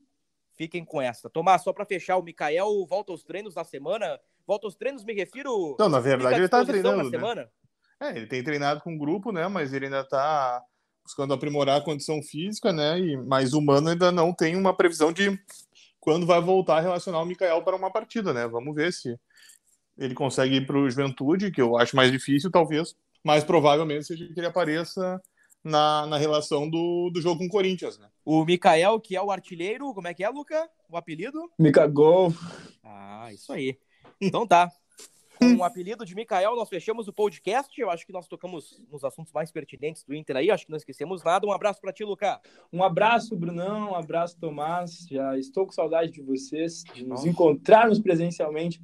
Fiquem 0.56 0.84
com 0.84 1.00
essa. 1.00 1.30
Tomás, 1.30 1.62
só 1.62 1.72
para 1.72 1.86
fechar, 1.86 2.16
o 2.16 2.22
Mikael 2.24 2.84
volta 2.84 3.12
aos 3.12 3.22
treinos 3.22 3.54
na 3.54 3.62
semana. 3.62 4.18
Volta 4.44 4.66
aos 4.66 4.74
treinos, 4.74 5.04
me 5.04 5.14
refiro. 5.14 5.76
Não, 5.78 5.88
na 5.88 6.00
verdade, 6.00 6.34
ele 6.34 6.46
está 6.46 6.64
treinando. 6.64 6.96
Na 6.96 7.04
né? 7.04 7.10
semana. 7.10 7.52
É, 8.00 8.10
ele 8.10 8.26
tem 8.26 8.42
treinado 8.42 8.80
com 8.80 8.96
o 8.96 8.98
grupo, 8.98 9.30
né? 9.30 9.46
Mas 9.46 9.72
ele 9.72 9.84
ainda 9.84 10.00
está 10.00 10.64
buscando 11.08 11.32
aprimorar 11.32 11.78
a 11.78 11.84
condição 11.84 12.22
física, 12.22 12.70
né? 12.70 13.00
E, 13.00 13.16
mas 13.16 13.54
o 13.54 13.62
Mano 13.62 13.88
ainda 13.88 14.12
não 14.12 14.30
tem 14.32 14.54
uma 14.54 14.74
previsão 14.74 15.10
de 15.10 15.40
quando 15.98 16.26
vai 16.26 16.38
voltar 16.38 16.76
a 16.76 16.80
relacionar 16.80 17.22
o 17.22 17.24
Mikael 17.24 17.62
para 17.62 17.74
uma 17.74 17.90
partida, 17.90 18.34
né? 18.34 18.46
Vamos 18.46 18.74
ver 18.74 18.92
se 18.92 19.18
ele 19.96 20.14
consegue 20.14 20.56
ir 20.56 20.66
para 20.66 20.76
o 20.76 20.88
Juventude, 20.88 21.50
que 21.50 21.62
eu 21.62 21.78
acho 21.78 21.96
mais 21.96 22.12
difícil, 22.12 22.50
talvez, 22.50 22.94
mas 23.24 23.42
provavelmente 23.42 24.06
seja 24.06 24.26
que 24.26 24.38
ele 24.38 24.46
apareça 24.46 25.20
na, 25.64 26.06
na 26.06 26.18
relação 26.18 26.68
do, 26.68 27.10
do 27.10 27.22
jogo 27.22 27.38
com 27.38 27.46
o 27.46 27.50
Corinthians, 27.50 27.98
né? 27.98 28.08
O 28.22 28.44
Mikael, 28.44 29.00
que 29.00 29.16
é 29.16 29.22
o 29.22 29.30
artilheiro, 29.30 29.94
como 29.94 30.08
é 30.08 30.14
que 30.14 30.22
é, 30.22 30.28
Luca? 30.28 30.68
O 30.90 30.96
apelido? 30.96 31.50
Mica 31.58 31.86
Gol. 31.86 32.34
Ah, 32.84 33.32
isso 33.32 33.50
aí. 33.50 33.78
Então 34.20 34.46
tá. 34.46 34.70
Com 35.38 35.56
o 35.56 35.64
apelido 35.64 36.04
de 36.04 36.14
Mikael, 36.14 36.56
nós 36.56 36.68
fechamos 36.68 37.06
o 37.06 37.12
podcast. 37.12 37.80
Eu 37.80 37.90
acho 37.90 38.04
que 38.04 38.12
nós 38.12 38.26
tocamos 38.26 38.80
nos 38.90 39.04
assuntos 39.04 39.32
mais 39.32 39.52
pertinentes 39.52 40.02
do 40.02 40.14
Inter 40.14 40.36
aí. 40.36 40.50
Acho 40.50 40.64
que 40.64 40.70
não 40.70 40.76
esquecemos 40.76 41.22
nada. 41.22 41.46
Um 41.46 41.52
abraço 41.52 41.80
para 41.80 41.92
ti, 41.92 42.04
Luca. 42.04 42.40
Um 42.72 42.82
abraço, 42.82 43.36
Brunão. 43.36 43.92
Um 43.92 43.94
abraço, 43.94 44.36
Tomás. 44.38 45.06
Já 45.08 45.38
estou 45.38 45.64
com 45.64 45.72
saudade 45.72 46.10
de 46.10 46.20
vocês, 46.20 46.82
de 46.92 47.06
nos 47.06 47.24
encontrarmos 47.24 48.00
presencialmente. 48.00 48.82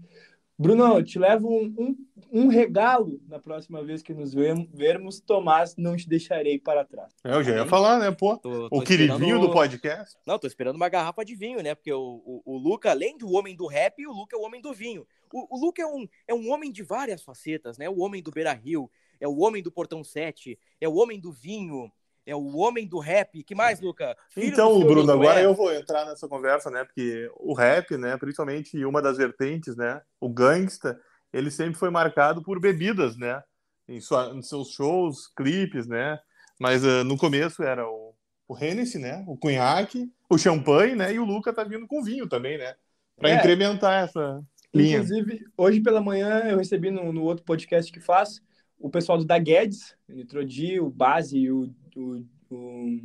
Bruno, 0.56 0.84
eu 0.98 1.02
te 1.02 1.18
levo 1.18 1.48
um, 1.48 1.74
um, 1.76 1.96
um, 2.32 2.46
regalo 2.46 3.20
na 3.26 3.40
próxima 3.40 3.82
vez 3.82 4.02
que 4.02 4.14
nos 4.14 4.32
vermos. 4.32 5.18
Tomás, 5.18 5.74
não 5.76 5.96
te 5.96 6.08
deixarei 6.08 6.60
para 6.60 6.84
trás. 6.84 7.12
É, 7.24 7.34
eu 7.34 7.42
já 7.42 7.56
ia 7.56 7.66
falar, 7.66 7.98
né, 7.98 8.12
pô? 8.12 8.36
Tô, 8.36 8.68
tô 8.68 8.78
o 8.78 8.82
queridinho 8.82 9.40
do 9.40 9.50
podcast. 9.50 10.16
Não, 10.24 10.38
tô 10.38 10.46
esperando 10.46 10.76
uma 10.76 10.88
garrafa 10.88 11.24
de 11.24 11.34
vinho, 11.34 11.60
né? 11.60 11.74
Porque 11.74 11.92
o, 11.92 12.22
o, 12.24 12.42
o 12.44 12.56
Luca, 12.56 12.90
além 12.90 13.18
do 13.18 13.32
homem 13.32 13.56
do 13.56 13.66
rap, 13.66 14.06
o 14.06 14.12
Luca 14.12 14.36
é 14.36 14.38
o 14.38 14.42
homem 14.42 14.62
do 14.62 14.72
vinho. 14.72 15.04
O, 15.34 15.56
o 15.56 15.60
Luca 15.60 15.82
é 15.82 15.86
um, 15.86 16.06
é 16.28 16.32
um 16.32 16.48
homem 16.48 16.70
de 16.70 16.84
várias 16.84 17.20
facetas, 17.24 17.76
né? 17.76 17.88
O 17.88 17.98
homem 17.98 18.22
do 18.22 18.30
Beira 18.30 18.52
Rio, 18.52 18.88
é 19.20 19.26
o 19.26 19.36
homem 19.40 19.60
do 19.60 19.72
Portão 19.72 20.04
7, 20.04 20.56
é 20.80 20.88
o 20.88 20.94
homem 20.94 21.18
do 21.20 21.32
vinho, 21.32 21.90
é 22.24 22.36
o 22.36 22.56
homem 22.56 22.86
do 22.86 23.00
rap. 23.00 23.42
Que 23.42 23.52
mais, 23.52 23.80
Luca? 23.80 24.16
Filho 24.30 24.46
então, 24.46 24.78
Bruno, 24.78 25.10
agora 25.10 25.42
eu 25.42 25.52
vou 25.52 25.74
entrar 25.74 26.04
nessa 26.06 26.28
conversa, 26.28 26.70
né? 26.70 26.84
Porque 26.84 27.28
o 27.34 27.52
rap, 27.52 27.96
né, 27.96 28.16
principalmente 28.16 28.84
uma 28.84 29.02
das 29.02 29.16
vertentes, 29.16 29.74
né, 29.74 30.00
o 30.20 30.28
gangsta, 30.28 31.00
ele 31.32 31.50
sempre 31.50 31.74
foi 31.74 31.90
marcado 31.90 32.40
por 32.40 32.60
bebidas, 32.60 33.16
né? 33.16 33.42
Em, 33.88 34.00
sua, 34.00 34.32
em 34.36 34.40
seus 34.40 34.70
shows, 34.70 35.26
clipes, 35.36 35.88
né? 35.88 36.16
Mas 36.60 36.84
uh, 36.84 37.02
no 37.02 37.18
começo 37.18 37.64
era 37.64 37.84
o, 37.84 38.14
o 38.46 38.56
Hennessy, 38.56 38.98
né? 38.98 39.24
O 39.26 39.36
cunhaque, 39.36 40.08
o 40.30 40.38
champanhe, 40.38 40.94
né? 40.94 41.12
E 41.12 41.18
o 41.18 41.24
Luca 41.24 41.52
tá 41.52 41.64
vindo 41.64 41.88
com 41.88 42.04
vinho 42.04 42.28
também, 42.28 42.56
né? 42.56 42.76
Para 43.16 43.30
é. 43.30 43.34
incrementar 43.34 44.04
essa 44.04 44.40
linha. 44.74 44.96
Inclusive, 44.96 45.44
hoje 45.56 45.80
pela 45.80 46.00
manhã 46.00 46.40
eu 46.48 46.58
recebi 46.58 46.90
no, 46.90 47.12
no 47.12 47.22
outro 47.22 47.44
podcast 47.44 47.90
que 47.92 48.00
faço 48.00 48.42
o 48.78 48.90
pessoal 48.90 49.16
do 49.16 49.24
da 49.24 49.38
Guedes, 49.38 49.96
o 50.08 50.12
Nitrodi, 50.12 50.80
o 50.80 50.90
Base 50.90 51.38
e 51.38 51.50
o 51.50 51.72
o, 51.96 52.24
o, 52.50 53.00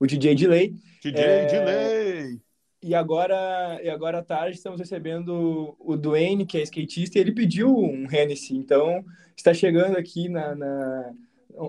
o 0.00 0.06
DJ 0.06 0.34
Delay. 0.34 0.74
DJ 1.02 1.22
é, 1.22 1.46
Delay! 1.46 2.40
E 2.82 2.94
agora, 2.94 3.80
e 3.82 3.88
agora 3.88 4.18
à 4.18 4.22
tarde 4.22 4.56
estamos 4.56 4.80
recebendo 4.80 5.76
o 5.78 5.96
Duane, 5.96 6.44
que 6.44 6.58
é 6.58 6.62
skatista, 6.62 7.18
e 7.18 7.20
ele 7.20 7.32
pediu 7.32 7.68
um 7.68 8.06
Hennessy. 8.10 8.56
Então, 8.56 9.04
está 9.36 9.54
chegando 9.54 9.96
aqui 9.96 10.28
na, 10.28 10.54
na 10.54 11.12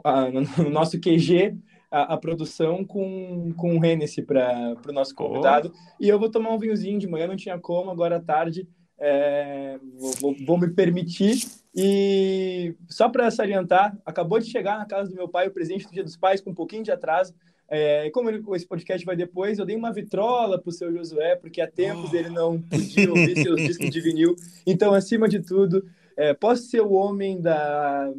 a, 0.04 0.30
no 0.32 0.70
nosso 0.72 1.00
QG 1.00 1.56
a, 1.92 2.14
a, 2.14 2.18
produção 2.18 2.84
com, 2.84 3.54
com 3.56 3.76
um 3.76 3.86
Hennessy 3.86 4.24
para 4.24 4.76
o 4.88 4.92
nosso 4.92 5.14
convidado. 5.14 5.72
Oh. 5.72 6.04
E 6.04 6.10
eu 6.10 6.18
vou 6.18 6.32
tomar 6.32 6.52
um 6.52 6.58
vinhozinho 6.58 6.98
de 6.98 7.08
manhã, 7.08 7.28
não 7.28 7.36
tinha 7.36 7.60
como, 7.60 7.92
agora 7.92 8.18
à 8.18 8.20
tarde 8.20 8.68
é, 9.00 9.80
vou, 10.20 10.36
vou, 10.46 10.58
me 10.58 10.70
permitir. 10.70 11.46
E 11.76 12.76
só 12.88 13.10
para 13.10 13.32
salientar, 13.32 13.98
acabou 14.06 14.40
de 14.40 14.50
chegar 14.50 14.78
na 14.78 14.86
casa 14.86 15.10
do 15.10 15.16
meu 15.16 15.28
pai 15.28 15.48
o 15.48 15.52
presente 15.52 15.86
do 15.86 15.92
Dia 15.92 16.04
dos 16.04 16.16
Pais 16.16 16.42
com 16.42 16.52
um 16.52 16.56
pouquinho 16.56 16.84
de 16.84 16.92
atraso. 16.92 17.34
É, 17.68 18.10
como 18.12 18.30
ele, 18.30 18.44
esse 18.54 18.68
podcast 18.68 19.06
vai 19.06 19.16
depois, 19.16 19.58
eu 19.58 19.66
dei 19.66 19.76
uma 19.76 19.92
vitrola 19.92 20.60
pro 20.62 20.72
seu 20.72 20.94
Josué, 20.94 21.36
porque 21.36 21.60
há 21.60 21.68
tempos 21.68 22.14
ele 22.14 22.30
não 22.30 22.62
podia 22.62 23.10
ouvir 23.10 23.42
seus 23.42 23.60
discos 23.66 23.90
de 23.90 24.02
vinil. 24.02 24.36
Então, 24.66 24.94
acima 24.94 25.28
de 25.28 25.40
tudo, 25.40 25.84
é, 26.16 26.34
posso 26.34 26.64
ser 26.64 26.82
o 26.82 26.92
homem 26.92 27.42
da, 27.42 28.14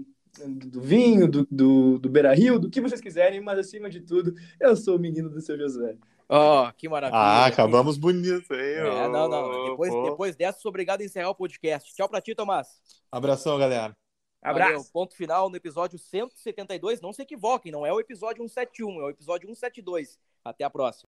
do 0.46 0.80
vinho, 0.80 1.28
do, 1.28 1.46
do, 1.50 1.98
do 1.98 2.08
Beira 2.08 2.34
Rio, 2.34 2.58
do 2.58 2.68
que 2.68 2.80
vocês 2.80 3.00
quiserem, 3.00 3.40
mas 3.40 3.58
acima 3.58 3.88
de 3.88 4.00
tudo, 4.00 4.34
eu 4.58 4.74
sou 4.76 4.96
o 4.96 5.00
menino 5.00 5.30
do 5.30 5.40
seu 5.40 5.56
Josué. 5.56 5.94
Ó, 6.28 6.68
oh, 6.68 6.72
que 6.72 6.88
maravilha. 6.88 7.18
Ah, 7.18 7.46
acabamos 7.46 7.98
bonito, 7.98 8.52
hein? 8.54 8.60
É, 8.60 9.08
não, 9.08 9.28
não. 9.28 9.70
Depois, 9.70 9.92
depois 9.92 10.36
dessa, 10.36 10.58
sou 10.58 10.70
obrigado 10.70 11.00
a 11.00 11.04
encerrar 11.04 11.30
o 11.30 11.34
podcast. 11.34 11.94
Tchau 11.94 12.08
pra 12.08 12.20
ti, 12.20 12.34
Tomás. 12.34 12.80
Abração, 13.12 13.58
galera. 13.58 13.96
Abraço. 14.42 14.72
Valeu, 14.72 14.84
ponto 14.92 15.14
final 15.14 15.48
no 15.48 15.56
episódio 15.56 15.98
172. 15.98 17.00
Não 17.00 17.12
se 17.12 17.22
equivoquem, 17.22 17.72
não 17.72 17.86
é 17.86 17.92
o 17.92 17.98
episódio 17.98 18.42
171, 18.42 19.00
é 19.00 19.04
o 19.04 19.10
episódio 19.10 19.48
172. 19.48 20.18
Até 20.44 20.64
a 20.64 20.70
próxima. 20.70 21.02